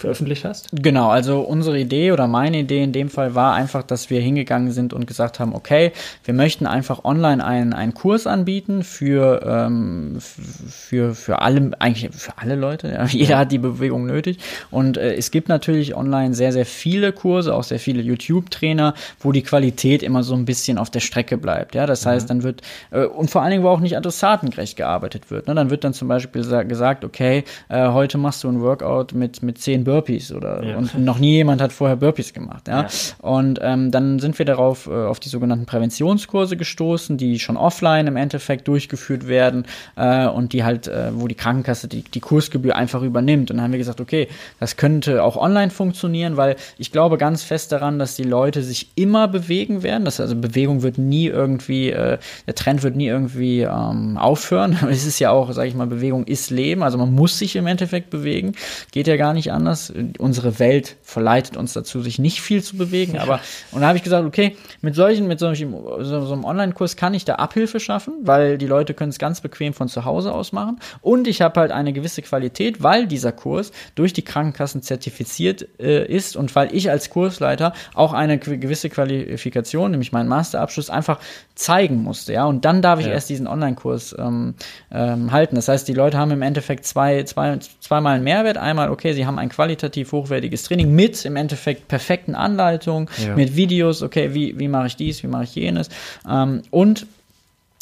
veröffentlicht 0.01 0.45
hast? 0.45 0.69
Genau, 0.73 1.09
also 1.09 1.41
unsere 1.41 1.79
Idee 1.79 2.11
oder 2.11 2.27
meine 2.27 2.59
Idee 2.59 2.83
in 2.83 2.91
dem 2.91 3.09
Fall 3.09 3.35
war 3.35 3.53
einfach, 3.53 3.83
dass 3.83 4.09
wir 4.09 4.19
hingegangen 4.19 4.71
sind 4.71 4.93
und 4.93 5.07
gesagt 5.07 5.39
haben, 5.39 5.55
okay, 5.55 5.91
wir 6.25 6.33
möchten 6.33 6.67
einfach 6.67 7.05
online 7.05 7.43
einen, 7.43 7.73
einen 7.73 7.93
Kurs 7.93 8.27
anbieten 8.27 8.83
für, 8.83 9.41
ähm, 9.45 10.17
für, 10.19 11.15
für 11.15 11.41
alle, 11.41 11.71
eigentlich 11.79 12.09
für 12.13 12.37
alle 12.37 12.55
Leute. 12.55 12.89
Ja. 12.89 13.05
Jeder 13.21 13.37
hat 13.37 13.51
die 13.51 13.57
Bewegung 13.57 14.05
nötig. 14.05 14.39
Und 14.69 14.97
äh, 14.97 15.15
es 15.15 15.31
gibt 15.31 15.47
natürlich 15.49 15.95
online 15.95 16.33
sehr, 16.33 16.51
sehr 16.51 16.65
viele 16.65 17.13
Kurse, 17.13 17.55
auch 17.55 17.63
sehr 17.63 17.79
viele 17.79 18.01
YouTube-Trainer, 18.01 18.93
wo 19.19 19.31
die 19.31 19.43
Qualität 19.43 20.03
immer 20.03 20.23
so 20.23 20.35
ein 20.35 20.45
bisschen 20.45 20.77
auf 20.77 20.89
der 20.89 20.99
Strecke 20.99 21.37
bleibt. 21.37 21.75
Ja, 21.75 21.85
das 21.85 22.05
heißt, 22.05 22.25
mhm. 22.25 22.27
dann 22.27 22.43
wird, 22.43 22.61
äh, 22.91 23.05
und 23.05 23.29
vor 23.29 23.41
allen 23.41 23.51
Dingen, 23.51 23.63
wo 23.63 23.69
auch 23.69 23.79
nicht 23.79 23.95
adressatengerecht 23.95 24.75
gearbeitet 24.75 25.31
wird. 25.31 25.47
Ne? 25.47 25.55
Dann 25.55 25.69
wird 25.69 25.83
dann 25.83 25.93
zum 25.93 26.07
Beispiel 26.07 26.43
gesagt, 26.67 27.05
okay, 27.05 27.43
äh, 27.69 27.89
heute 27.89 28.17
machst 28.17 28.43
du 28.43 28.49
ein 28.49 28.61
Workout 28.61 29.13
mit, 29.13 29.43
mit 29.43 29.59
zehn 29.59 29.83
Burpees 29.91 30.31
oder 30.31 30.63
ja. 30.63 30.77
und 30.77 30.97
noch 30.97 31.19
nie 31.19 31.33
jemand 31.33 31.61
hat 31.61 31.73
vorher 31.73 31.97
Burpees 31.97 32.33
gemacht. 32.33 32.69
Ja? 32.69 32.83
ja. 32.83 32.87
Und 33.19 33.59
ähm, 33.61 33.91
dann 33.91 34.19
sind 34.19 34.39
wir 34.39 34.45
darauf 34.45 34.87
äh, 34.87 34.91
auf 34.91 35.19
die 35.19 35.27
sogenannten 35.27 35.65
Präventionskurse 35.65 36.55
gestoßen, 36.55 37.17
die 37.17 37.39
schon 37.39 37.57
offline 37.57 38.07
im 38.07 38.15
Endeffekt 38.15 38.69
durchgeführt 38.69 39.27
werden 39.27 39.65
äh, 39.97 40.27
und 40.27 40.53
die 40.53 40.63
halt, 40.63 40.87
äh, 40.87 41.11
wo 41.13 41.27
die 41.27 41.35
Krankenkasse 41.35 41.89
die, 41.89 42.03
die 42.03 42.21
Kursgebühr 42.21 42.75
einfach 42.75 43.01
übernimmt. 43.01 43.51
Und 43.51 43.57
dann 43.57 43.65
haben 43.65 43.71
wir 43.73 43.79
gesagt, 43.79 43.99
okay, 43.99 44.29
das 44.61 44.77
könnte 44.77 45.23
auch 45.23 45.35
online 45.35 45.71
funktionieren, 45.71 46.37
weil 46.37 46.55
ich 46.77 46.93
glaube 46.93 47.17
ganz 47.17 47.43
fest 47.43 47.73
daran, 47.73 47.99
dass 47.99 48.15
die 48.15 48.23
Leute 48.23 48.63
sich 48.63 48.91
immer 48.95 49.27
bewegen 49.27 49.83
werden. 49.83 50.05
Das, 50.05 50.21
also 50.21 50.37
Bewegung 50.37 50.83
wird 50.83 50.97
nie 50.97 51.27
irgendwie, 51.27 51.89
äh, 51.89 52.17
der 52.47 52.55
Trend 52.55 52.83
wird 52.83 52.95
nie 52.95 53.07
irgendwie 53.07 53.61
ähm, 53.61 54.17
aufhören. 54.17 54.77
Es 54.91 55.05
ist 55.05 55.19
ja 55.19 55.31
auch, 55.31 55.51
sage 55.53 55.69
ich 55.69 55.73
mal, 55.73 55.87
Bewegung 55.87 56.25
ist 56.25 56.49
Leben. 56.49 56.83
Also 56.83 56.97
man 56.97 57.13
muss 57.13 57.39
sich 57.39 57.55
im 57.55 57.65
Endeffekt 57.65 58.09
bewegen. 58.09 58.53
Geht 58.91 59.07
ja 59.07 59.15
gar 59.15 59.33
nicht 59.33 59.51
anders 59.51 59.80
anders. 59.89 59.93
Unsere 60.19 60.59
Welt 60.59 60.95
verleitet 61.01 61.57
uns 61.57 61.73
dazu, 61.73 62.01
sich 62.01 62.19
nicht 62.19 62.41
viel 62.41 62.63
zu 62.63 62.77
bewegen. 62.77 63.17
Aber 63.17 63.39
und 63.71 63.81
da 63.81 63.87
habe 63.87 63.97
ich 63.97 64.03
gesagt, 64.03 64.25
okay, 64.25 64.55
mit 64.81 64.95
solchen, 64.95 65.27
mit 65.27 65.39
solchen, 65.39 65.71
so, 65.71 66.25
so 66.25 66.33
einem 66.33 66.43
Online-Kurs 66.43 66.95
kann 66.95 67.13
ich 67.13 67.25
da 67.25 67.35
Abhilfe 67.35 67.79
schaffen, 67.79 68.13
weil 68.23 68.57
die 68.57 68.67
Leute 68.67 68.93
können 68.93 69.09
es 69.09 69.19
ganz 69.19 69.41
bequem 69.41 69.73
von 69.73 69.87
zu 69.87 70.05
Hause 70.05 70.33
aus 70.33 70.51
machen. 70.51 70.79
Und 71.01 71.27
ich 71.27 71.41
habe 71.41 71.59
halt 71.59 71.71
eine 71.71 71.93
gewisse 71.93 72.21
Qualität, 72.21 72.83
weil 72.83 73.07
dieser 73.07 73.31
Kurs 73.31 73.71
durch 73.95 74.13
die 74.13 74.23
Krankenkassen 74.23 74.81
zertifiziert 74.81 75.67
äh, 75.79 76.05
ist 76.05 76.35
und 76.35 76.55
weil 76.55 76.73
ich 76.75 76.89
als 76.89 77.09
Kursleiter 77.09 77.73
auch 77.93 78.13
eine 78.13 78.37
gewisse 78.37 78.89
Qualifikation, 78.89 79.91
nämlich 79.91 80.11
meinen 80.11 80.29
Masterabschluss, 80.29 80.89
einfach 80.89 81.19
zeigen 81.55 82.03
musste. 82.03 82.33
Ja, 82.33 82.45
und 82.45 82.65
dann 82.65 82.81
darf 82.81 82.99
ich 82.99 83.05
ja. 83.05 83.13
erst 83.13 83.29
diesen 83.29 83.47
Online-Kurs 83.47 84.15
ähm, 84.17 84.55
ähm, 84.91 85.31
halten. 85.31 85.55
Das 85.55 85.67
heißt, 85.67 85.87
die 85.87 85.93
Leute 85.93 86.17
haben 86.17 86.31
im 86.31 86.41
Endeffekt 86.41 86.85
zwei, 86.85 87.23
zwei, 87.23 87.57
zweimal 87.79 88.15
einen 88.15 88.23
Mehrwert. 88.23 88.57
Einmal, 88.57 88.89
okay, 88.89 89.13
sie 89.13 89.25
haben 89.25 89.37
ein 89.39 89.49
qualitativ 89.61 90.11
hochwertiges 90.11 90.63
Training 90.63 90.95
mit 90.95 91.23
im 91.23 91.35
Endeffekt 91.35 91.87
perfekten 91.87 92.33
Anleitungen, 92.33 93.07
ja. 93.23 93.35
mit 93.35 93.55
Videos, 93.55 94.01
okay, 94.01 94.33
wie, 94.33 94.57
wie 94.57 94.67
mache 94.67 94.87
ich 94.87 94.95
dies, 94.95 95.21
wie 95.21 95.27
mache 95.27 95.43
ich 95.43 95.53
jenes. 95.53 95.89
Ähm, 96.27 96.63
und 96.71 97.05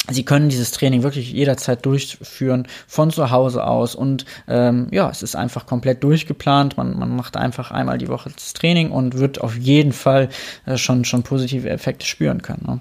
Sie 0.08 0.24
können 0.24 0.48
dieses 0.48 0.72
Training 0.72 1.02
wirklich 1.02 1.30
jederzeit 1.30 1.84
durchführen 1.86 2.66
von 2.86 3.10
zu 3.10 3.30
Hause 3.30 3.64
aus 3.66 3.94
und 3.94 4.24
ähm, 4.48 4.88
ja, 4.90 5.08
es 5.08 5.22
ist 5.22 5.36
einfach 5.36 5.66
komplett 5.66 6.02
durchgeplant. 6.02 6.76
Man, 6.76 6.98
man 6.98 7.14
macht 7.14 7.36
einfach 7.36 7.70
einmal 7.70 7.98
die 7.98 8.08
Woche 8.08 8.30
das 8.34 8.54
Training 8.54 8.90
und 8.90 9.18
wird 9.18 9.40
auf 9.40 9.56
jeden 9.56 9.92
Fall 9.92 10.30
äh, 10.66 10.76
schon, 10.78 11.04
schon 11.04 11.22
positive 11.22 11.68
Effekte 11.68 12.06
spüren 12.06 12.42
können. 12.42 12.64
Ne? 12.66 12.80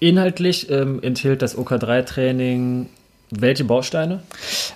Inhaltlich 0.00 0.68
ähm, 0.70 1.00
enthält 1.02 1.40
das 1.40 1.56
OK3-Training 1.56 2.88
welche 3.40 3.64
Bausteine? 3.64 4.20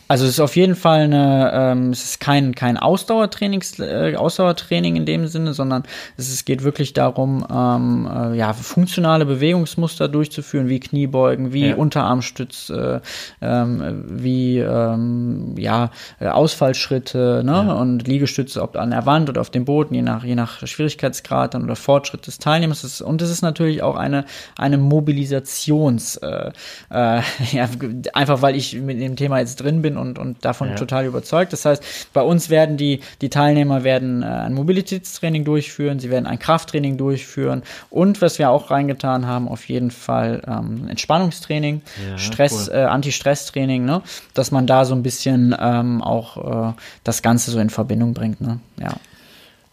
Also 0.09 0.24
es 0.24 0.32
ist 0.32 0.40
auf 0.40 0.56
jeden 0.56 0.74
Fall 0.74 1.02
eine, 1.02 1.50
ähm, 1.52 1.90
es 1.90 2.04
ist 2.04 2.20
kein, 2.20 2.54
kein 2.54 2.76
Ausdauertrainings, 2.76 3.78
äh, 3.78 4.14
Ausdauertraining 4.16 4.96
in 4.96 5.06
dem 5.06 5.26
Sinne, 5.26 5.54
sondern 5.54 5.84
es, 6.16 6.32
es 6.32 6.44
geht 6.44 6.64
wirklich 6.64 6.92
darum, 6.92 7.46
ähm, 7.50 8.09
äh, 8.12 8.36
ja, 8.36 8.52
funktionale 8.52 9.26
Bewegungsmuster 9.26 10.09
durchzuführen, 10.09 10.68
wie 10.68 10.80
Kniebeugen, 10.80 11.52
wie 11.52 11.68
ja. 11.68 11.76
Unterarmstütz, 11.76 12.70
äh, 12.70 13.00
ähm, 13.40 14.04
wie 14.09 14.59
ähm, 14.59 15.54
ja, 15.56 15.90
Ausfallschritte 16.20 17.42
ne? 17.44 17.52
Ja. 17.52 17.72
und 17.74 18.06
Liegestütze, 18.06 18.62
ob 18.62 18.76
an 18.76 18.90
der 18.90 19.06
Wand 19.06 19.28
oder 19.28 19.40
auf 19.40 19.50
dem 19.50 19.64
Boden, 19.64 19.94
je 19.94 20.02
nach, 20.02 20.24
je 20.24 20.34
nach 20.34 20.66
Schwierigkeitsgrad 20.66 21.54
dann 21.54 21.64
oder 21.64 21.76
Fortschritt 21.76 22.26
des 22.26 22.38
Teilnehmers. 22.38 23.00
Und 23.00 23.22
es 23.22 23.30
ist 23.30 23.42
natürlich 23.42 23.82
auch 23.82 23.96
eine, 23.96 24.24
eine 24.56 24.78
Mobilisations, 24.78 26.16
äh, 26.16 26.50
äh, 26.90 27.22
einfach 28.12 28.42
weil 28.42 28.47
weil 28.49 28.57
ich 28.57 28.74
mit 28.74 28.99
dem 28.99 29.14
Thema 29.14 29.40
jetzt 29.40 29.57
drin 29.57 29.82
bin 29.82 29.99
und, 29.99 30.18
und 30.18 30.42
davon 30.42 30.70
ja. 30.70 30.74
total 30.74 31.05
überzeugt. 31.05 31.53
Das 31.53 31.66
heißt, 31.66 31.82
bei 32.14 32.22
uns 32.22 32.49
werden 32.49 32.78
die, 32.78 33.01
die 33.20 33.28
Teilnehmer 33.28 33.84
werden 33.84 34.22
äh, 34.22 34.26
ein 34.26 34.55
Mobilitätstraining 34.55 35.44
durchführen, 35.44 36.01
sie 36.01 36.09
werden 36.09 36.26
ein 36.26 36.38
Krafttraining 36.38 36.96
durchführen 36.96 37.62
und 37.90 38.22
was 38.22 38.38
wir 38.38 38.49
auch 38.49 38.70
reingetan 38.70 39.26
haben, 39.26 39.49
auf 39.49 39.68
jeden 39.68 39.90
Fall 39.90 40.40
ähm, 40.46 40.88
Entspannungstraining, 40.88 41.82
ja, 42.09 42.16
Stress, 42.16 42.70
cool. 42.70 42.76
äh, 42.76 42.84
Anti-Stress-Training, 42.84 43.84
ne? 43.84 44.01
dass 44.32 44.51
man 44.51 44.66
da 44.66 44.86
so 44.86 44.94
ein 44.94 45.03
bisschen 45.03 45.55
ähm, 45.61 46.01
auch 46.01 46.70
äh, 46.70 46.72
das 47.05 47.20
Ganze 47.20 47.51
so 47.51 47.59
in 47.59 47.68
Verbindung 47.68 48.14
bringt. 48.14 48.40
Ne? 48.40 48.61
Ja. 48.80 48.94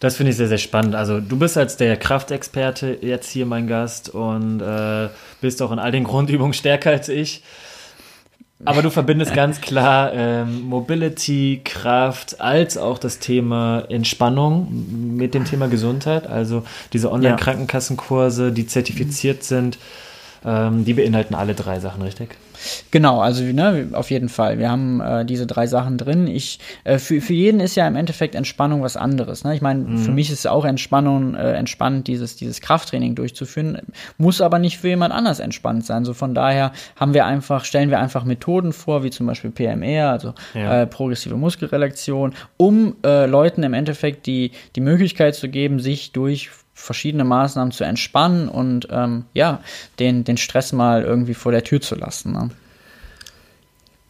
Das 0.01 0.17
finde 0.17 0.31
ich 0.31 0.37
sehr, 0.37 0.49
sehr 0.49 0.57
spannend. 0.57 0.95
Also 0.95 1.21
du 1.21 1.39
bist 1.39 1.57
als 1.57 1.77
der 1.77 1.95
Kraftexperte 1.95 2.97
jetzt 2.99 3.29
hier 3.29 3.45
mein 3.45 3.67
Gast 3.67 4.09
und 4.09 4.59
äh, 4.59 5.07
bist 5.39 5.61
auch 5.61 5.71
in 5.71 5.79
all 5.79 5.93
den 5.93 6.03
Grundübungen 6.03 6.51
stärker 6.51 6.89
als 6.89 7.07
ich. 7.07 7.41
Aber 8.65 8.81
du 8.81 8.89
verbindest 8.89 9.33
ganz 9.33 9.61
klar 9.61 10.11
ähm, 10.13 10.63
Mobility, 10.63 11.61
Kraft, 11.63 12.41
als 12.41 12.77
auch 12.77 12.97
das 12.97 13.19
Thema 13.19 13.83
Entspannung 13.89 15.15
mit 15.15 15.33
dem 15.33 15.45
Thema 15.45 15.67
Gesundheit. 15.67 16.27
Also 16.27 16.63
diese 16.91 17.11
Online-Krankenkassenkurse, 17.11 18.51
die 18.51 18.67
zertifiziert 18.67 19.43
sind, 19.43 19.77
ähm, 20.43 20.85
die 20.85 20.93
beinhalten 20.93 21.35
alle 21.35 21.53
drei 21.53 21.79
Sachen, 21.79 22.01
richtig? 22.01 22.37
Genau, 22.91 23.19
also 23.19 23.43
ne, 23.43 23.89
auf 23.93 24.11
jeden 24.11 24.29
Fall. 24.29 24.59
Wir 24.59 24.69
haben 24.69 25.01
äh, 25.01 25.25
diese 25.25 25.47
drei 25.47 25.67
Sachen 25.67 25.97
drin. 25.97 26.27
Ich, 26.27 26.59
äh, 26.83 26.97
für, 26.97 27.21
für 27.21 27.33
jeden 27.33 27.59
ist 27.59 27.75
ja 27.75 27.87
im 27.87 27.95
Endeffekt 27.95 28.35
Entspannung 28.35 28.81
was 28.81 28.97
anderes. 28.97 29.43
Ne? 29.43 29.55
Ich 29.55 29.61
meine, 29.61 29.81
mhm. 29.81 29.97
für 29.97 30.11
mich 30.11 30.29
ist 30.29 30.39
es 30.39 30.45
auch 30.45 30.65
Entspannung, 30.65 31.35
äh, 31.35 31.53
entspannend, 31.53 32.07
dieses, 32.07 32.35
dieses 32.35 32.61
Krafttraining 32.61 33.15
durchzuführen, 33.15 33.79
muss 34.17 34.41
aber 34.41 34.59
nicht 34.59 34.77
für 34.77 34.89
jemand 34.89 35.13
anders 35.13 35.39
entspannt 35.39 35.85
sein. 35.85 36.05
So 36.05 36.13
von 36.13 36.33
daher 36.33 36.71
haben 36.95 37.13
wir 37.13 37.25
einfach, 37.25 37.65
stellen 37.65 37.89
wir 37.89 37.99
einfach 37.99 38.23
Methoden 38.25 38.73
vor, 38.73 39.03
wie 39.03 39.09
zum 39.09 39.27
Beispiel 39.27 39.51
PMR, 39.51 40.09
also 40.09 40.33
ja. 40.53 40.81
äh, 40.81 40.87
progressive 40.87 41.35
Muskelrelaktion, 41.35 42.33
um 42.57 42.95
äh, 43.05 43.25
Leuten 43.25 43.63
im 43.63 43.73
Endeffekt 43.73 44.25
die, 44.25 44.51
die 44.75 44.81
Möglichkeit 44.81 45.35
zu 45.35 45.49
geben, 45.49 45.79
sich 45.79 46.11
durch 46.11 46.49
verschiedene 46.75 47.23
Maßnahmen 47.23 47.71
zu 47.71 47.85
entspannen 47.85 48.49
und 48.49 48.87
ähm, 48.91 49.23
ja, 49.33 49.61
den, 49.97 50.25
den 50.25 50.37
Stress 50.37 50.73
mal 50.73 51.03
irgendwie 51.03 51.33
vor 51.33 51.51
der 51.51 51.63
Tür 51.63 51.81
zu 51.81 51.95
lassen. 51.95 52.33
Ne? 52.33 52.49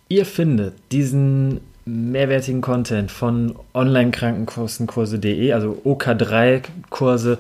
Ihr 0.10 0.26
findet 0.26 0.74
diesen 0.92 1.62
mehrwertigen 1.86 2.62
Content 2.62 3.12
von 3.12 3.56
Online-Krankenkassenkurse.de, 3.76 5.54
also 5.54 5.80
OK3-Kurse, 5.86 7.38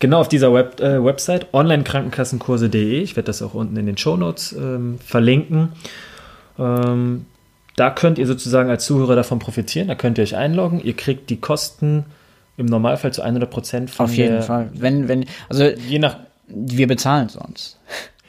genau 0.00 0.20
auf 0.20 0.28
dieser 0.28 0.52
Web, 0.52 0.80
äh, 0.80 1.02
Website, 1.02 1.54
Online-Krankenkassenkurse.de. 1.54 3.00
Ich 3.00 3.14
werde 3.14 3.28
das 3.28 3.40
auch 3.40 3.54
unten 3.54 3.76
in 3.76 3.86
den 3.86 3.96
Shownotes 3.96 4.52
ähm, 4.52 4.98
verlinken. 4.98 5.68
Ähm, 6.58 7.26
da 7.76 7.90
könnt 7.90 8.18
ihr 8.18 8.26
sozusagen 8.26 8.68
als 8.70 8.84
Zuhörer 8.84 9.14
davon 9.14 9.38
profitieren, 9.38 9.86
da 9.86 9.94
könnt 9.94 10.18
ihr 10.18 10.22
euch 10.22 10.36
einloggen. 10.36 10.80
Ihr 10.82 10.94
kriegt 10.94 11.30
die 11.30 11.40
Kosten 11.40 12.04
im 12.56 12.66
Normalfall 12.66 13.12
zu 13.12 13.22
100 13.22 13.50
Prozent 13.50 13.90
von 13.90 14.06
Auf 14.06 14.14
jeden 14.14 14.42
Fall. 14.42 14.70
Wenn, 14.74 15.08
wenn, 15.08 15.26
also, 15.48 15.64
je 15.64 15.98
nach. 15.98 16.18
Wir 16.46 16.86
bezahlen 16.86 17.30
sonst. 17.30 17.78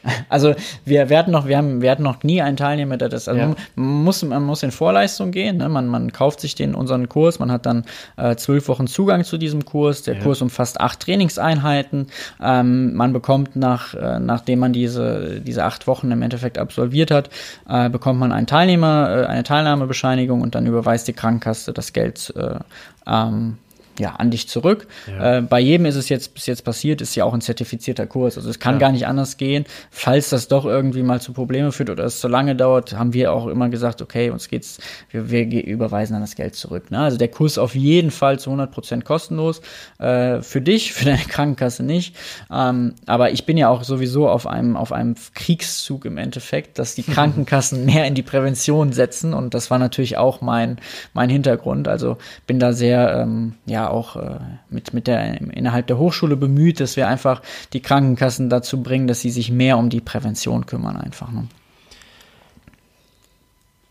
Also 0.30 0.56
wir, 0.86 1.10
wir, 1.10 1.18
hatten 1.18 1.32
noch, 1.32 1.48
wir, 1.48 1.58
haben, 1.58 1.82
wir 1.82 1.92
hatten 1.92 2.04
noch 2.04 2.24
nie 2.24 2.42
einen 2.42 2.58
Teilnehmer, 2.58 2.98
der 2.98 3.10
das, 3.10 3.28
also 3.28 3.40
ja. 3.40 3.56
man, 3.76 4.04
muss, 4.04 4.24
man 4.24 4.44
muss 4.44 4.64
in 4.64 4.72
Vorleistung 4.72 5.32
gehen, 5.32 5.58
ne? 5.58 5.70
man, 5.70 5.88
man 5.88 6.12
kauft 6.12 6.40
sich 6.40 6.56
den 6.56 6.76
unseren 6.76 7.10
Kurs, 7.10 7.40
man 7.40 7.52
hat 7.52 7.66
dann 7.66 7.86
äh, 8.18 8.36
zwölf 8.36 8.68
Wochen 8.68 8.88
Zugang 8.88 9.24
zu 9.24 9.38
diesem 9.38 9.66
Kurs, 9.66 10.04
der 10.04 10.16
ja. 10.16 10.22
Kurs 10.22 10.42
umfasst 10.42 10.80
acht 10.80 11.00
Trainingseinheiten, 11.02 12.08
ähm, 12.42 12.94
man 12.94 13.14
bekommt 13.14 13.56
nach, 13.56 13.94
äh, 13.94 14.20
nachdem 14.20 14.60
man 14.60 14.74
diese, 14.74 15.42
diese 15.42 15.64
acht 15.64 15.88
Wochen 15.88 16.12
im 16.12 16.22
Endeffekt 16.22 16.58
absolviert 16.58 17.12
hat, 17.12 17.30
äh, 17.68 17.90
bekommt 17.90 18.20
man 18.20 18.32
einen 18.32 18.48
Teilnehmer, 18.48 19.24
äh, 19.24 19.26
eine 19.26 19.44
Teilnahmebescheinigung 19.44 20.42
und 20.42 20.56
dann 20.56 20.66
überweist 20.66 21.08
die 21.08 21.14
Krankenkasse 21.14 21.74
das 21.74 21.94
Geld 21.94 22.34
äh, 22.36 22.60
ähm, 23.08 23.58
ja, 24.00 24.12
an 24.12 24.32
dich 24.32 24.48
zurück. 24.48 24.88
Ja. 25.08 25.38
Äh, 25.38 25.42
bei 25.42 25.60
jedem 25.60 25.86
ist 25.86 25.96
es 25.96 26.10
jetzt 26.10 26.34
bis 26.34 26.46
jetzt 26.46 26.64
passiert, 26.64 27.02
ist 27.02 27.16
ja 27.16 27.26
auch 27.26 27.34
ein 27.34 27.42
zertifizierter 27.42 28.08
Kurs. 28.08 28.38
Also 28.38 28.50
es 28.50 28.60
kann 28.60 28.76
ja. 28.76 28.80
gar 28.80 28.92
nicht 28.92 29.08
anders 29.08 29.38
gehen. 29.38 29.66
Falls 29.92 30.30
das 30.30 30.48
doch 30.48 30.66
irgendwie 30.66 31.04
mal 31.04 31.22
zu 31.22 31.34
Problemen 31.34 31.72
führt 31.72 31.90
oder 31.90 32.04
es 32.04 32.20
zu 32.20 32.28
lange 32.28 32.56
dauert, 32.56 32.94
haben 32.94 33.14
wir 33.14 33.34
auch 33.34 33.48
immer 33.48 33.70
gesagt, 33.70 34.02
okay, 34.02 34.30
uns 34.30 34.48
geht's, 34.50 34.80
wir, 35.12 35.30
wir 35.30 35.66
überweisen 35.66 36.14
dann 36.14 36.22
das 36.22 36.36
Geld 36.36 36.56
zurück. 36.56 36.92
Ne? 36.92 37.00
Also 37.00 37.18
der 37.18 37.28
Kurs 37.30 37.58
auf 37.58 37.76
jeden 37.76 38.12
Fall 38.12 38.40
zu 38.40 38.50
100 38.50 38.72
Prozent 38.72 39.06
kostenlos. 39.06 39.62
Äh, 40.00 40.42
für 40.42 40.62
dich, 40.62 40.94
für 40.94 41.06
deine 41.06 41.20
Krankenkasse 41.20 41.84
nicht. 41.84 42.16
Ähm, 42.52 42.96
aber 43.06 43.32
ich 43.32 43.46
bin 43.46 43.58
ja 43.58 43.70
auch 43.70 43.84
sowieso 43.84 44.30
auf 44.30 44.48
einem, 44.48 44.76
auf 44.78 44.92
einem 44.92 45.16
Kriegszug 45.34 46.06
im 46.06 46.18
Endeffekt, 46.18 46.80
dass 46.80 46.96
die 46.96 47.04
Krankenkassen 47.16 47.86
mehr 47.86 48.06
in 48.06 48.16
die 48.16 48.24
Prävention 48.24 48.94
setzen. 48.94 49.34
Und 49.34 49.54
das 49.54 49.72
war 49.72 49.80
natürlich 49.80 50.18
auch 50.18 50.42
mein, 50.42 50.78
mein 51.14 51.30
Hintergrund. 51.30 51.88
Also 51.88 52.18
bin 52.48 52.60
da 52.60 52.74
sehr, 52.74 53.16
ähm, 53.20 53.54
ja, 53.66 53.85
auch 53.90 54.16
äh, 54.16 54.40
mit, 54.70 54.94
mit 54.94 55.08
der, 55.08 55.42
innerhalb 55.42 55.88
der 55.88 55.98
Hochschule 55.98 56.36
bemüht, 56.36 56.80
dass 56.80 56.96
wir 56.96 57.08
einfach 57.08 57.42
die 57.74 57.82
Krankenkassen 57.82 58.50
dazu 58.50 58.82
bringen, 58.82 59.08
dass 59.08 59.22
sie 59.22 59.32
sich 59.32 59.52
mehr 59.52 59.78
um 59.78 59.90
die 59.90 60.02
Prävention 60.02 60.66
kümmern 60.66 60.98
einfach. 60.98 61.32
Ne? 61.32 61.48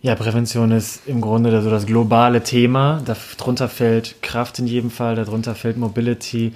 Ja, 0.05 0.14
Prävention 0.16 0.70
ist 0.70 1.07
im 1.07 1.22
Grunde 1.22 1.62
so 1.62 1.70
das 1.70 1.86
globale 1.86 2.42
Thema. 2.42 3.01
Darunter 3.07 3.70
fällt 3.70 4.20
Kraft 4.20 4.59
in 4.59 4.66
jedem 4.66 4.90
Fall, 4.90 5.14
darunter 5.14 5.55
fällt 5.55 5.78
Mobility, 5.78 6.53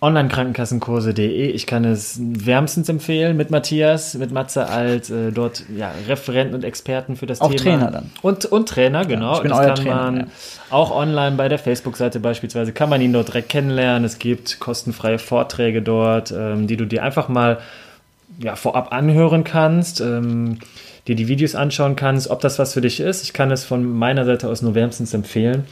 Online-Krankenkassenkurse.de. 0.00 1.50
Ich 1.50 1.66
kann 1.66 1.84
es 1.84 2.20
wärmstens 2.20 2.88
empfehlen 2.88 3.36
mit 3.36 3.50
Matthias, 3.50 4.14
mit 4.14 4.30
Matze 4.30 4.68
als 4.68 5.10
äh, 5.10 5.32
dort 5.32 5.64
ja, 5.76 5.92
Referenten 6.06 6.54
und 6.54 6.64
Experten 6.64 7.16
für 7.16 7.26
das 7.26 7.40
auch 7.40 7.50
Thema. 7.50 7.62
Trainer 7.62 7.90
dann. 7.90 8.10
Und, 8.22 8.44
und 8.44 8.68
Trainer, 8.68 9.04
genau. 9.04 9.32
Ja, 9.32 9.36
ich 9.36 9.42
bin 9.42 9.50
das 9.50 9.58
euer 9.58 9.66
kann 9.66 9.76
Trainer, 9.76 9.94
man 9.96 10.16
ja. 10.18 10.26
auch 10.70 10.90
online 10.92 11.36
bei 11.36 11.48
der 11.48 11.58
Facebook-Seite 11.58 12.20
beispielsweise, 12.20 12.72
kann 12.72 12.88
man 12.88 13.00
ihn 13.00 13.12
dort 13.12 13.28
direkt 13.28 13.48
kennenlernen. 13.48 14.04
Es 14.04 14.20
gibt 14.20 14.60
kostenfreie 14.60 15.18
Vorträge 15.18 15.82
dort, 15.82 16.32
ähm, 16.32 16.68
die 16.68 16.76
du 16.76 16.84
dir 16.84 17.02
einfach 17.02 17.28
mal 17.28 17.58
ja, 18.38 18.54
vorab 18.54 18.92
anhören 18.92 19.42
kannst. 19.42 20.00
Ähm, 20.00 20.58
dir 21.08 21.16
die 21.16 21.26
Videos 21.26 21.54
anschauen 21.54 21.96
kannst, 21.96 22.28
ob 22.30 22.40
das 22.40 22.58
was 22.58 22.74
für 22.74 22.82
dich 22.82 23.00
ist. 23.00 23.24
Ich 23.24 23.32
kann 23.32 23.50
es 23.50 23.64
von 23.64 23.90
meiner 23.90 24.24
Seite 24.24 24.48
aus 24.48 24.62
nur 24.62 24.74
wärmstens 24.74 25.14
empfehlen. 25.14 25.64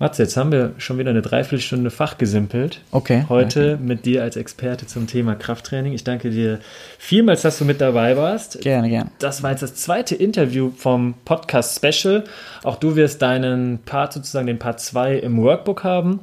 Matze, 0.00 0.22
jetzt 0.22 0.36
haben 0.36 0.52
wir 0.52 0.74
schon 0.78 0.96
wieder 0.98 1.10
eine 1.10 1.22
Dreiviertelstunde 1.22 1.90
Fach 1.90 2.18
gesimpelt. 2.18 2.82
Okay. 2.92 3.24
Heute 3.28 3.74
okay. 3.74 3.82
mit 3.84 4.06
dir 4.06 4.22
als 4.22 4.36
Experte 4.36 4.86
zum 4.86 5.08
Thema 5.08 5.34
Krafttraining. 5.34 5.92
Ich 5.92 6.04
danke 6.04 6.30
dir 6.30 6.60
vielmals, 6.98 7.42
dass 7.42 7.58
du 7.58 7.64
mit 7.64 7.80
dabei 7.80 8.16
warst. 8.16 8.60
Gerne, 8.60 8.88
gerne. 8.90 9.10
Das 9.18 9.42
war 9.42 9.50
jetzt 9.50 9.64
das 9.64 9.74
zweite 9.74 10.14
Interview 10.14 10.70
vom 10.76 11.14
Podcast 11.24 11.76
Special. 11.84 12.22
Auch 12.62 12.76
du 12.76 12.94
wirst 12.94 13.22
deinen 13.22 13.80
Part 13.80 14.12
sozusagen, 14.12 14.46
den 14.46 14.60
Part 14.60 14.80
2 14.80 15.16
im 15.16 15.42
Workbook 15.42 15.82
haben 15.82 16.20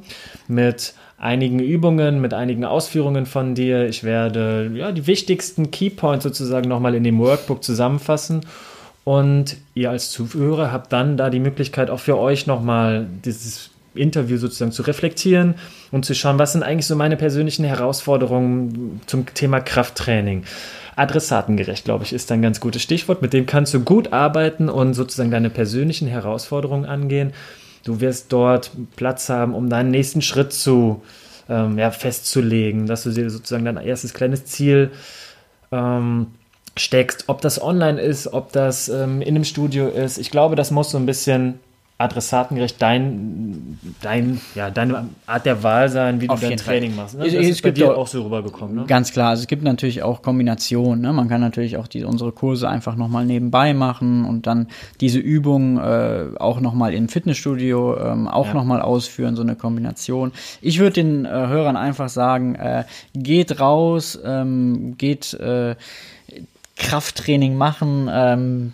mit 0.48 0.94
einigen 1.18 1.58
Übungen, 1.58 2.22
mit 2.22 2.32
einigen 2.32 2.64
Ausführungen 2.64 3.26
von 3.26 3.54
dir. 3.54 3.86
Ich 3.88 4.04
werde 4.04 4.70
ja, 4.74 4.90
die 4.90 5.06
wichtigsten 5.06 5.70
Keypoints 5.70 6.22
sozusagen 6.22 6.66
nochmal 6.66 6.94
in 6.94 7.04
dem 7.04 7.18
Workbook 7.18 7.62
zusammenfassen 7.62 8.40
und 9.06 9.56
ihr 9.74 9.90
als 9.90 10.10
Zuhörer 10.10 10.72
habt 10.72 10.92
dann 10.92 11.16
da 11.16 11.30
die 11.30 11.38
Möglichkeit 11.38 11.90
auch 11.90 12.00
für 12.00 12.18
euch 12.18 12.48
nochmal 12.48 13.06
dieses 13.24 13.70
Interview 13.94 14.36
sozusagen 14.36 14.72
zu 14.72 14.82
reflektieren 14.82 15.54
und 15.92 16.04
zu 16.04 16.12
schauen, 16.12 16.40
was 16.40 16.54
sind 16.54 16.64
eigentlich 16.64 16.86
so 16.86 16.96
meine 16.96 17.16
persönlichen 17.16 17.64
Herausforderungen 17.64 19.00
zum 19.06 19.32
Thema 19.32 19.60
Krafttraining. 19.60 20.42
Adressatengerecht, 20.96 21.84
glaube 21.84 22.02
ich, 22.02 22.12
ist 22.12 22.32
ein 22.32 22.42
ganz 22.42 22.58
gutes 22.58 22.82
Stichwort. 22.82 23.22
Mit 23.22 23.32
dem 23.32 23.46
kannst 23.46 23.72
du 23.74 23.78
gut 23.78 24.12
arbeiten 24.12 24.68
und 24.68 24.94
sozusagen 24.94 25.30
deine 25.30 25.50
persönlichen 25.50 26.08
Herausforderungen 26.08 26.84
angehen. 26.84 27.32
Du 27.84 28.00
wirst 28.00 28.32
dort 28.32 28.72
Platz 28.96 29.28
haben, 29.28 29.54
um 29.54 29.70
deinen 29.70 29.92
nächsten 29.92 30.20
Schritt 30.20 30.52
zu 30.52 31.00
ähm, 31.48 31.78
ja, 31.78 31.92
festzulegen, 31.92 32.86
dass 32.86 33.04
du 33.04 33.10
dir 33.10 33.30
sozusagen 33.30 33.66
dein 33.66 33.76
erstes 33.76 34.14
kleines 34.14 34.46
Ziel 34.46 34.90
ähm, 35.70 36.26
steckst, 36.76 37.24
ob 37.28 37.40
das 37.40 37.60
online 37.60 38.00
ist, 38.00 38.32
ob 38.32 38.52
das 38.52 38.88
ähm, 38.88 39.22
in 39.22 39.34
einem 39.34 39.44
Studio 39.44 39.88
ist. 39.88 40.18
Ich 40.18 40.30
glaube, 40.30 40.56
das 40.56 40.70
muss 40.70 40.90
so 40.90 40.98
ein 40.98 41.06
bisschen 41.06 41.60
adressatengerecht 41.98 42.76
dein, 42.82 43.78
dein, 44.02 44.38
ja, 44.54 44.70
deine 44.70 45.08
Art 45.24 45.46
der 45.46 45.62
Wahl 45.62 45.88
sein, 45.88 46.20
wie 46.20 46.28
du 46.28 46.34
dein 46.34 46.58
Training 46.58 46.90
Fall. 46.90 47.04
machst. 47.04 47.16
Ne? 47.16 47.24
Das 47.24 47.32
es, 47.32 47.48
ist 47.48 47.62
bei 47.62 47.70
dir 47.70 47.96
auch 47.96 48.06
so 48.06 48.22
rübergekommen. 48.22 48.76
Ne? 48.76 48.84
Ganz 48.86 49.12
klar, 49.12 49.30
also 49.30 49.40
es 49.40 49.46
gibt 49.46 49.62
natürlich 49.62 50.02
auch 50.02 50.20
Kombinationen. 50.20 51.00
Ne? 51.00 51.14
Man 51.14 51.30
kann 51.30 51.40
natürlich 51.40 51.78
auch 51.78 51.86
die, 51.86 52.04
unsere 52.04 52.32
Kurse 52.32 52.68
einfach 52.68 52.96
nochmal 52.96 53.24
nebenbei 53.24 53.72
machen 53.72 54.26
und 54.26 54.46
dann 54.46 54.68
diese 55.00 55.20
Übungen 55.20 55.78
äh, 55.78 56.38
auch 56.38 56.60
nochmal 56.60 56.92
im 56.92 57.08
Fitnessstudio 57.08 57.96
ähm, 57.98 58.28
auch 58.28 58.48
ja. 58.48 58.54
nochmal 58.54 58.82
ausführen, 58.82 59.34
so 59.34 59.40
eine 59.40 59.56
Kombination. 59.56 60.32
Ich 60.60 60.78
würde 60.78 61.02
den 61.02 61.24
äh, 61.24 61.28
Hörern 61.30 61.78
einfach 61.78 62.10
sagen, 62.10 62.56
äh, 62.56 62.84
geht 63.14 63.58
raus, 63.58 64.18
ähm, 64.22 64.98
geht 64.98 65.32
äh, 65.32 65.76
Krafttraining 66.76 67.56
machen, 67.56 68.08
ähm, 68.12 68.72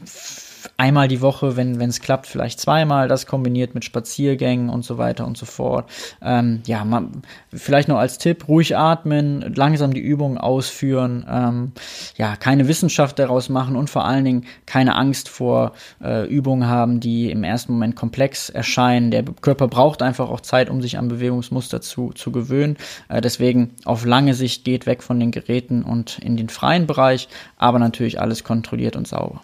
einmal 0.82 1.06
die 1.06 1.20
Woche, 1.20 1.56
wenn 1.56 1.80
es 1.80 2.00
klappt, 2.00 2.26
vielleicht 2.26 2.58
zweimal, 2.58 3.06
das 3.06 3.26
kombiniert 3.26 3.72
mit 3.72 3.84
Spaziergängen 3.84 4.68
und 4.68 4.84
so 4.84 4.98
weiter 4.98 5.24
und 5.24 5.36
so 5.36 5.46
fort. 5.46 5.88
Ähm, 6.20 6.60
ja, 6.66 6.84
man, 6.84 7.22
vielleicht 7.54 7.86
noch 7.86 7.98
als 7.98 8.18
Tipp, 8.18 8.48
ruhig 8.48 8.76
atmen, 8.76 9.54
langsam 9.54 9.94
die 9.94 10.00
Übungen 10.00 10.38
ausführen, 10.38 11.24
ähm, 11.30 11.72
ja, 12.16 12.34
keine 12.34 12.66
Wissenschaft 12.66 13.20
daraus 13.20 13.48
machen 13.48 13.76
und 13.76 13.90
vor 13.90 14.04
allen 14.04 14.24
Dingen 14.24 14.44
keine 14.66 14.96
Angst 14.96 15.28
vor 15.28 15.70
äh, 16.02 16.26
Übungen 16.26 16.66
haben, 16.66 16.98
die 16.98 17.30
im 17.30 17.44
ersten 17.44 17.74
Moment 17.74 17.94
komplex 17.94 18.50
erscheinen. 18.50 19.12
Der 19.12 19.22
Körper 19.22 19.68
braucht 19.68 20.02
einfach 20.02 20.30
auch 20.30 20.40
Zeit, 20.40 20.68
um 20.68 20.82
sich 20.82 20.98
an 20.98 21.06
Bewegungsmuster 21.06 21.80
zu, 21.80 22.10
zu 22.10 22.32
gewöhnen. 22.32 22.76
Äh, 23.08 23.20
deswegen 23.20 23.70
auf 23.84 24.04
lange 24.04 24.34
Sicht 24.34 24.64
geht 24.64 24.86
weg 24.86 25.04
von 25.04 25.20
den 25.20 25.30
Geräten 25.30 25.84
und 25.84 26.18
in 26.18 26.36
den 26.36 26.48
freien 26.48 26.88
Bereich, 26.88 27.28
aber 27.56 27.78
natürlich 27.78 28.20
alles 28.20 28.42
kontrolliert 28.42 28.96
und 28.96 29.06
sauber. 29.06 29.42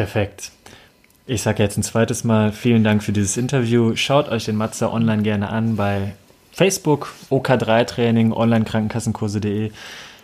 Perfekt. 0.00 0.50
Ich 1.26 1.42
sage 1.42 1.62
jetzt 1.62 1.76
ein 1.76 1.82
zweites 1.82 2.24
Mal 2.24 2.52
vielen 2.52 2.84
Dank 2.84 3.02
für 3.02 3.12
dieses 3.12 3.36
Interview. 3.36 3.96
Schaut 3.96 4.30
euch 4.30 4.46
den 4.46 4.56
Matze 4.56 4.90
online 4.90 5.22
gerne 5.22 5.50
an 5.50 5.76
bei 5.76 6.14
Facebook, 6.52 7.12
OK3 7.28 7.84
Training, 7.84 8.32
Online-Krankenkassenkurse.de. 8.32 9.70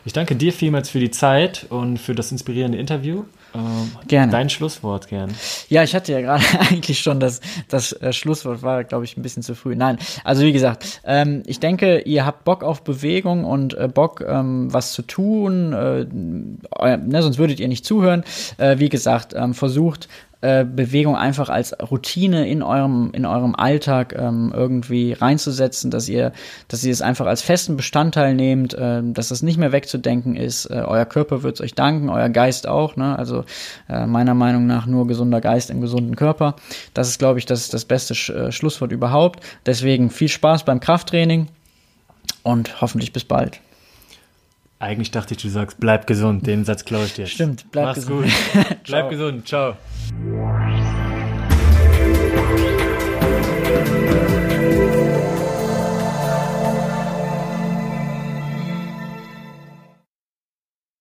Ich 0.06 0.12
danke 0.14 0.34
dir 0.34 0.54
vielmals 0.54 0.88
für 0.88 0.98
die 0.98 1.10
Zeit 1.10 1.66
und 1.68 1.98
für 1.98 2.14
das 2.14 2.32
inspirierende 2.32 2.78
Interview. 2.78 3.24
Ähm, 3.54 3.90
gerne. 4.06 4.32
Dein 4.32 4.50
Schlusswort 4.50 5.08
gern. 5.08 5.32
Ja, 5.68 5.82
ich 5.82 5.94
hatte 5.94 6.12
ja 6.12 6.20
gerade 6.20 6.44
eigentlich 6.70 6.98
schon 6.98 7.20
das, 7.20 7.40
das 7.68 7.92
äh, 7.92 8.12
Schlusswort, 8.12 8.62
war, 8.62 8.84
glaube 8.84 9.04
ich, 9.04 9.16
ein 9.16 9.22
bisschen 9.22 9.42
zu 9.42 9.54
früh. 9.54 9.76
Nein, 9.76 9.98
also 10.24 10.42
wie 10.42 10.52
gesagt, 10.52 11.00
ähm, 11.04 11.42
ich 11.46 11.60
denke, 11.60 12.00
ihr 12.00 12.26
habt 12.26 12.44
Bock 12.44 12.62
auf 12.62 12.82
Bewegung 12.82 13.44
und 13.44 13.74
äh, 13.74 13.88
Bock, 13.88 14.24
ähm, 14.26 14.72
was 14.72 14.92
zu 14.92 15.02
tun, 15.02 15.72
äh, 15.72 16.04
ne, 16.04 17.22
sonst 17.22 17.38
würdet 17.38 17.60
ihr 17.60 17.68
nicht 17.68 17.84
zuhören. 17.84 18.24
Äh, 18.58 18.78
wie 18.78 18.88
gesagt, 18.88 19.34
ähm, 19.34 19.54
versucht 19.54 20.08
äh, 20.42 20.64
Bewegung 20.64 21.16
einfach 21.16 21.48
als 21.48 21.74
Routine 21.90 22.48
in 22.48 22.62
eurem, 22.62 23.10
in 23.12 23.24
eurem 23.24 23.54
Alltag 23.54 24.14
ähm, 24.18 24.52
irgendwie 24.54 25.12
reinzusetzen, 25.14 25.90
dass 25.90 26.08
ihr, 26.08 26.32
dass 26.68 26.84
ihr 26.84 26.92
es 26.92 27.02
einfach 27.02 27.26
als 27.26 27.42
festen 27.42 27.76
Bestandteil 27.76 28.34
nehmt, 28.34 28.74
äh, 28.74 29.02
dass 29.02 29.28
das 29.28 29.42
nicht 29.42 29.56
mehr 29.58 29.72
wegzudenken 29.72 30.36
ist. 30.36 30.66
Äh, 30.66 30.84
euer 30.86 31.06
Körper 31.06 31.42
wird 31.42 31.60
euch 31.60 31.74
danken, 31.74 32.10
euer 32.10 32.28
Geist 32.28 32.68
auch. 32.68 32.96
Ne? 32.96 33.18
Also 33.18 33.44
äh, 33.88 34.06
meiner 34.06 34.34
Meinung 34.34 34.66
nach 34.66 34.86
nur 34.86 35.06
gesunder 35.06 35.40
Geist 35.40 35.70
im 35.70 35.80
gesunden 35.80 36.16
Körper. 36.16 36.56
Das 36.94 37.08
ist, 37.08 37.18
glaube 37.18 37.38
ich, 37.38 37.46
das, 37.46 37.68
das 37.68 37.84
beste 37.84 38.14
Sch 38.14 38.30
äh, 38.30 38.52
Schlusswort 38.52 38.92
überhaupt. 38.92 39.40
Deswegen 39.64 40.10
viel 40.10 40.28
Spaß 40.28 40.64
beim 40.64 40.80
Krafttraining 40.80 41.48
und 42.42 42.80
hoffentlich 42.80 43.12
bis 43.12 43.24
bald. 43.24 43.60
Eigentlich 44.78 45.10
dachte 45.10 45.34
ich, 45.34 45.42
du 45.42 45.48
sagst, 45.48 45.80
bleib 45.80 46.06
gesund. 46.06 46.46
Den 46.46 46.64
Satz 46.64 46.84
klaue 46.84 47.06
ich 47.06 47.14
dir. 47.14 47.26
Stimmt, 47.26 47.70
bleib 47.72 47.86
Mach's 47.86 48.06
gesund. 48.06 48.24
gut. 48.26 48.76
bleib 48.84 49.10
gesund. 49.10 49.48
Ciao. 49.48 49.76